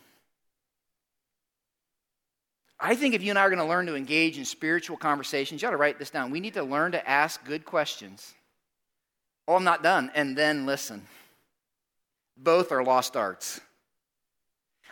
I 2.79 2.95
think 2.95 3.15
if 3.15 3.23
you 3.23 3.29
and 3.29 3.39
I 3.39 3.43
are 3.43 3.49
going 3.49 3.59
to 3.59 3.65
learn 3.65 3.85
to 3.85 3.95
engage 3.95 4.37
in 4.37 4.45
spiritual 4.45 4.97
conversations, 4.97 5.61
you 5.61 5.67
ought 5.67 5.71
to 5.71 5.77
write 5.77 5.97
this 5.97 6.09
down. 6.09 6.31
We 6.31 6.39
need 6.39 6.55
to 6.55 6.63
learn 6.63 6.91
to 6.91 7.09
ask 7.09 7.43
good 7.45 7.65
questions. 7.65 8.33
Oh, 9.47 9.55
I'm 9.55 9.63
not 9.63 9.83
done. 9.83 10.11
And 10.13 10.37
then 10.37 10.65
listen. 10.65 11.07
Both 12.37 12.71
are 12.71 12.83
lost 12.83 13.15
arts. 13.15 13.61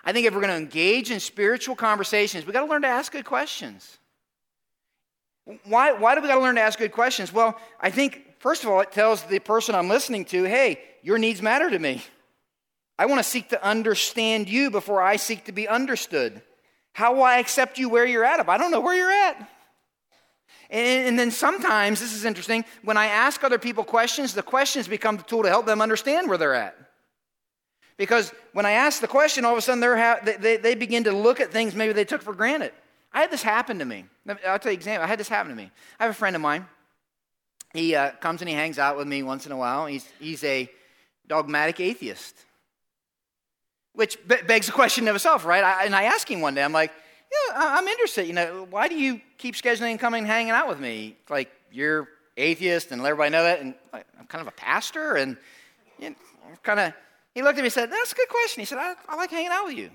I 0.06 0.14
think 0.14 0.26
if 0.26 0.34
we're 0.34 0.42
going 0.42 0.52
to 0.52 0.58
engage 0.58 1.12
in 1.12 1.20
spiritual 1.20 1.76
conversations, 1.76 2.46
we've 2.46 2.54
got 2.54 2.66
to 2.66 2.72
learn 2.72 2.84
to 2.84 2.88
ask 2.88 3.12
good 3.12 3.26
questions. 3.26 3.98
Why, 5.66 5.92
why 5.92 6.16
do 6.16 6.22
we 6.22 6.28
got 6.28 6.36
to 6.36 6.42
learn 6.42 6.56
to 6.56 6.62
ask 6.62 6.80
good 6.80 6.94
questions? 6.94 7.34
Well, 7.34 7.60
I 7.80 7.90
think, 7.90 8.40
first 8.40 8.64
of 8.64 8.70
all, 8.70 8.80
it 8.80 8.92
tells 8.92 9.24
the 9.24 9.40
person 9.40 9.76
I'm 9.76 9.90
listening 9.90 10.24
to, 10.26 10.44
hey, 10.44 10.80
your 11.04 11.18
needs 11.18 11.42
matter 11.42 11.70
to 11.70 11.80
me. 11.80 12.02
I 12.98 13.08
want 13.08 13.20
to 13.20 13.24
seek 13.24 13.50
to 13.50 13.62
understand 13.66 14.48
you 14.48 14.72
before 14.72 15.02
I 15.02 15.18
seek 15.18 15.46
to 15.46 15.52
be 15.52 15.68
understood. 15.68 16.42
How 16.94 17.14
will 17.16 17.24
I 17.24 17.40
accept 17.40 17.78
you 17.78 17.90
where 17.90 18.06
you're 18.06 18.24
at 18.24 18.40
if 18.40 18.48
I 18.48 18.58
don't 18.58 18.72
know 18.72 18.80
where 18.80 18.96
you're 18.96 19.12
at? 19.12 19.50
And, 20.70 21.08
and 21.08 21.20
then 21.20 21.32
sometimes, 21.32 22.00
this 22.00 22.14
is 22.14 22.26
interesting, 22.26 22.66
when 22.84 22.98
I 22.98 23.08
ask 23.08 23.44
other 23.44 23.60
people 23.60 23.84
questions, 23.84 24.34
the 24.34 24.44
questions 24.44 24.88
become 24.88 25.18
the 25.18 25.24
tool 25.24 25.44
to 25.44 25.50
help 25.50 25.66
them 25.66 25.82
understand 25.82 26.30
where 26.30 26.38
they're 26.38 26.56
at. 26.56 26.78
Because 27.98 28.32
when 28.54 28.66
I 28.66 28.72
ask 28.72 29.02
the 29.02 29.08
question, 29.08 29.46
all 29.46 29.52
of 29.52 29.58
a 29.58 29.62
sudden 29.62 29.84
ha- 29.84 30.20
they, 30.24 30.58
they 30.58 30.76
begin 30.76 31.04
to 31.04 31.12
look 31.12 31.40
at 31.40 31.52
things 31.52 31.76
maybe 31.76 31.94
they 31.94 32.06
took 32.06 32.22
for 32.22 32.34
granted. 32.34 32.72
I 33.14 33.22
had 33.22 33.30
this 33.30 33.44
happen 33.44 33.78
to 33.80 33.86
me. 33.86 34.06
I'll 34.28 34.58
tell 34.58 34.72
you 34.72 34.78
an 34.78 34.80
example. 34.80 35.04
I 35.04 35.08
had 35.08 35.20
this 35.20 35.30
happen 35.30 35.52
to 35.52 35.56
me. 35.56 35.70
I 36.00 36.06
have 36.06 36.12
a 36.12 36.18
friend 36.18 36.36
of 36.36 36.42
mine. 36.42 36.66
He 37.74 37.96
uh, 37.96 38.12
comes 38.14 38.42
and 38.42 38.50
he 38.50 38.56
hangs 38.56 38.80
out 38.80 38.98
with 38.98 39.08
me 39.08 39.22
once 39.22 39.46
in 39.46 39.52
a 39.52 39.58
while. 39.58 39.86
He's, 39.86 40.08
he's 40.20 40.44
a 40.44 40.70
dogmatic 41.28 41.80
atheist, 41.80 42.36
which 43.94 44.18
begs 44.28 44.66
the 44.66 44.72
question 44.72 45.08
of 45.08 45.16
itself, 45.16 45.46
right? 45.46 45.64
I, 45.64 45.86
and 45.86 45.96
I 45.96 46.04
asked 46.04 46.28
him 46.28 46.42
one 46.42 46.56
day, 46.56 46.64
I'm 46.64 46.74
like, 46.74 46.92
yeah, 47.32 47.56
I'm 47.56 47.88
interested. 47.88 48.28
You 48.28 48.34
know, 48.34 48.68
why 48.70 48.88
do 48.88 48.96
you 48.96 49.22
keep 49.38 49.56
scheduling 49.56 50.00
coming 50.00 50.26
hanging 50.26 50.52
out 50.52 50.68
with 50.68 50.80
me? 50.80 51.18
Like, 51.30 51.52
you're 51.72 52.08
atheist 52.38 52.92
and 52.92 53.02
let 53.02 53.10
everybody 53.10 53.32
know 53.32 53.44
that. 53.44 53.62
And 53.62 53.76
I'm 53.94 54.28
kind 54.28 54.42
of 54.42 54.48
a 54.48 54.56
pastor 54.56 55.16
and 55.16 55.38
you 56.00 56.10
know, 56.10 56.16
kind 56.64 56.80
of 56.80 56.94
he 57.34 57.42
looked 57.42 57.58
at 57.58 57.62
me 57.62 57.68
and 57.68 57.74
said, 57.74 57.92
That's 57.92 58.12
a 58.12 58.16
good 58.16 58.30
question. 58.30 58.62
He 58.62 58.66
said, 58.66 58.78
I, 58.78 58.94
I 59.08 59.16
like 59.16 59.32
hanging 59.32 59.52
out 59.52 59.66
with 59.66 59.78
you. 59.78 59.90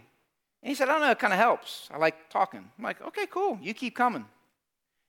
And 0.62 0.68
he 0.68 0.74
said, 0.74 0.88
I 0.88 0.92
don't 0.92 1.02
know, 1.02 1.10
it 1.10 1.18
kind 1.18 1.32
of 1.32 1.38
helps. 1.38 1.88
I 1.92 1.98
like 1.98 2.30
talking. 2.30 2.68
I'm 2.78 2.84
like, 2.84 3.00
Okay, 3.02 3.26
cool. 3.26 3.58
You 3.62 3.74
keep 3.74 3.94
coming. 3.94 4.24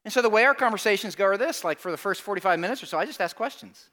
And 0.05 0.13
so 0.13 0.21
the 0.21 0.29
way 0.29 0.45
our 0.45 0.55
conversations 0.55 1.15
go 1.15 1.25
are 1.25 1.37
this 1.37 1.63
like 1.63 1.79
for 1.79 1.91
the 1.91 1.97
first 1.97 2.21
45 2.21 2.59
minutes 2.59 2.83
or 2.83 2.85
so, 2.85 2.97
I 2.97 3.05
just 3.05 3.21
ask 3.21 3.35
questions. 3.35 3.89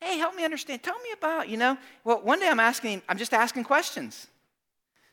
Hey, 0.00 0.18
help 0.18 0.34
me 0.34 0.44
understand. 0.44 0.82
Tell 0.82 0.98
me 1.00 1.10
about, 1.12 1.48
you 1.48 1.56
know. 1.56 1.76
Well, 2.04 2.20
one 2.22 2.40
day 2.40 2.48
I'm 2.48 2.60
asking 2.60 2.92
him, 2.92 3.02
I'm 3.08 3.18
just 3.18 3.34
asking 3.34 3.64
questions. 3.64 4.28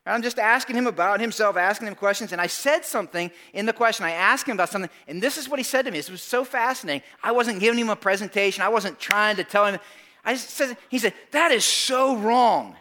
I'm 0.06 0.22
just 0.22 0.40
asking 0.40 0.78
him 0.78 0.88
about 0.88 1.20
himself, 1.20 1.58
asking 1.58 1.90
him 1.90 1.96
questions. 1.96 2.32
And 2.32 2.40
I 2.40 2.48
said 2.48 2.86
something 2.86 3.30
in 3.54 3.66
the 3.66 3.74
question. 3.74 4.06
I 4.06 4.12
asked 4.12 4.48
him 4.48 4.56
about 4.56 4.70
something, 4.70 4.90
and 5.08 5.22
this 5.22 5.38
is 5.38 5.50
what 5.50 5.60
he 5.60 5.64
said 5.64 5.84
to 5.84 5.92
me. 5.92 5.98
This 5.98 6.10
was 6.10 6.22
so 6.22 6.46
fascinating. 6.46 7.02
I 7.22 7.34
wasn't 7.34 7.60
giving 7.60 7.80
him 7.80 7.90
a 7.90 7.96
presentation, 7.96 8.64
I 8.64 8.70
wasn't 8.70 9.00
trying 9.00 9.36
to 9.36 9.44
tell 9.44 9.66
him. 9.66 9.80
I 10.24 10.36
said, 10.36 10.78
he 10.90 11.00
said, 11.00 11.14
that 11.32 11.52
is 11.52 11.66
so 11.66 12.16
wrong. 12.18 12.76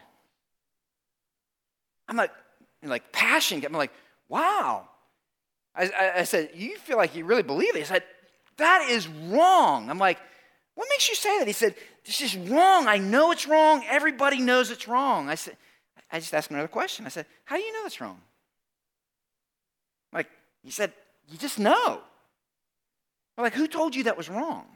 I'm 2.07 2.15
like, 2.15 2.31
like 2.83 3.11
passion. 3.11 3.63
I'm 3.65 3.73
like, 3.73 3.91
wow. 4.29 4.87
I, 5.75 5.85
I, 5.85 6.11
I 6.19 6.23
said, 6.23 6.51
you 6.55 6.77
feel 6.77 6.97
like 6.97 7.15
you 7.15 7.25
really 7.25 7.43
believe 7.43 7.75
it? 7.75 7.79
He 7.79 7.85
said, 7.85 8.03
that 8.57 8.87
is 8.89 9.07
wrong. 9.07 9.89
I'm 9.89 9.99
like, 9.99 10.19
what 10.77 10.87
makes 10.91 11.09
you 11.09 11.15
say 11.15 11.39
that? 11.39 11.47
He 11.47 11.53
said, 11.53 11.73
this 12.05 12.21
is 12.21 12.37
wrong. 12.37 12.87
I 12.87 12.99
know 12.99 13.31
it's 13.31 13.47
wrong. 13.47 13.83
Everybody 13.89 14.39
knows 14.39 14.69
it's 14.69 14.87
wrong. 14.87 15.27
I 15.27 15.33
said, 15.33 15.57
I 16.11 16.19
just 16.19 16.31
asked 16.35 16.51
him 16.51 16.57
another 16.57 16.67
question. 16.67 17.07
I 17.07 17.09
said, 17.09 17.25
how 17.45 17.57
do 17.57 17.63
you 17.63 17.73
know 17.73 17.87
it's 17.87 17.99
wrong? 17.99 18.21
Like, 20.13 20.29
He 20.63 20.69
said, 20.69 20.93
You 21.29 21.39
just 21.39 21.57
know. 21.57 21.99
I'm 23.35 23.43
like, 23.43 23.55
Who 23.55 23.67
told 23.67 23.95
you 23.95 24.03
that 24.03 24.17
was 24.17 24.29
wrong? 24.29 24.67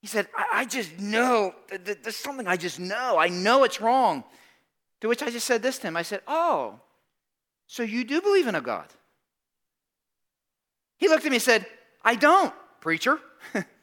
He 0.00 0.08
said, 0.08 0.26
I, 0.36 0.62
I 0.62 0.64
just 0.64 0.98
know. 0.98 1.54
There's 1.84 2.16
something 2.16 2.48
I 2.48 2.56
just 2.56 2.80
know. 2.80 3.16
I 3.16 3.28
know 3.28 3.62
it's 3.62 3.80
wrong. 3.80 4.24
To 5.00 5.06
which 5.06 5.22
I 5.22 5.30
just 5.30 5.46
said 5.46 5.62
this 5.62 5.78
to 5.78 5.86
him 5.86 5.96
I 5.96 6.02
said, 6.02 6.22
Oh, 6.26 6.80
so 7.68 7.84
you 7.84 8.02
do 8.02 8.20
believe 8.20 8.48
in 8.48 8.56
a 8.56 8.60
God? 8.60 8.88
He 10.98 11.06
looked 11.06 11.24
at 11.24 11.30
me 11.30 11.36
and 11.36 11.42
said, 11.42 11.66
I 12.02 12.16
don't, 12.16 12.52
preacher. 12.80 13.20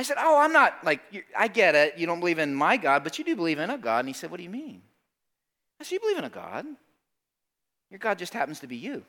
I 0.00 0.02
said, 0.02 0.16
Oh, 0.18 0.38
I'm 0.38 0.52
not 0.52 0.82
like, 0.82 1.00
I 1.36 1.48
get 1.48 1.74
it. 1.74 1.98
You 1.98 2.06
don't 2.06 2.20
believe 2.20 2.38
in 2.38 2.54
my 2.54 2.76
God, 2.76 3.04
but 3.04 3.18
you 3.18 3.24
do 3.24 3.36
believe 3.36 3.58
in 3.58 3.70
a 3.70 3.78
God. 3.78 4.00
And 4.00 4.08
he 4.08 4.14
said, 4.14 4.30
What 4.30 4.38
do 4.38 4.42
you 4.42 4.50
mean? 4.50 4.82
I 5.80 5.84
said, 5.84 5.92
You 5.92 6.00
believe 6.00 6.18
in 6.18 6.24
a 6.24 6.30
God. 6.30 6.66
Your 7.90 7.98
God 7.98 8.18
just 8.18 8.32
happens 8.32 8.60
to 8.60 8.66
be 8.66 8.76
you. 8.76 9.04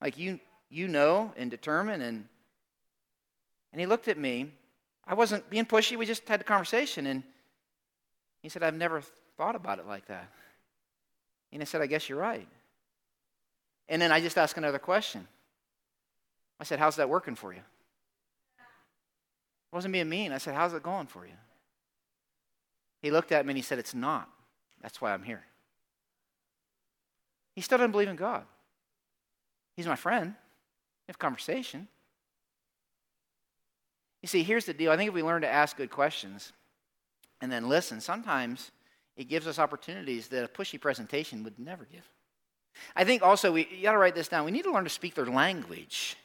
Like 0.00 0.18
you, 0.18 0.40
you 0.68 0.88
know 0.88 1.32
and 1.36 1.50
determine 1.50 2.02
and 2.02 2.26
and 3.72 3.80
he 3.80 3.86
looked 3.86 4.08
at 4.08 4.18
me. 4.18 4.50
I 5.06 5.14
wasn't 5.14 5.48
being 5.48 5.64
pushy. 5.64 5.96
We 5.96 6.06
just 6.06 6.28
had 6.28 6.40
a 6.40 6.44
conversation. 6.44 7.06
And 7.06 7.22
he 8.42 8.48
said, 8.48 8.62
I've 8.62 8.76
never 8.76 9.02
thought 9.36 9.56
about 9.56 9.78
it 9.78 9.86
like 9.86 10.06
that. 10.06 10.28
And 11.52 11.62
I 11.62 11.64
said, 11.64 11.80
I 11.80 11.86
guess 11.86 12.08
you're 12.08 12.18
right. 12.18 12.46
And 13.88 14.00
then 14.00 14.12
I 14.12 14.20
just 14.20 14.38
asked 14.38 14.56
another 14.56 14.78
question. 14.78 15.26
I 16.62 16.64
said, 16.64 16.78
How's 16.78 16.94
that 16.94 17.08
working 17.08 17.34
for 17.34 17.52
you? 17.52 17.58
I 18.60 19.76
wasn't 19.76 19.92
being 19.92 20.08
mean. 20.08 20.30
I 20.30 20.38
said, 20.38 20.54
How's 20.54 20.72
it 20.74 20.84
going 20.84 21.08
for 21.08 21.26
you? 21.26 21.32
He 23.02 23.10
looked 23.10 23.32
at 23.32 23.44
me 23.44 23.50
and 23.50 23.58
he 23.58 23.64
said, 23.64 23.80
It's 23.80 23.96
not. 23.96 24.28
That's 24.80 25.00
why 25.00 25.12
I'm 25.12 25.24
here. 25.24 25.42
He 27.56 27.62
still 27.62 27.78
doesn't 27.78 27.90
believe 27.90 28.06
in 28.06 28.14
God. 28.14 28.44
He's 29.76 29.88
my 29.88 29.96
friend. 29.96 30.28
We 30.28 31.10
have 31.10 31.18
conversation. 31.18 31.88
You 34.22 34.28
see, 34.28 34.44
here's 34.44 34.64
the 34.64 34.72
deal. 34.72 34.92
I 34.92 34.96
think 34.96 35.08
if 35.08 35.14
we 35.14 35.22
learn 35.24 35.42
to 35.42 35.52
ask 35.52 35.76
good 35.76 35.90
questions 35.90 36.52
and 37.40 37.50
then 37.50 37.68
listen, 37.68 38.00
sometimes 38.00 38.70
it 39.16 39.24
gives 39.24 39.48
us 39.48 39.58
opportunities 39.58 40.28
that 40.28 40.44
a 40.44 40.48
pushy 40.48 40.80
presentation 40.80 41.42
would 41.42 41.58
never 41.58 41.88
give. 41.90 42.08
I 42.94 43.02
think 43.02 43.24
also 43.24 43.50
we 43.50 43.66
you 43.68 43.82
got 43.82 43.92
to 43.92 43.98
write 43.98 44.14
this 44.14 44.28
down. 44.28 44.44
We 44.44 44.52
need 44.52 44.62
to 44.62 44.72
learn 44.72 44.84
to 44.84 44.90
speak 44.90 45.16
their 45.16 45.26
language. 45.26 46.16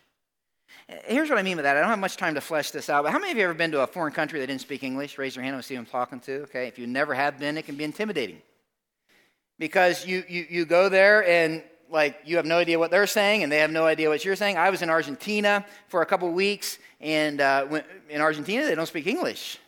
Here's 1.05 1.30
what 1.30 1.38
I 1.38 1.43
mean 1.43 1.57
by 1.57 1.63
that. 1.63 1.76
I 1.76 1.82
don't 1.82 1.89
have 1.89 1.99
much 1.99 2.18
time 2.18 2.36
to 2.36 2.41
flesh 2.41 2.72
this 2.72 2.89
out, 2.89 3.03
but 3.03 3.11
how 3.11 3.20
many 3.20 3.32
of 3.32 3.38
you 3.38 3.43
have 3.43 3.49
ever 3.49 3.57
been 3.57 3.72
to 3.72 3.82
a 3.82 3.88
foreign 3.88 4.13
country 4.13 4.39
that 4.39 4.47
didn't 4.47 4.61
speak 4.61 4.84
English? 4.84 5.18
Raise 5.18 5.36
your 5.36 5.43
hand. 5.43 5.55
I 5.55 5.61
see 5.61 5.76
who 5.76 5.82
I'm 5.82 5.86
talking 5.86 6.20
to. 6.22 6.43
Okay, 6.43 6.68
if 6.68 6.80
you 6.80 6.88
never 6.88 7.13
have 7.13 7.39
been, 7.39 7.57
it 7.57 7.65
can 7.65 7.76
be 7.76 7.84
intimidating 7.84 8.41
because 9.59 10.05
you 10.05 10.24
you 10.28 10.45
you 10.49 10.65
go 10.65 10.89
there 10.89 11.28
and 11.28 11.63
like 11.89 12.20
you 12.26 12.38
have 12.38 12.45
no 12.45 12.57
idea 12.57 12.78
what 12.80 12.91
they're 12.91 13.07
saying 13.07 13.43
and 13.43 13.51
they 13.51 13.59
have 13.59 13.72
no 13.72 13.86
idea 13.86 14.09
what 14.09 14.24
you're 14.24 14.36
saying. 14.36 14.57
I 14.57 14.70
was 14.70 14.82
in 14.82 14.89
Argentina 14.89 15.65
for 15.88 16.01
a 16.01 16.05
couple 16.05 16.32
weeks, 16.32 16.78
and 16.99 17.41
uh, 17.41 17.82
in 18.09 18.22
Argentina, 18.22 18.65
they 18.65 18.76
don't 18.76 18.88
speak 18.88 19.07
English. 19.07 19.59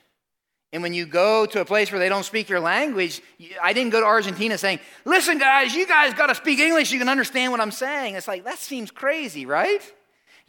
And 0.71 0.83
when 0.83 0.93
you 0.93 1.07
go 1.07 1.47
to 1.47 1.61
a 1.61 1.65
place 1.65 1.91
where 1.91 1.99
they 1.99 2.09
don't 2.09 2.23
speak 2.23 2.47
your 2.47 2.59
language, 2.59 3.21
I 3.61 3.73
didn't 3.73 3.91
go 3.91 4.01
to 4.01 4.05
Argentina 4.05 4.57
saying, 4.57 4.79
Listen, 5.03 5.39
guys, 5.39 5.73
you 5.73 5.87
guys 5.87 6.13
got 6.13 6.27
to 6.27 6.35
speak 6.35 6.59
English. 6.59 6.91
You 6.91 6.99
can 6.99 7.09
understand 7.09 7.51
what 7.51 7.59
I'm 7.59 7.71
saying. 7.71 8.15
It's 8.15 8.27
like, 8.27 8.43
that 8.43 8.59
seems 8.59 8.91
crazy, 8.91 9.45
right? 9.45 9.81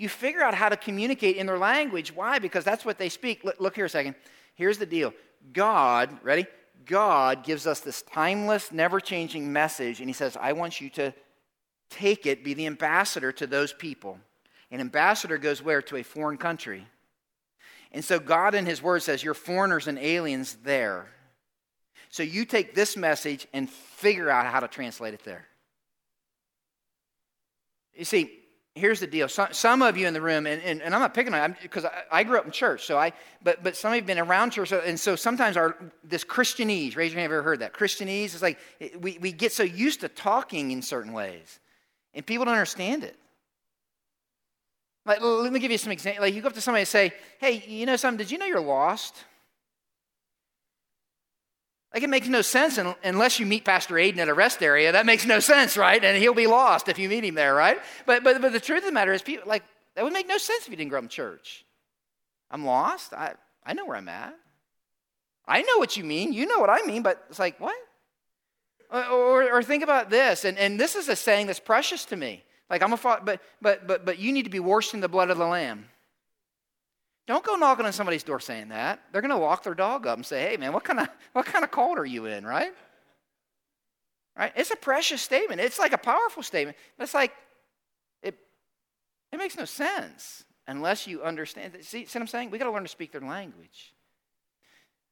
You 0.01 0.09
figure 0.09 0.41
out 0.41 0.55
how 0.55 0.71
to 0.71 0.79
communicate 0.79 1.37
in 1.37 1.45
their 1.45 1.59
language. 1.59 2.17
Why? 2.17 2.39
Because 2.39 2.65
that's 2.65 2.87
what 2.87 2.97
they 2.97 3.11
speak. 3.11 3.45
Look, 3.45 3.61
look 3.61 3.77
here 3.77 3.85
a 3.85 3.89
second. 3.91 4.15
Here's 4.55 4.79
the 4.79 4.87
deal 4.87 5.13
God, 5.53 6.19
ready? 6.23 6.47
God 6.87 7.45
gives 7.45 7.67
us 7.67 7.81
this 7.81 8.01
timeless, 8.01 8.73
never 8.73 8.99
changing 8.99 9.53
message, 9.53 10.01
and 10.01 10.09
He 10.09 10.15
says, 10.15 10.39
I 10.41 10.55
want 10.55 10.81
you 10.81 10.89
to 10.89 11.13
take 11.91 12.25
it, 12.25 12.43
be 12.43 12.55
the 12.55 12.65
ambassador 12.65 13.31
to 13.33 13.47
those 13.47 13.75
people. 13.75 14.19
An 14.71 14.81
ambassador 14.81 15.37
goes 15.37 15.63
where? 15.63 15.83
To 15.83 15.97
a 15.97 16.03
foreign 16.03 16.39
country. 16.39 16.87
And 17.93 18.03
so 18.03 18.19
God 18.19 18.55
in 18.55 18.65
His 18.65 18.83
Word 18.83 19.03
says, 19.03 19.23
You're 19.23 19.35
foreigners 19.35 19.87
and 19.87 19.99
aliens 19.99 20.57
there. 20.65 21.09
So 22.09 22.23
you 22.23 22.47
take 22.47 22.75
this 22.75 22.97
message 22.97 23.47
and 23.53 23.69
figure 23.69 24.31
out 24.31 24.47
how 24.47 24.61
to 24.61 24.69
translate 24.69 25.13
it 25.13 25.25
there. 25.25 25.47
You 27.95 28.07
see, 28.07 28.40
here's 28.75 29.01
the 29.01 29.07
deal. 29.07 29.29
Some, 29.29 29.49
some 29.53 29.83
of 29.83 29.97
you 29.97 30.07
in 30.07 30.15
the 30.15 30.21
room, 30.21 30.47
and, 30.47 30.63
and, 30.63 30.81
and 30.83 30.95
I'm 30.95 31.01
not 31.01 31.15
picking 31.15 31.35
on 31.35 31.57
because 31.63 31.85
I, 31.85 32.03
I, 32.11 32.25
grew 32.25 32.39
up 32.39 32.47
in 32.47 32.53
church, 32.53 32.87
so 32.87 32.99
I, 32.99 33.13
but, 33.43 33.63
but 33.63 33.77
some 33.77 33.91
of 33.91 33.97
you 33.97 34.01
have 34.01 34.07
been 34.07 34.19
around 34.19 34.51
church, 34.51 34.73
and 34.73 34.99
so 34.99 35.17
sometimes 35.17 35.57
our, 35.57 35.77
this 36.05 36.25
Christianese, 36.25 36.97
raise 36.97 37.13
your 37.13 37.21
hand 37.21 37.31
if 37.31 37.35
you've 37.35 37.39
ever 37.39 37.43
heard 37.43 37.61
that. 37.61 37.75
Christianese 37.75 38.35
is 38.35 38.43
like, 38.43 38.59
we, 39.01 39.19
we 39.19 39.33
get 39.33 39.53
so 39.53 39.63
used 39.63 40.01
to 40.01 40.09
talking 40.09 40.71
in 40.71 40.83
certain 40.83 41.13
ways. 41.13 41.59
And 42.15 42.27
people 42.27 42.45
don't 42.45 42.55
understand 42.55 43.05
it. 43.05 43.17
Like, 45.07 45.21
let 45.23 45.53
me 45.53 45.61
give 45.61 45.71
you 45.71 45.79
some 45.79 45.93
examples. 45.93 46.23
Like, 46.23 46.35
you 46.35 46.43
go 46.43 46.49
up 46.49 46.55
to 46.55 46.61
somebody 46.61 46.83
and 46.83 46.89
say, 46.89 47.13
hey, 47.39 47.65
you 47.67 47.87
know 47.87 47.97
something? 47.97 48.19
Did 48.19 48.31
you 48.31 48.39
know 48.39 48.47
you're 48.47 48.61
lost? 48.61 49.25
Like, 51.93 52.03
it 52.03 52.11
makes 52.11 52.29
no 52.29 52.43
sense 52.43 52.79
unless 53.03 53.41
you 53.41 53.47
meet 53.47 53.65
Pastor 53.65 53.95
Aiden 53.97 54.19
at 54.19 54.29
a 54.29 54.35
rest 54.35 54.63
area. 54.63 54.93
That 54.93 55.07
makes 55.07 55.27
no 55.27 55.41
sense, 55.41 55.77
right? 55.77 56.03
And 56.05 56.17
he'll 56.17 56.35
be 56.35 56.47
lost 56.47 56.89
if 56.89 56.99
you 56.99 57.09
meet 57.09 57.25
him 57.25 57.35
there, 57.35 57.55
right? 57.55 57.79
But, 58.07 58.23
but, 58.23 58.41
but 58.41 58.53
the 58.53 58.61
truth 58.61 58.81
of 58.81 58.85
the 58.87 58.93
matter 58.93 59.13
is, 59.13 59.23
people, 59.23 59.49
like, 59.49 59.65
that 59.97 60.05
would 60.05 60.13
make 60.13 60.29
no 60.29 60.39
sense 60.39 60.65
if 60.65 60.71
you 60.71 60.77
didn't 60.77 60.91
grow 60.91 60.99
up 60.99 61.05
in 61.05 61.09
church. 61.09 61.65
I'm 62.51 62.65
lost. 62.65 63.13
I, 63.13 63.35
I 63.67 63.73
know 63.73 63.87
where 63.87 63.97
I'm 63.97 64.09
at. 64.09 64.35
I 65.47 65.63
know 65.63 65.79
what 65.79 65.97
you 65.97 66.05
mean. 66.05 66.33
You 66.33 66.47
know 66.47 66.61
what 66.61 66.71
I 66.71 66.83
mean, 66.83 67.03
but 67.03 67.25
it's 67.29 67.41
like, 67.41 67.59
what? 67.59 67.75
Or, 68.93 69.53
or 69.53 69.63
think 69.63 69.85
about 69.85 70.11
this, 70.11 70.45
and, 70.45 70.59
and 70.59 70.79
this 70.79 70.97
is 70.97 71.09
a 71.09 71.15
saying 71.15 71.47
that's 71.47 71.61
precious 71.61 72.05
to 72.07 72.17
me. 72.17 72.43
Like 72.69 72.83
I'm 72.83 72.93
a 72.93 72.97
father, 72.97 73.23
but 73.25 73.41
but 73.61 73.87
but 73.87 74.05
but 74.05 74.19
you 74.19 74.33
need 74.33 74.45
to 74.45 74.51
be 74.51 74.61
washed 74.61 74.95
in 74.95 75.01
the 75.01 75.09
blood 75.09 75.31
of 75.31 75.39
the 75.39 75.47
Lamb. 75.47 75.89
Don't 77.31 77.45
go 77.45 77.55
knocking 77.55 77.87
on 77.87 77.93
somebody's 77.93 78.25
door 78.25 78.41
saying 78.41 78.71
that. 78.71 79.01
They're 79.13 79.23
going 79.23 79.31
to 79.31 79.39
walk 79.39 79.63
their 79.63 79.75
dog 79.75 80.05
up 80.05 80.17
and 80.17 80.27
say, 80.27 80.51
"Hey, 80.51 80.57
man, 80.57 80.73
what 80.73 80.83
kind 80.83 80.99
of 80.99 81.09
what 81.33 81.47
kind 81.47 81.63
of 81.65 81.71
cult 81.71 81.97
are 81.97 82.05
you 82.05 82.27
in?" 82.27 82.45
Right? 82.45 82.73
Right? 84.37 84.53
It's 84.57 84.73
a 84.73 84.77
precious 84.77 85.23
statement. 85.23 85.61
It's 85.61 85.79
like 85.79 85.93
a 85.93 85.99
powerful 85.99 86.43
statement. 86.43 86.77
It's 86.99 87.15
like 87.15 87.33
it 88.25 88.37
it 89.31 89.37
makes 89.37 89.57
no 89.57 89.65
sense 89.65 90.43
unless 90.67 91.07
you 91.07 91.23
understand. 91.23 91.77
See, 91.83 92.05
see 92.05 92.19
what 92.19 92.23
I'm 92.23 92.27
saying? 92.27 92.51
We 92.51 92.59
got 92.59 92.65
to 92.65 92.73
learn 92.73 92.83
to 92.83 92.89
speak 92.89 93.13
their 93.13 93.21
language. 93.21 93.95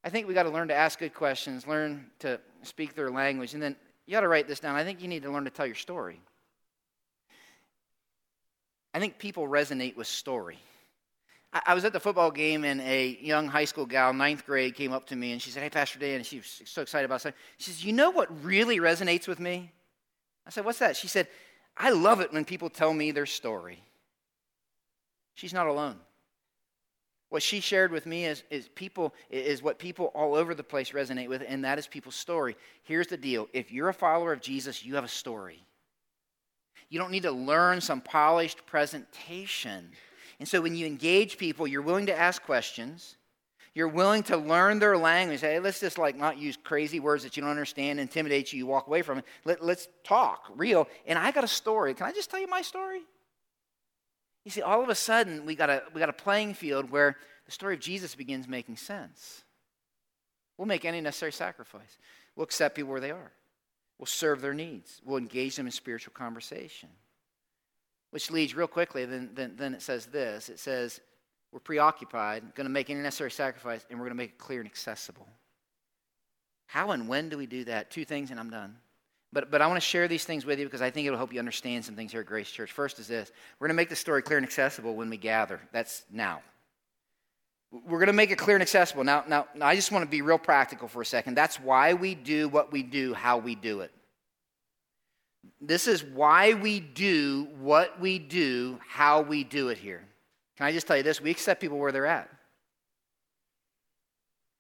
I 0.03 0.11
think 0.11 0.27
we 0.27 0.35
got 0.35 0.43
to 0.43 0.51
learn 0.51 0.67
to 0.69 0.75
ask 0.75 0.99
good 0.99 1.15
questions, 1.15 1.69
learn 1.69 2.11
to 2.19 2.41
speak 2.65 2.97
their 2.97 3.13
language, 3.13 3.55
and 3.55 3.63
then 3.63 3.77
you 4.07 4.13
got 4.15 4.23
to 4.23 4.29
write 4.29 4.49
this 4.49 4.59
down. 4.59 4.75
I 4.75 4.83
think 4.83 5.01
you 5.01 5.07
need 5.07 5.23
to 5.23 5.31
learn 5.31 5.45
to 5.45 5.51
tell 5.51 5.67
your 5.67 5.77
story. 5.77 6.21
I 8.93 8.99
think 8.99 9.21
people 9.21 9.47
resonate 9.47 9.95
with 9.95 10.09
story. 10.09 10.59
I, 11.53 11.75
was 11.75 11.85
at 11.87 11.95
the 11.95 12.01
football 12.01 12.31
game, 12.31 12.65
and 12.65 12.81
a 12.83 13.19
young 13.23 13.49
high 13.49 13.65
school 13.65 13.87
gal, 13.87 14.13
ninth 14.13 14.45
grade, 14.45 14.75
came 14.75 14.93
up 14.93 15.07
to 15.07 15.17
me 15.17 15.33
and 15.33 15.41
she 15.41 15.51
said, 15.51 15.63
Hey, 15.63 15.71
Pastor 15.71 15.99
Dan, 15.99 16.17
and 16.17 16.27
she 16.27 16.37
was 16.37 16.63
so 16.67 16.83
excited 16.83 17.07
about 17.07 17.23
something. 17.23 17.39
She 17.57 17.71
says, 17.71 17.85
You 17.85 17.95
know 17.95 18.11
what 18.11 18.45
really 18.45 18.79
resonates 18.79 19.27
with 19.27 19.41
me? 19.41 19.73
I 20.47 20.51
said, 20.51 20.65
What's 20.65 20.79
that? 20.81 20.97
She 20.97 21.09
said, 21.09 21.27
I 21.77 21.91
love 21.91 22.21
it 22.21 22.33
when 22.33 22.45
people 22.45 22.69
tell 22.69 22.93
me 22.93 23.13
their 23.13 23.27
story. 23.27 23.83
She's 25.35 25.55
not 25.55 25.67
alone. 25.67 25.97
What 27.31 27.43
she 27.43 27.61
shared 27.61 27.93
with 27.93 28.07
me 28.07 28.25
is, 28.25 28.43
is 28.51 28.69
people 28.69 29.15
is 29.31 29.63
what 29.63 29.79
people 29.79 30.07
all 30.15 30.35
over 30.35 30.55
the 30.55 30.65
place 30.65 30.93
resonate 30.93 31.29
with, 31.29 31.43
and 31.47 31.65
that 31.65 31.79
is 31.79 31.87
people's 31.87 32.15
story. 32.15 32.57
Here's 32.83 33.07
the 33.07 33.17
deal: 33.17 33.49
if 33.53 33.71
you're 33.71 33.91
a 33.91 33.95
follower 33.95 34.33
of 34.33 34.41
Jesus, 34.41 34.85
you 34.85 34.95
have 34.95 35.05
a 35.05 35.09
story. 35.09 35.63
You 36.89 36.99
don't 36.99 37.11
need 37.11 37.25
to 37.25 37.31
learn 37.31 37.81
some 37.81 38.01
polished 38.01 38.65
presentation. 38.67 39.91
And 40.39 40.49
so 40.49 40.61
when 40.61 40.75
you 40.75 40.87
engage 40.87 41.39
people, 41.39 41.67
you're 41.67 41.83
willing 41.83 42.07
to 42.07 42.17
ask 42.17 42.43
questions. 42.43 43.17
You're 43.75 43.89
willing 43.89 44.23
to 44.25 44.37
learn 44.37 44.79
their 44.79 44.97
language. 44.97 45.41
Hey, 45.41 45.59
let's 45.59 45.81
just 45.81 45.99
like 45.99 46.17
not 46.17 46.39
use 46.39 46.57
crazy 46.57 47.01
words 47.01 47.23
that 47.25 47.37
you 47.37 47.43
don't 47.43 47.51
understand, 47.51 48.01
intimidate 48.01 48.53
you, 48.53 48.59
you 48.59 48.67
walk 48.67 48.87
away 48.87 49.03
from 49.03 49.19
it. 49.19 49.25
Let, 49.45 49.65
let's 49.65 49.89
talk 50.05 50.45
real. 50.57 50.89
And 51.07 51.19
I 51.19 51.31
got 51.31 51.45
a 51.45 51.49
story. 51.49 51.95
Can 51.95 52.07
I 52.07 52.13
just 52.13 52.31
tell 52.31 52.41
you 52.41 52.49
my 52.49 52.63
story? 52.63 53.01
You 54.45 54.51
see, 54.51 54.63
all 54.63 54.83
of 54.83 54.89
a 54.89 54.95
sudden, 54.95 55.45
we 55.45 55.55
got 55.55 55.71
a, 55.71 55.83
we 55.93 55.99
got 55.99 56.09
a 56.09 56.15
playing 56.15 56.55
field 56.55 56.91
where 56.91 57.17
the 57.47 57.53
story 57.53 57.75
of 57.75 57.81
Jesus 57.81 58.15
begins 58.15 58.49
making 58.49 58.77
sense. 58.77 59.43
We'll 60.57 60.67
make 60.67 60.85
any 60.85 61.01
necessary 61.01 61.33
sacrifice. 61.33 61.99
We'll 62.35 62.45
accept 62.45 62.75
people 62.75 62.91
where 62.91 63.01
they 63.01 63.11
are. 63.11 63.33
We'll 63.99 64.07
serve 64.07 64.41
their 64.41 64.55
needs. 64.55 65.01
We'll 65.05 65.19
engage 65.19 65.57
them 65.57 65.67
in 65.67 65.73
spiritual 65.73 66.13
conversation. 66.15 66.89
Which 68.11 68.31
leads 68.31 68.55
real 68.55 68.67
quickly, 68.67 69.05
then, 69.05 69.31
then, 69.35 69.55
then 69.57 69.75
it 69.75 69.83
says 69.83 70.07
this 70.07 70.49
it 70.49 70.59
says, 70.59 71.01
We're 71.53 71.61
preoccupied, 71.61 72.55
going 72.55 72.67
to 72.67 72.73
make 72.73 72.91
any 72.91 73.01
necessary 73.01 73.31
sacrifice, 73.31 73.85
and 73.91 73.99
we're 73.99 74.07
going 74.07 74.17
to 74.17 74.23
make 74.23 74.31
it 74.31 74.39
clear 74.39 74.61
and 74.61 74.69
accessible. 74.69 75.27
How 76.67 76.91
and 76.91 77.09
when 77.09 77.29
do 77.29 77.39
we 77.39 77.47
do 77.47 77.65
that? 77.65 77.91
Two 77.91 78.05
things, 78.05 78.31
and 78.31 78.39
I'm 78.39 78.51
done. 78.51 78.77
But, 79.33 79.51
but 79.51 79.61
I 79.61 79.67
want 79.67 79.77
to 79.77 79.87
share 79.87 80.09
these 80.09 80.25
things 80.25 80.47
with 80.47 80.59
you 80.59 80.65
because 80.65 80.81
I 80.81 80.91
think 80.91 81.07
it'll 81.07 81.19
help 81.19 81.33
you 81.33 81.39
understand 81.39 81.85
some 81.85 81.95
things 81.95 82.13
here 82.13 82.23
at 82.23 82.27
Grace 82.27 82.51
Church. 82.51 82.73
First 82.73 82.99
is 82.99 83.07
this 83.07 83.31
we're 83.59 83.67
going 83.67 83.77
to 83.77 83.81
make 83.81 83.91
the 83.91 83.97
story 83.97 84.23
clear 84.23 84.39
and 84.39 84.47
accessible 84.47 84.95
when 84.95 85.11
we 85.11 85.17
gather. 85.17 85.61
That's 85.73 86.05
now. 86.11 86.41
We're 87.71 87.99
going 87.99 88.07
to 88.07 88.15
make 88.15 88.31
it 88.31 88.39
clear 88.39 88.57
and 88.57 88.63
accessible. 88.63 89.05
Now, 89.05 89.25
now, 89.29 89.47
now, 89.55 89.67
I 89.67 89.75
just 89.75 89.93
want 89.93 90.03
to 90.03 90.11
be 90.11 90.23
real 90.23 90.39
practical 90.39 90.89
for 90.89 91.03
a 91.03 91.07
second. 91.07 91.35
That's 91.35 91.61
why 91.61 91.93
we 91.93 92.15
do 92.15 92.49
what 92.49 92.73
we 92.73 92.83
do, 92.83 93.13
how 93.13 93.37
we 93.37 93.55
do 93.55 93.81
it. 93.81 93.91
This 95.61 95.89
is 95.89 96.05
why 96.05 96.55
we 96.55 96.81
do 96.81 97.49
what 97.61 98.01
we 98.01 98.19
do, 98.19 98.79
how 98.87 99.23
we 99.23 99.45
do 99.45 99.69
it 99.69 99.79
here. 99.79 100.05
Can 100.57 100.67
I 100.67 100.73
just 100.73 100.87
tell 100.87 100.97
you 100.97 101.03
this? 101.03 101.21
We 101.21 101.31
accept 101.31 101.61
people 101.61 101.79
where 101.79 101.93
they're 101.93 102.07
at. 102.07 102.29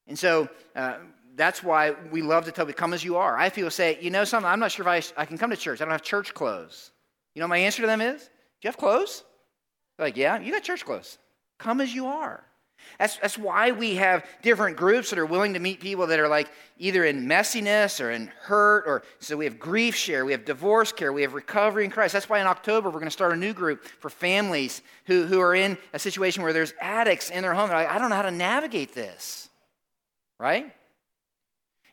And 0.06 0.18
so 0.18 0.48
uh, 0.74 0.98
that's 1.36 1.62
why 1.62 1.94
we 2.10 2.22
love 2.22 2.44
to 2.46 2.52
tell 2.52 2.66
people, 2.66 2.78
come 2.78 2.94
as 2.94 3.04
you 3.04 3.16
are. 3.16 3.36
I 3.36 3.44
have 3.44 3.54
people 3.54 3.70
say, 3.70 3.98
you 4.00 4.10
know 4.10 4.24
something, 4.24 4.50
I'm 4.50 4.60
not 4.60 4.72
sure 4.72 4.88
if 4.88 5.14
I, 5.16 5.22
I 5.22 5.24
can 5.24 5.38
come 5.38 5.50
to 5.50 5.56
church. 5.56 5.80
I 5.80 5.84
don't 5.84 5.92
have 5.92 6.02
church 6.02 6.34
clothes. 6.34 6.92
You 7.34 7.42
know 7.42 7.48
my 7.48 7.58
answer 7.58 7.82
to 7.82 7.86
them 7.86 8.00
is, 8.00 8.22
do 8.22 8.28
you 8.62 8.68
have 8.68 8.76
clothes? 8.76 9.22
They're 9.96 10.06
like, 10.06 10.16
yeah, 10.16 10.40
you 10.40 10.52
got 10.52 10.62
church 10.62 10.84
clothes. 10.84 11.18
Come 11.58 11.80
as 11.80 11.94
you 11.94 12.06
are. 12.06 12.44
That's, 12.98 13.16
that's 13.18 13.38
why 13.38 13.70
we 13.70 13.94
have 13.96 14.24
different 14.42 14.76
groups 14.76 15.10
that 15.10 15.18
are 15.18 15.26
willing 15.26 15.54
to 15.54 15.60
meet 15.60 15.80
people 15.80 16.06
that 16.08 16.18
are 16.18 16.28
like 16.28 16.50
either 16.78 17.04
in 17.04 17.26
messiness 17.26 18.04
or 18.04 18.10
in 18.10 18.28
hurt, 18.40 18.84
or 18.86 19.02
so 19.20 19.36
we 19.36 19.44
have 19.44 19.58
grief 19.58 19.94
share, 19.94 20.24
we 20.24 20.32
have 20.32 20.44
divorce 20.44 20.90
care, 20.90 21.12
we 21.12 21.22
have 21.22 21.34
recovery 21.34 21.84
in 21.84 21.90
Christ. 21.90 22.12
That's 22.12 22.28
why 22.28 22.40
in 22.40 22.46
October 22.46 22.88
we're 22.88 23.00
going 23.00 23.06
to 23.06 23.10
start 23.10 23.32
a 23.32 23.36
new 23.36 23.52
group 23.52 23.84
for 24.00 24.10
families 24.10 24.82
who, 25.04 25.26
who 25.26 25.40
are 25.40 25.54
in 25.54 25.78
a 25.92 25.98
situation 25.98 26.42
where 26.42 26.52
there's 26.52 26.74
addicts 26.80 27.30
in 27.30 27.42
their 27.42 27.54
home. 27.54 27.68
They're 27.68 27.78
like, 27.78 27.90
I 27.90 27.98
don't 27.98 28.10
know 28.10 28.16
how 28.16 28.22
to 28.22 28.30
navigate 28.30 28.94
this. 28.94 29.48
Right? 30.38 30.72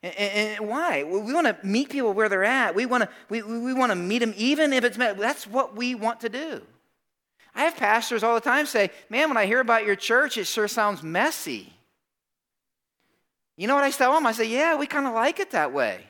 And, 0.03 0.15
and, 0.15 0.69
why? 0.69 1.03
We 1.03 1.33
want 1.33 1.47
to 1.47 1.57
meet 1.65 1.89
people 1.89 2.13
where 2.13 2.29
they're 2.29 2.43
at. 2.43 2.75
We 2.75 2.85
want 2.85 3.03
to 3.03 3.09
we, 3.27 3.41
we 3.41 3.73
want 3.73 3.91
to 3.91 3.95
meet 3.95 4.19
them 4.19 4.35
even 4.37 4.71
if 4.71 4.83
it's 4.83 4.97
that's 4.97 5.47
what 5.47 5.75
we 5.75 5.95
want 5.95 6.19
to 6.21 6.29
do. 6.29 6.61
I 7.55 7.63
have 7.63 7.77
pastors 7.77 8.21
all 8.21 8.35
the 8.35 8.41
time 8.41 8.65
say, 8.65 8.91
Man, 9.09 9.29
when 9.29 9.37
I 9.37 9.45
hear 9.45 9.61
about 9.61 9.85
your 9.85 9.95
church, 9.95 10.37
it 10.37 10.45
sure 10.45 10.67
sounds 10.67 11.01
messy. 11.01 11.71
You 13.55 13.67
know 13.67 13.75
what 13.75 13.85
I 13.85 13.91
tell 13.91 14.13
them? 14.13 14.25
I 14.25 14.33
say, 14.33 14.49
Yeah, 14.49 14.75
we 14.75 14.85
kind 14.85 15.07
of 15.07 15.13
like 15.13 15.39
it 15.39 15.51
that 15.51 15.71
way. 15.71 16.05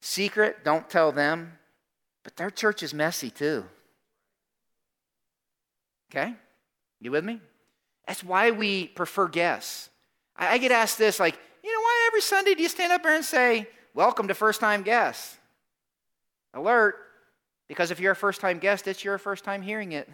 Secret, 0.00 0.64
don't 0.64 0.88
tell 0.88 1.12
them, 1.12 1.58
but 2.22 2.36
their 2.36 2.50
church 2.50 2.82
is 2.82 2.94
messy 2.94 3.30
too. 3.30 3.64
Okay? 6.10 6.34
You 7.00 7.10
with 7.10 7.24
me? 7.24 7.40
That's 8.06 8.24
why 8.24 8.52
we 8.52 8.86
prefer 8.86 9.28
guests. 9.28 9.90
I, 10.34 10.54
I 10.54 10.58
get 10.58 10.72
asked 10.72 10.96
this, 10.96 11.20
like, 11.20 11.38
you 11.62 11.74
know, 11.74 11.80
why 11.80 12.04
every 12.06 12.22
Sunday 12.22 12.54
do 12.54 12.62
you 12.62 12.68
stand 12.68 12.92
up 12.92 13.02
there 13.02 13.14
and 13.14 13.24
say, 13.24 13.68
Welcome 13.92 14.28
to 14.28 14.34
first 14.34 14.60
time 14.60 14.82
guests? 14.82 15.36
Alert, 16.54 16.94
because 17.68 17.90
if 17.90 18.00
you're 18.00 18.12
a 18.12 18.16
first 18.16 18.40
time 18.40 18.58
guest, 18.58 18.88
it's 18.88 19.04
your 19.04 19.18
first 19.18 19.44
time 19.44 19.62
hearing 19.62 19.92
it. 19.92 20.08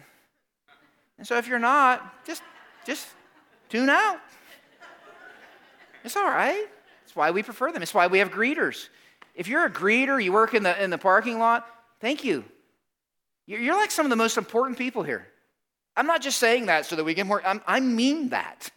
And 1.17 1.25
so 1.25 1.37
if 1.37 1.47
you're 1.47 1.59
not, 1.59 2.25
just, 2.25 2.43
just 2.85 3.07
tune 3.69 3.89
out. 3.89 4.19
It's 6.03 6.15
all 6.15 6.27
right. 6.27 6.67
It's 7.05 7.15
why 7.15 7.31
we 7.31 7.41
prefer 7.41 7.71
them. 7.71 7.81
It's 7.81 7.93
why 7.93 8.07
we 8.07 8.19
have 8.19 8.29
greeters. 8.29 8.89
If 9.33 9.47
you're 9.47 9.65
a 9.65 9.71
greeter, 9.71 10.21
you 10.23 10.31
work 10.31 10.53
in 10.53 10.63
the, 10.63 10.81
in 10.81 10.89
the 10.89 10.97
parking 10.97 11.39
lot, 11.39 11.67
thank 11.99 12.23
you. 12.23 12.43
You're 13.47 13.75
like 13.75 13.91
some 13.91 14.05
of 14.05 14.09
the 14.09 14.15
most 14.15 14.37
important 14.37 14.77
people 14.77 15.03
here. 15.03 15.27
I'm 15.95 16.07
not 16.07 16.21
just 16.21 16.39
saying 16.39 16.65
that 16.65 16.85
so 16.85 16.95
that 16.95 17.03
we 17.03 17.13
get 17.13 17.25
more, 17.25 17.45
I'm, 17.45 17.61
I 17.65 17.79
mean 17.79 18.29
that. 18.29 18.69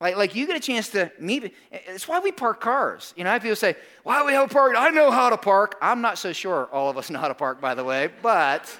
Like, 0.00 0.16
like 0.16 0.34
you 0.34 0.46
get 0.46 0.56
a 0.56 0.60
chance 0.60 0.88
to 0.90 1.10
meet. 1.18 1.54
It's 1.70 2.08
why 2.08 2.18
we 2.18 2.32
park 2.32 2.60
cars. 2.60 3.14
You 3.16 3.24
know, 3.24 3.38
people 3.38 3.56
say, 3.56 3.76
"Why 4.02 4.20
do 4.20 4.26
we 4.26 4.32
have 4.32 4.50
a 4.50 4.52
park?" 4.52 4.74
I 4.76 4.90
know 4.90 5.10
how 5.10 5.30
to 5.30 5.36
park. 5.36 5.76
I'm 5.80 6.00
not 6.00 6.18
so 6.18 6.32
sure 6.32 6.66
all 6.72 6.90
of 6.90 6.98
us 6.98 7.10
know 7.10 7.18
how 7.18 7.28
to 7.28 7.34
park, 7.34 7.60
by 7.60 7.74
the 7.74 7.84
way. 7.84 8.10
But 8.20 8.76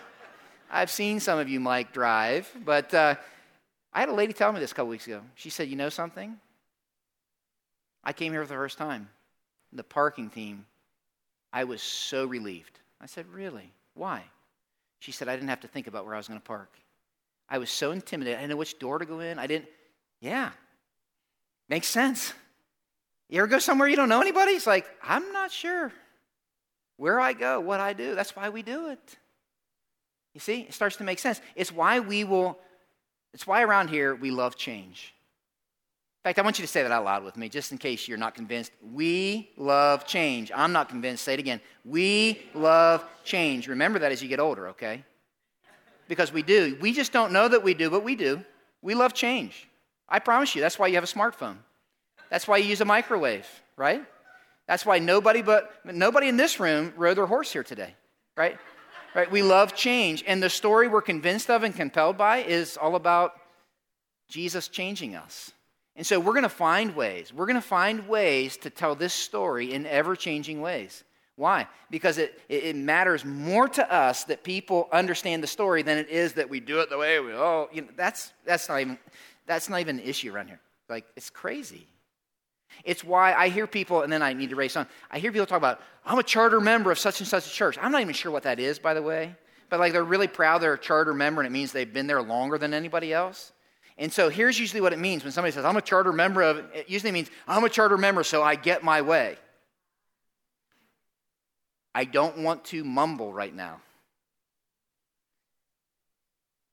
I've 0.71 0.91
seen 0.91 1.21
some 1.21 1.39
of 1.39 1.49
you, 1.49 1.61
Mike, 1.61 1.93
drive. 1.93 2.51
But 2.65 2.93
uh, 2.93 3.15
I 3.93 4.01
had 4.01 4.09
a 4.09 4.13
lady 4.13 4.33
tell 4.33 4.53
me 4.53 4.61
this 4.61 4.73
a 4.73 4.75
couple 4.75 4.91
weeks 4.91 5.07
ago. 5.07 5.23
She 5.37 5.51
said, 5.51 5.69
"You 5.69 5.77
know 5.77 5.89
something? 5.89 6.39
I 8.03 8.13
came 8.13 8.33
here 8.33 8.43
for 8.43 8.49
the 8.49 8.55
first 8.55 8.77
time. 8.77 9.09
The 9.73 9.85
parking 9.85 10.31
team. 10.31 10.67
I 11.53 11.65
was 11.65 11.81
so 11.81 12.27
relieved." 12.27 12.81
I 13.01 13.07
said, 13.07 13.27
"Really? 13.33 13.73
Why?" 13.95 14.25
She 14.99 15.13
said, 15.13 15.29
"I 15.29 15.37
didn't 15.37 15.49
have 15.49 15.61
to 15.61 15.69
think 15.69 15.87
about 15.87 16.07
where 16.07 16.15
I 16.15 16.19
was 16.19 16.27
going 16.27 16.41
to 16.41 16.45
park. 16.45 16.77
I 17.49 17.59
was 17.59 17.71
so 17.71 17.93
intimidated. 17.93 18.39
I 18.39 18.41
didn't 18.43 18.51
know 18.51 18.57
which 18.57 18.79
door 18.81 18.99
to 18.99 19.07
go 19.07 19.21
in. 19.21 19.39
I 19.39 19.47
didn't." 19.47 19.69
Yeah, 20.21 20.51
Makes 21.69 21.89
sense. 21.89 22.33
You 23.29 23.39
ever 23.39 23.47
go 23.47 23.59
somewhere 23.59 23.89
you 23.89 23.97
don't 23.97 24.09
know 24.09 24.21
anybody? 24.21 24.53
It's 24.53 24.67
like, 24.67 24.87
I'm 25.03 25.33
not 25.33 25.51
sure 25.51 25.93
where 26.97 27.19
I 27.21 27.33
go, 27.33 27.61
what 27.61 27.81
I 27.81 27.93
do. 27.93 28.15
That's 28.15 28.37
why 28.37 28.51
we 28.51 28.63
do 28.63 28.89
it. 28.89 29.17
You 30.35 30.41
see, 30.41 30.63
it 30.63 30.75
starts 30.75 30.97
to 30.97 31.05
make 31.05 31.19
sense. 31.19 31.41
It's 31.57 31.73
why 31.73 32.01
we 32.01 32.25
will, 32.25 32.59
it's 33.33 33.47
why 33.47 33.63
around 33.63 33.89
here 33.89 34.15
we 34.15 34.31
love 34.31 34.57
change. 34.57 35.15
In 36.25 36.29
fact, 36.29 36.39
I 36.39 36.43
want 36.43 36.59
you 36.59 36.65
to 36.65 36.71
say 36.71 36.83
that 36.83 36.91
out 36.91 37.05
loud 37.05 37.23
with 37.23 37.37
me, 37.37 37.49
just 37.49 37.71
in 37.71 37.79
case 37.79 38.09
you're 38.09 38.19
not 38.19 38.35
convinced. 38.35 38.73
We 38.93 39.51
love 39.57 40.07
change. 40.07 40.51
I'm 40.55 40.73
not 40.73 40.89
convinced. 40.89 41.25
Say 41.25 41.35
it 41.35 41.41
again. 41.41 41.61
We 41.85 42.41
love 42.55 43.05
change. 43.25 43.69
Remember 43.69 43.99
that 43.99 44.11
as 44.11 44.23
you 44.23 44.29
get 44.29 44.41
older, 44.41 44.69
okay? 44.69 45.05
Because 46.09 46.33
we 46.33 46.43
do. 46.43 46.79
We 46.81 46.93
just 46.93 47.13
don't 47.13 47.33
know 47.33 47.47
that 47.49 47.63
we 47.63 47.75
do, 47.75 47.91
but 47.91 48.03
we 48.03 48.17
do. 48.17 48.43
We 48.81 48.95
love 48.95 49.13
change. 49.13 49.69
I 50.09 50.19
promise 50.19 50.55
you, 50.55 50.61
that's 50.61 50.79
why 50.79 50.89
you 50.89 50.95
have 50.95 51.05
a 51.05 51.07
smartphone. 51.07 51.57
That's 52.31 52.49
why 52.49 52.59
you 52.59 52.69
use 52.69 52.81
a 52.81 52.85
microwave, 52.85 53.47
right? 53.77 54.05
That's 54.67 54.87
why 54.87 54.99
nobody 54.99 55.43
but 55.43 55.71
nobody 55.85 56.29
in 56.29 56.37
this 56.37 56.59
room 56.59 56.93
rode 56.97 57.17
their 57.17 57.27
horse 57.27 57.53
here 57.53 57.63
today, 57.63 57.95
right? 58.37 58.59
Right? 59.15 59.31
We 59.31 59.43
love 59.43 59.75
change, 59.75 60.25
and 60.27 60.43
the 60.43 60.51
story 60.51 60.89
we're 60.89 61.03
convinced 61.03 61.51
of 61.51 61.63
and 61.63 61.75
compelled 61.75 62.17
by 62.17 62.39
is 62.39 62.77
all 62.77 62.97
about 62.97 63.35
Jesus 64.29 64.69
changing 64.69 65.15
us. 65.15 65.53
And 65.97 66.05
so 66.05 66.19
we're 66.19 66.33
going 66.33 66.43
to 66.43 66.49
find 66.49 66.97
ways. 66.97 67.33
We're 67.33 67.47
going 67.47 67.55
to 67.55 67.61
find 67.61 68.09
ways 68.09 68.57
to 68.59 68.71
tell 68.71 68.97
this 68.97 69.15
story 69.15 69.73
in 69.73 69.87
ever 69.87 70.17
changing 70.17 70.61
ways. 70.61 71.05
Why? 71.37 71.69
Because 71.91 72.19
it, 72.19 72.41
it 72.49 72.77
matters 72.77 73.25
more 73.25 73.69
to 73.69 73.93
us 73.93 74.25
that 74.25 74.45
people 74.45 74.89
understand 74.93 75.43
the 75.43 75.47
story 75.47 75.83
than 75.83 75.99
it 75.99 76.09
is 76.09 76.35
that 76.35 76.49
we 76.49 76.61
do 76.61 76.81
it 76.81 76.91
the 76.91 76.99
way 76.99 77.19
we, 77.21 77.33
oh, 77.33 77.69
you 77.73 77.83
know, 77.83 77.89
that's, 77.97 78.33
that's 78.45 78.69
not 78.69 78.81
even, 78.81 78.99
that's 79.47 79.69
not 79.69 79.81
even 79.81 79.99
an 79.99 80.05
issue 80.05 80.33
around 80.33 80.49
here. 80.49 80.61
Like, 80.89 81.07
it's 81.17 81.31
crazy. 81.31 81.87
It's 82.85 83.05
why 83.05 83.35
I 83.35 83.49
hear 83.49 83.67
people, 83.67 84.03
and 84.03 84.13
then 84.13 84.23
I 84.23 84.33
need 84.33 84.51
to 84.51 84.57
raise 84.57 84.77
on. 84.77 84.87
I 85.11 85.19
hear 85.19 85.31
people 85.31 85.47
talk 85.47 85.59
about, 85.59 85.81
I'm 86.05 86.19
a 86.19 86.23
charter 86.23 86.61
member 86.61 86.91
of 86.91 86.99
such 86.99 87.21
and 87.21 87.29
such 87.29 87.47
a 87.47 87.51
church. 87.51 87.79
I'm 87.81 87.93
not 87.93 88.01
even 88.01 88.15
sure 88.15 88.33
what 88.33 88.43
that 88.45 88.59
is, 88.59 88.79
by 88.79 88.95
the 88.95 89.03
way. 89.03 89.35
But 89.71 89.81
like 89.81 89.93
they're 89.93 90.05
really 90.05 90.29
proud 90.29 90.61
they're 90.61 90.75
a 90.75 90.79
charter 90.79 91.15
member, 91.15 91.41
and 91.41 91.47
it 91.47 91.51
means 91.51 91.73
they've 91.73 91.93
been 91.93 92.07
there 92.07 92.23
longer 92.23 92.59
than 92.59 92.75
anybody 92.75 93.13
else. 93.13 93.53
And 93.97 94.13
so 94.13 94.29
here's 94.29 94.59
usually 94.59 94.81
what 94.81 94.93
it 94.93 94.99
means 94.99 95.23
when 95.23 95.33
somebody 95.33 95.53
says, 95.53 95.65
I'm 95.65 95.77
a 95.77 95.83
charter 95.83 96.13
member 96.13 96.43
of, 96.43 96.59
it 96.75 96.91
usually 96.91 97.13
means, 97.13 97.31
I'm 97.47 97.65
a 97.65 97.69
charter 97.69 97.97
member, 97.97 98.25
so 98.25 98.43
I 98.43 98.57
get 98.57 98.83
my 98.83 99.03
way. 99.03 99.37
I 101.95 102.05
don't 102.05 102.39
want 102.39 102.65
to 102.67 102.83
mumble 102.83 103.33
right 103.33 103.55
now. 103.55 103.81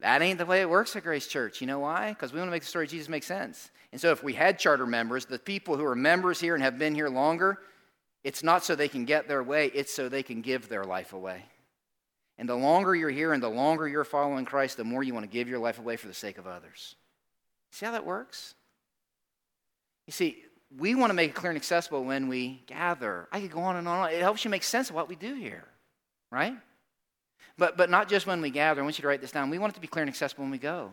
That 0.01 0.23
ain't 0.23 0.39
the 0.39 0.45
way 0.45 0.61
it 0.61 0.69
works 0.69 0.95
at 0.95 1.03
Grace 1.03 1.27
Church. 1.27 1.61
You 1.61 1.67
know 1.67 1.79
why? 1.79 2.09
Because 2.09 2.33
we 2.33 2.39
want 2.39 2.47
to 2.47 2.51
make 2.51 2.63
the 2.63 2.67
story 2.67 2.85
of 2.85 2.91
Jesus 2.91 3.07
make 3.07 3.23
sense. 3.23 3.69
And 3.91 4.01
so 4.01 4.11
if 4.11 4.23
we 4.23 4.33
had 4.33 4.57
charter 4.57 4.87
members, 4.87 5.25
the 5.25 5.37
people 5.37 5.77
who 5.77 5.85
are 5.85 5.95
members 5.95 6.39
here 6.39 6.55
and 6.55 6.63
have 6.63 6.79
been 6.79 6.95
here 6.95 7.09
longer, 7.09 7.59
it's 8.23 8.43
not 8.43 8.63
so 8.63 8.75
they 8.75 8.87
can 8.87 9.05
get 9.05 9.27
their 9.27 9.43
way, 9.43 9.67
it's 9.67 9.93
so 9.93 10.09
they 10.09 10.23
can 10.23 10.41
give 10.41 10.69
their 10.69 10.83
life 10.83 11.13
away. 11.13 11.45
And 12.39 12.49
the 12.49 12.55
longer 12.55 12.95
you're 12.95 13.11
here 13.11 13.33
and 13.33 13.43
the 13.43 13.49
longer 13.49 13.87
you're 13.87 14.03
following 14.03 14.45
Christ, 14.45 14.77
the 14.77 14.83
more 14.83 15.03
you 15.03 15.13
want 15.13 15.25
to 15.25 15.31
give 15.31 15.47
your 15.47 15.59
life 15.59 15.77
away 15.77 15.97
for 15.97 16.07
the 16.07 16.13
sake 16.13 16.39
of 16.39 16.47
others. 16.47 16.95
See 17.71 17.85
how 17.85 17.91
that 17.91 18.05
works? 18.05 18.55
You 20.07 20.13
see, 20.13 20.43
we 20.75 20.95
want 20.95 21.11
to 21.11 21.13
make 21.13 21.29
it 21.29 21.35
clear 21.35 21.51
and 21.51 21.57
accessible 21.57 22.03
when 22.03 22.27
we 22.27 22.63
gather. 22.65 23.27
I 23.31 23.39
could 23.41 23.51
go 23.51 23.59
on 23.59 23.75
and 23.75 23.87
on. 23.87 24.09
It 24.09 24.21
helps 24.21 24.43
you 24.43 24.49
make 24.49 24.63
sense 24.63 24.89
of 24.89 24.95
what 24.95 25.09
we 25.09 25.15
do 25.15 25.35
here, 25.35 25.67
right? 26.31 26.55
But, 27.57 27.77
but 27.77 27.89
not 27.89 28.09
just 28.09 28.25
when 28.25 28.41
we 28.41 28.49
gather. 28.49 28.81
I 28.81 28.83
want 28.83 28.97
you 28.97 29.03
to 29.03 29.07
write 29.07 29.21
this 29.21 29.31
down. 29.31 29.49
We 29.49 29.59
want 29.59 29.73
it 29.73 29.75
to 29.75 29.81
be 29.81 29.87
clear 29.87 30.03
and 30.03 30.09
accessible 30.09 30.43
when 30.43 30.51
we 30.51 30.57
go. 30.57 30.91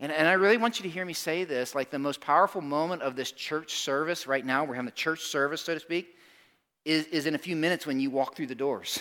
And, 0.00 0.10
and 0.10 0.26
I 0.26 0.32
really 0.32 0.56
want 0.56 0.78
you 0.78 0.82
to 0.82 0.88
hear 0.88 1.04
me 1.04 1.12
say 1.12 1.44
this 1.44 1.74
like 1.74 1.90
the 1.90 1.98
most 1.98 2.20
powerful 2.20 2.60
moment 2.60 3.02
of 3.02 3.14
this 3.14 3.30
church 3.30 3.74
service 3.74 4.26
right 4.26 4.44
now, 4.44 4.64
we're 4.64 4.74
having 4.74 4.88
a 4.88 4.92
church 4.92 5.20
service, 5.20 5.62
so 5.62 5.74
to 5.74 5.80
speak, 5.80 6.16
is, 6.84 7.06
is 7.06 7.26
in 7.26 7.34
a 7.34 7.38
few 7.38 7.54
minutes 7.54 7.86
when 7.86 8.00
you 8.00 8.10
walk 8.10 8.34
through 8.34 8.48
the 8.48 8.54
doors. 8.54 9.00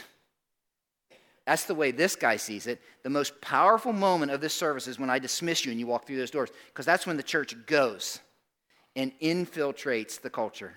That's 1.47 1.65
the 1.65 1.73
way 1.73 1.91
this 1.91 2.15
guy 2.15 2.37
sees 2.37 2.67
it. 2.67 2.79
The 3.01 3.09
most 3.09 3.41
powerful 3.41 3.93
moment 3.93 4.31
of 4.31 4.41
this 4.41 4.53
service 4.53 4.87
is 4.87 4.99
when 4.99 5.09
I 5.09 5.17
dismiss 5.17 5.65
you 5.65 5.71
and 5.71 5.79
you 5.79 5.87
walk 5.87 6.05
through 6.05 6.17
those 6.17 6.31
doors, 6.31 6.49
because 6.67 6.85
that's 6.85 7.07
when 7.07 7.17
the 7.17 7.23
church 7.23 7.55
goes 7.65 8.19
and 8.95 9.11
infiltrates 9.19 10.21
the 10.21 10.29
culture. 10.29 10.75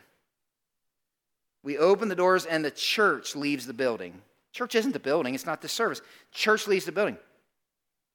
We 1.62 1.76
open 1.76 2.08
the 2.08 2.14
doors 2.14 2.46
and 2.46 2.64
the 2.64 2.70
church 2.70 3.36
leaves 3.36 3.66
the 3.66 3.74
building. 3.74 4.22
Church 4.54 4.76
isn't 4.76 4.92
the 4.92 5.00
building, 5.00 5.34
it's 5.34 5.44
not 5.44 5.60
the 5.60 5.68
service. 5.68 6.00
Church 6.32 6.68
leaves 6.68 6.84
the 6.84 6.92
building. 6.92 7.18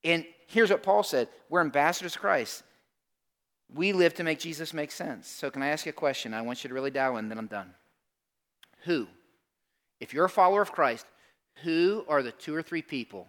And 0.06 0.26
here's 0.48 0.72
what 0.72 0.82
Paul 0.82 1.04
said 1.04 1.28
we're 1.50 1.62
ambassadors 1.62 2.16
of 2.16 2.22
Christ. 2.22 2.64
We 3.72 3.94
live 3.94 4.16
to 4.16 4.24
make 4.24 4.40
Jesus 4.40 4.74
make 4.74 4.90
sense. 4.90 5.28
So, 5.28 5.52
can 5.52 5.62
I 5.62 5.68
ask 5.68 5.86
you 5.86 5.92
a 5.92 5.94
question? 5.94 6.34
I 6.34 6.42
want 6.42 6.64
you 6.64 6.70
to 6.70 6.74
really 6.74 6.92
dial 6.92 7.18
in, 7.18 7.28
then 7.28 7.38
I'm 7.38 7.48
done. 7.48 7.72
Who, 8.86 9.08
if 10.00 10.14
you're 10.14 10.26
a 10.26 10.30
follower 10.30 10.62
of 10.62 10.72
Christ, 10.72 11.06
who 11.64 12.06
are 12.08 12.24
the 12.24 12.32
two 12.32 12.56
or 12.56 12.64
three 12.64 12.82
people 12.82 13.28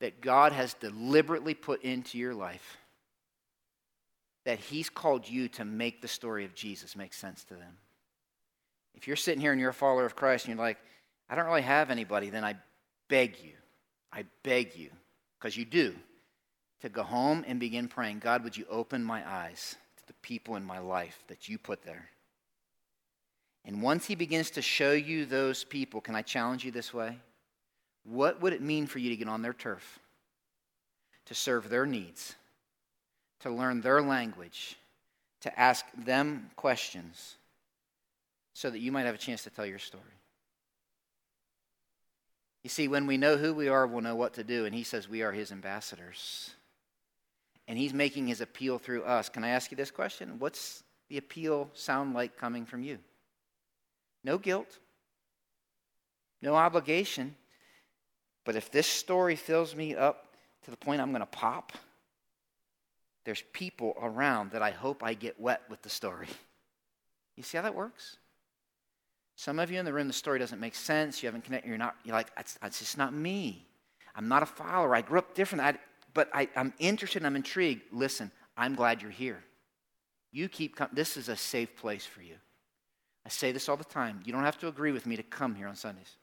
that 0.00 0.20
God 0.20 0.52
has 0.52 0.74
deliberately 0.74 1.54
put 1.54 1.82
into 1.82 2.18
your 2.18 2.34
life 2.34 2.78
that 4.44 4.58
He's 4.58 4.90
called 4.90 5.28
you 5.28 5.46
to 5.50 5.64
make 5.64 6.02
the 6.02 6.08
story 6.08 6.44
of 6.44 6.54
Jesus 6.54 6.96
make 6.96 7.14
sense 7.14 7.44
to 7.44 7.54
them? 7.54 7.76
If 8.96 9.06
you're 9.06 9.16
sitting 9.16 9.40
here 9.40 9.52
and 9.52 9.60
you're 9.60 9.70
a 9.70 9.74
follower 9.74 10.04
of 10.04 10.16
Christ 10.16 10.46
and 10.46 10.56
you're 10.56 10.66
like, 10.66 10.78
I 11.30 11.36
don't 11.36 11.46
really 11.46 11.62
have 11.62 11.90
anybody, 11.90 12.28
then 12.28 12.44
I 12.44 12.56
beg 13.08 13.36
you, 13.42 13.52
I 14.12 14.24
beg 14.42 14.76
you, 14.76 14.90
because 15.38 15.56
you 15.56 15.64
do, 15.64 15.94
to 16.82 16.88
go 16.88 17.04
home 17.04 17.44
and 17.46 17.60
begin 17.60 17.86
praying 17.86 18.18
God, 18.18 18.42
would 18.42 18.56
you 18.56 18.66
open 18.68 19.04
my 19.04 19.22
eyes 19.26 19.76
to 19.98 20.06
the 20.08 20.12
people 20.14 20.56
in 20.56 20.64
my 20.64 20.80
life 20.80 21.22
that 21.28 21.48
you 21.48 21.56
put 21.56 21.84
there? 21.84 22.10
And 23.64 23.80
once 23.80 24.06
He 24.06 24.16
begins 24.16 24.50
to 24.52 24.62
show 24.62 24.92
you 24.92 25.24
those 25.24 25.62
people, 25.62 26.00
can 26.00 26.16
I 26.16 26.22
challenge 26.22 26.64
you 26.64 26.72
this 26.72 26.92
way? 26.92 27.16
What 28.04 28.40
would 28.40 28.52
it 28.52 28.62
mean 28.62 28.86
for 28.86 28.98
you 28.98 29.10
to 29.10 29.16
get 29.16 29.28
on 29.28 29.42
their 29.42 29.52
turf, 29.52 30.00
to 31.26 31.34
serve 31.34 31.68
their 31.68 31.86
needs, 31.86 32.34
to 33.40 33.50
learn 33.50 33.82
their 33.82 34.02
language, 34.02 34.76
to 35.42 35.60
ask 35.60 35.84
them 35.96 36.50
questions, 36.56 37.36
so 38.54 38.68
that 38.68 38.80
you 38.80 38.90
might 38.90 39.06
have 39.06 39.14
a 39.14 39.18
chance 39.18 39.44
to 39.44 39.50
tell 39.50 39.66
your 39.66 39.78
story? 39.78 40.02
You 42.62 42.70
see, 42.70 42.88
when 42.88 43.06
we 43.06 43.16
know 43.16 43.36
who 43.36 43.54
we 43.54 43.68
are, 43.68 43.86
we'll 43.86 44.02
know 44.02 44.14
what 44.14 44.34
to 44.34 44.44
do. 44.44 44.66
And 44.66 44.74
he 44.74 44.82
says 44.82 45.08
we 45.08 45.22
are 45.22 45.32
his 45.32 45.50
ambassadors. 45.50 46.50
And 47.66 47.78
he's 47.78 47.94
making 47.94 48.26
his 48.26 48.40
appeal 48.40 48.78
through 48.78 49.04
us. 49.04 49.28
Can 49.28 49.44
I 49.44 49.50
ask 49.50 49.70
you 49.70 49.76
this 49.76 49.90
question? 49.90 50.38
What's 50.38 50.82
the 51.08 51.18
appeal 51.18 51.70
sound 51.72 52.14
like 52.14 52.36
coming 52.36 52.66
from 52.66 52.82
you? 52.82 52.98
No 54.24 54.36
guilt, 54.36 54.78
no 56.42 56.54
obligation. 56.54 57.34
But 58.44 58.56
if 58.56 58.70
this 58.70 58.86
story 58.86 59.36
fills 59.36 59.74
me 59.74 59.94
up 59.94 60.34
to 60.64 60.70
the 60.70 60.76
point 60.76 61.00
I'm 61.00 61.10
going 61.10 61.20
to 61.20 61.26
pop, 61.26 61.72
there's 63.24 63.42
people 63.52 63.96
around 64.00 64.52
that 64.52 64.62
I 64.62 64.70
hope 64.70 65.02
I 65.02 65.14
get 65.14 65.40
wet 65.40 65.62
with 65.70 65.82
the 65.82 65.88
story. 65.88 66.28
You 67.36 67.42
see 67.42 67.56
how 67.56 67.62
that 67.62 67.74
works? 67.74 68.16
Some 69.40 69.58
of 69.58 69.70
you 69.70 69.78
in 69.78 69.86
the 69.86 69.92
room, 69.94 70.06
the 70.06 70.12
story 70.12 70.38
doesn't 70.38 70.60
make 70.60 70.74
sense. 70.74 71.22
You 71.22 71.26
haven't 71.26 71.44
connected. 71.44 71.66
You're 71.66 71.78
not. 71.78 71.96
You're 72.04 72.14
like, 72.14 72.30
it's, 72.38 72.58
just 72.78 72.98
not 72.98 73.14
me. 73.14 73.66
I'm 74.14 74.28
not 74.28 74.42
a 74.42 74.46
follower. 74.46 74.94
I 74.94 75.00
grew 75.00 75.18
up 75.18 75.34
different. 75.34 75.64
I, 75.64 75.78
but 76.12 76.28
I, 76.34 76.50
I'm 76.54 76.74
interested. 76.78 77.24
I'm 77.24 77.36
intrigued. 77.36 77.84
Listen, 77.90 78.30
I'm 78.54 78.74
glad 78.74 79.00
you're 79.00 79.10
here. 79.10 79.42
You 80.30 80.50
keep. 80.50 80.76
Coming. 80.76 80.92
This 80.94 81.16
is 81.16 81.30
a 81.30 81.36
safe 81.36 81.74
place 81.74 82.04
for 82.04 82.20
you. 82.20 82.34
I 83.24 83.30
say 83.30 83.50
this 83.50 83.70
all 83.70 83.78
the 83.78 83.84
time. 83.84 84.20
You 84.26 84.32
don't 84.34 84.44
have 84.44 84.58
to 84.58 84.68
agree 84.68 84.92
with 84.92 85.06
me 85.06 85.16
to 85.16 85.22
come 85.22 85.54
here 85.54 85.68
on 85.68 85.74
Sundays. 85.74 86.18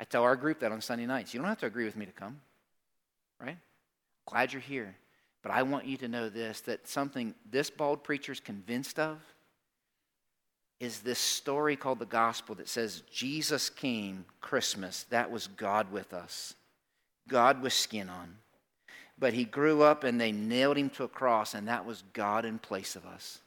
I 0.00 0.04
tell 0.04 0.22
our 0.22 0.34
group 0.34 0.60
that 0.60 0.72
on 0.72 0.80
Sunday 0.80 1.04
nights. 1.04 1.34
You 1.34 1.40
don't 1.40 1.48
have 1.50 1.60
to 1.60 1.66
agree 1.66 1.84
with 1.84 1.96
me 1.96 2.06
to 2.06 2.12
come, 2.12 2.40
right? 3.38 3.58
Glad 4.24 4.54
you're 4.54 4.62
here. 4.62 4.96
But 5.42 5.52
I 5.52 5.62
want 5.62 5.84
you 5.84 5.98
to 5.98 6.08
know 6.08 6.30
this 6.30 6.62
that 6.62 6.88
something 6.88 7.34
this 7.50 7.68
bald 7.68 8.02
preacher 8.02 8.32
is 8.32 8.40
convinced 8.40 8.98
of 8.98 9.18
is 10.82 10.98
this 10.98 11.20
story 11.20 11.76
called 11.76 12.00
the 12.00 12.04
gospel 12.04 12.56
that 12.56 12.68
says 12.68 13.04
Jesus 13.08 13.70
came 13.70 14.24
Christmas. 14.40 15.04
That 15.10 15.30
was 15.30 15.46
God 15.46 15.92
with 15.92 16.12
us, 16.12 16.56
God 17.28 17.62
with 17.62 17.72
skin 17.72 18.08
on. 18.08 18.38
But 19.16 19.32
he 19.32 19.44
grew 19.44 19.82
up 19.82 20.02
and 20.02 20.20
they 20.20 20.32
nailed 20.32 20.76
him 20.76 20.90
to 20.90 21.04
a 21.04 21.08
cross, 21.08 21.54
and 21.54 21.68
that 21.68 21.86
was 21.86 22.02
God 22.12 22.44
in 22.44 22.58
place 22.58 22.96
of 22.96 23.06
us. 23.06 23.38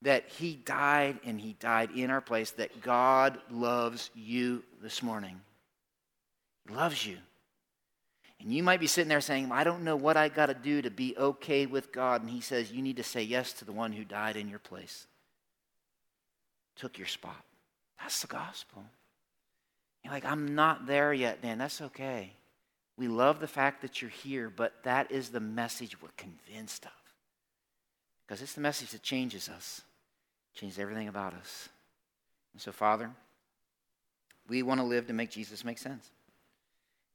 That 0.00 0.26
he 0.26 0.54
died 0.54 1.18
and 1.22 1.38
he 1.38 1.52
died 1.60 1.90
in 1.94 2.08
our 2.10 2.22
place, 2.22 2.52
that 2.52 2.80
God 2.80 3.36
loves 3.50 4.10
you 4.14 4.62
this 4.80 5.02
morning. 5.02 5.38
He 6.66 6.74
loves 6.74 7.04
you. 7.04 7.18
And 8.40 8.50
you 8.50 8.62
might 8.62 8.80
be 8.80 8.86
sitting 8.86 9.10
there 9.10 9.20
saying, 9.20 9.52
I 9.52 9.64
don't 9.64 9.84
know 9.84 9.96
what 9.96 10.16
I 10.16 10.30
got 10.30 10.46
to 10.46 10.54
do 10.54 10.80
to 10.80 10.90
be 10.90 11.14
okay 11.18 11.66
with 11.66 11.92
God. 11.92 12.22
And 12.22 12.30
he 12.30 12.40
says, 12.40 12.72
You 12.72 12.80
need 12.80 12.96
to 12.96 13.02
say 13.02 13.22
yes 13.22 13.52
to 13.54 13.66
the 13.66 13.72
one 13.72 13.92
who 13.92 14.04
died 14.04 14.36
in 14.38 14.48
your 14.48 14.60
place 14.60 15.06
took 16.78 16.98
your 16.98 17.06
spot. 17.06 17.44
That's 18.00 18.20
the 18.20 18.28
gospel. 18.28 18.84
You're 20.02 20.12
like, 20.12 20.24
I'm 20.24 20.54
not 20.54 20.86
there 20.86 21.12
yet, 21.12 21.42
Dan. 21.42 21.58
That's 21.58 21.80
okay. 21.80 22.32
We 22.96 23.08
love 23.08 23.40
the 23.40 23.46
fact 23.46 23.82
that 23.82 24.00
you're 24.00 24.10
here, 24.10 24.50
but 24.50 24.72
that 24.84 25.10
is 25.10 25.28
the 25.28 25.40
message 25.40 26.00
we're 26.00 26.08
convinced 26.16 26.84
of. 26.84 26.92
Because 28.26 28.42
it's 28.42 28.54
the 28.54 28.60
message 28.60 28.90
that 28.90 29.02
changes 29.02 29.48
us, 29.48 29.82
changes 30.54 30.78
everything 30.78 31.08
about 31.08 31.34
us. 31.34 31.68
And 32.52 32.60
so, 32.60 32.72
Father, 32.72 33.10
we 34.48 34.62
want 34.62 34.80
to 34.80 34.86
live 34.86 35.06
to 35.06 35.12
make 35.12 35.30
Jesus 35.30 35.64
make 35.64 35.78
sense. 35.78 36.10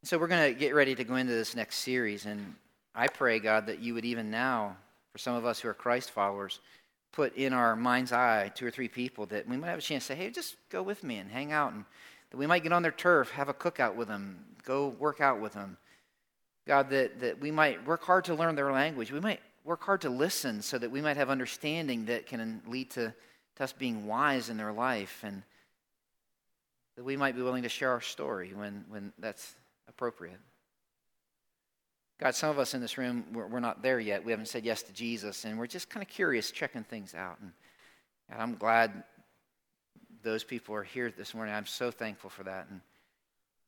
And 0.01 0.09
so 0.09 0.17
we're 0.17 0.27
going 0.27 0.53
to 0.53 0.59
get 0.59 0.75
ready 0.75 0.95
to 0.95 1.03
go 1.03 1.15
into 1.15 1.33
this 1.33 1.55
next 1.55 1.77
series. 1.77 2.25
And 2.25 2.55
I 2.93 3.07
pray, 3.07 3.39
God, 3.39 3.67
that 3.67 3.79
you 3.79 3.93
would 3.93 4.05
even 4.05 4.29
now, 4.29 4.77
for 5.11 5.17
some 5.17 5.35
of 5.35 5.45
us 5.45 5.59
who 5.59 5.69
are 5.69 5.73
Christ 5.73 6.11
followers, 6.11 6.59
put 7.13 7.35
in 7.37 7.53
our 7.53 7.75
mind's 7.75 8.11
eye 8.11 8.51
two 8.53 8.65
or 8.65 8.71
three 8.71 8.89
people 8.89 9.25
that 9.27 9.47
we 9.47 9.55
might 9.55 9.69
have 9.69 9.79
a 9.79 9.81
chance 9.81 10.05
to 10.07 10.13
say, 10.13 10.17
hey, 10.17 10.29
just 10.29 10.57
go 10.69 10.83
with 10.83 11.03
me 11.03 11.17
and 11.17 11.31
hang 11.31 11.53
out. 11.53 11.71
And 11.71 11.85
that 12.31 12.37
we 12.37 12.47
might 12.47 12.63
get 12.63 12.73
on 12.73 12.81
their 12.81 12.91
turf, 12.91 13.29
have 13.31 13.47
a 13.47 13.53
cookout 13.53 13.95
with 13.95 14.09
them, 14.09 14.43
go 14.65 14.89
work 14.89 15.21
out 15.21 15.39
with 15.39 15.53
them. 15.53 15.77
God, 16.67 16.89
that, 16.89 17.19
that 17.19 17.39
we 17.39 17.51
might 17.51 17.85
work 17.85 18.03
hard 18.03 18.25
to 18.25 18.35
learn 18.35 18.55
their 18.55 18.71
language. 18.71 19.11
We 19.11 19.19
might 19.19 19.39
work 19.63 19.83
hard 19.83 20.01
to 20.01 20.09
listen 20.09 20.61
so 20.61 20.77
that 20.77 20.91
we 20.91 21.01
might 21.01 21.17
have 21.17 21.29
understanding 21.29 22.05
that 22.05 22.25
can 22.25 22.61
lead 22.67 22.89
to, 22.91 23.13
to 23.57 23.63
us 23.63 23.71
being 23.71 24.07
wise 24.07 24.49
in 24.49 24.57
their 24.57 24.73
life. 24.73 25.19
And 25.23 25.43
that 26.95 27.03
we 27.03 27.17
might 27.17 27.35
be 27.35 27.41
willing 27.41 27.63
to 27.63 27.69
share 27.69 27.91
our 27.91 28.01
story 28.01 28.53
when, 28.55 28.85
when 28.89 29.13
that's 29.19 29.55
appropriate. 29.87 30.39
God, 32.19 32.35
some 32.35 32.49
of 32.49 32.59
us 32.59 32.73
in 32.73 32.81
this 32.81 32.97
room, 32.97 33.25
we're, 33.33 33.47
we're, 33.47 33.59
not 33.59 33.81
there 33.81 33.99
yet. 33.99 34.23
We 34.23 34.31
haven't 34.31 34.47
said 34.47 34.63
yes 34.63 34.83
to 34.83 34.93
Jesus, 34.93 35.45
and 35.45 35.57
we're 35.57 35.67
just 35.67 35.89
kind 35.89 36.03
of 36.03 36.09
curious, 36.09 36.51
checking 36.51 36.83
things 36.83 37.15
out. 37.15 37.39
And, 37.41 37.51
and 38.29 38.41
I'm 38.41 38.55
glad 38.55 39.03
those 40.23 40.43
people 40.43 40.75
are 40.75 40.83
here 40.83 41.11
this 41.15 41.33
morning. 41.33 41.53
I'm 41.53 41.65
so 41.65 41.91
thankful 41.91 42.29
for 42.29 42.43
that. 42.43 42.67
And 42.69 42.81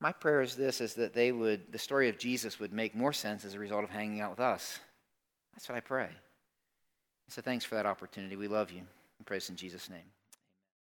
my 0.00 0.12
prayer 0.12 0.40
is 0.42 0.56
this: 0.56 0.80
is 0.80 0.94
that 0.94 1.12
they 1.12 1.32
would, 1.32 1.72
the 1.72 1.78
story 1.78 2.08
of 2.08 2.18
Jesus 2.18 2.58
would 2.60 2.72
make 2.72 2.94
more 2.94 3.12
sense 3.12 3.44
as 3.44 3.54
a 3.54 3.58
result 3.58 3.84
of 3.84 3.90
hanging 3.90 4.20
out 4.20 4.30
with 4.30 4.40
us. 4.40 4.78
That's 5.54 5.68
what 5.68 5.76
I 5.76 5.80
pray. 5.80 6.08
So 7.28 7.42
thanks 7.42 7.64
for 7.64 7.74
that 7.74 7.86
opportunity. 7.86 8.36
We 8.36 8.48
love 8.48 8.70
you. 8.70 8.82
And 9.18 9.26
praise 9.26 9.48
in 9.48 9.56
Jesus' 9.56 9.90
name. 9.90 10.15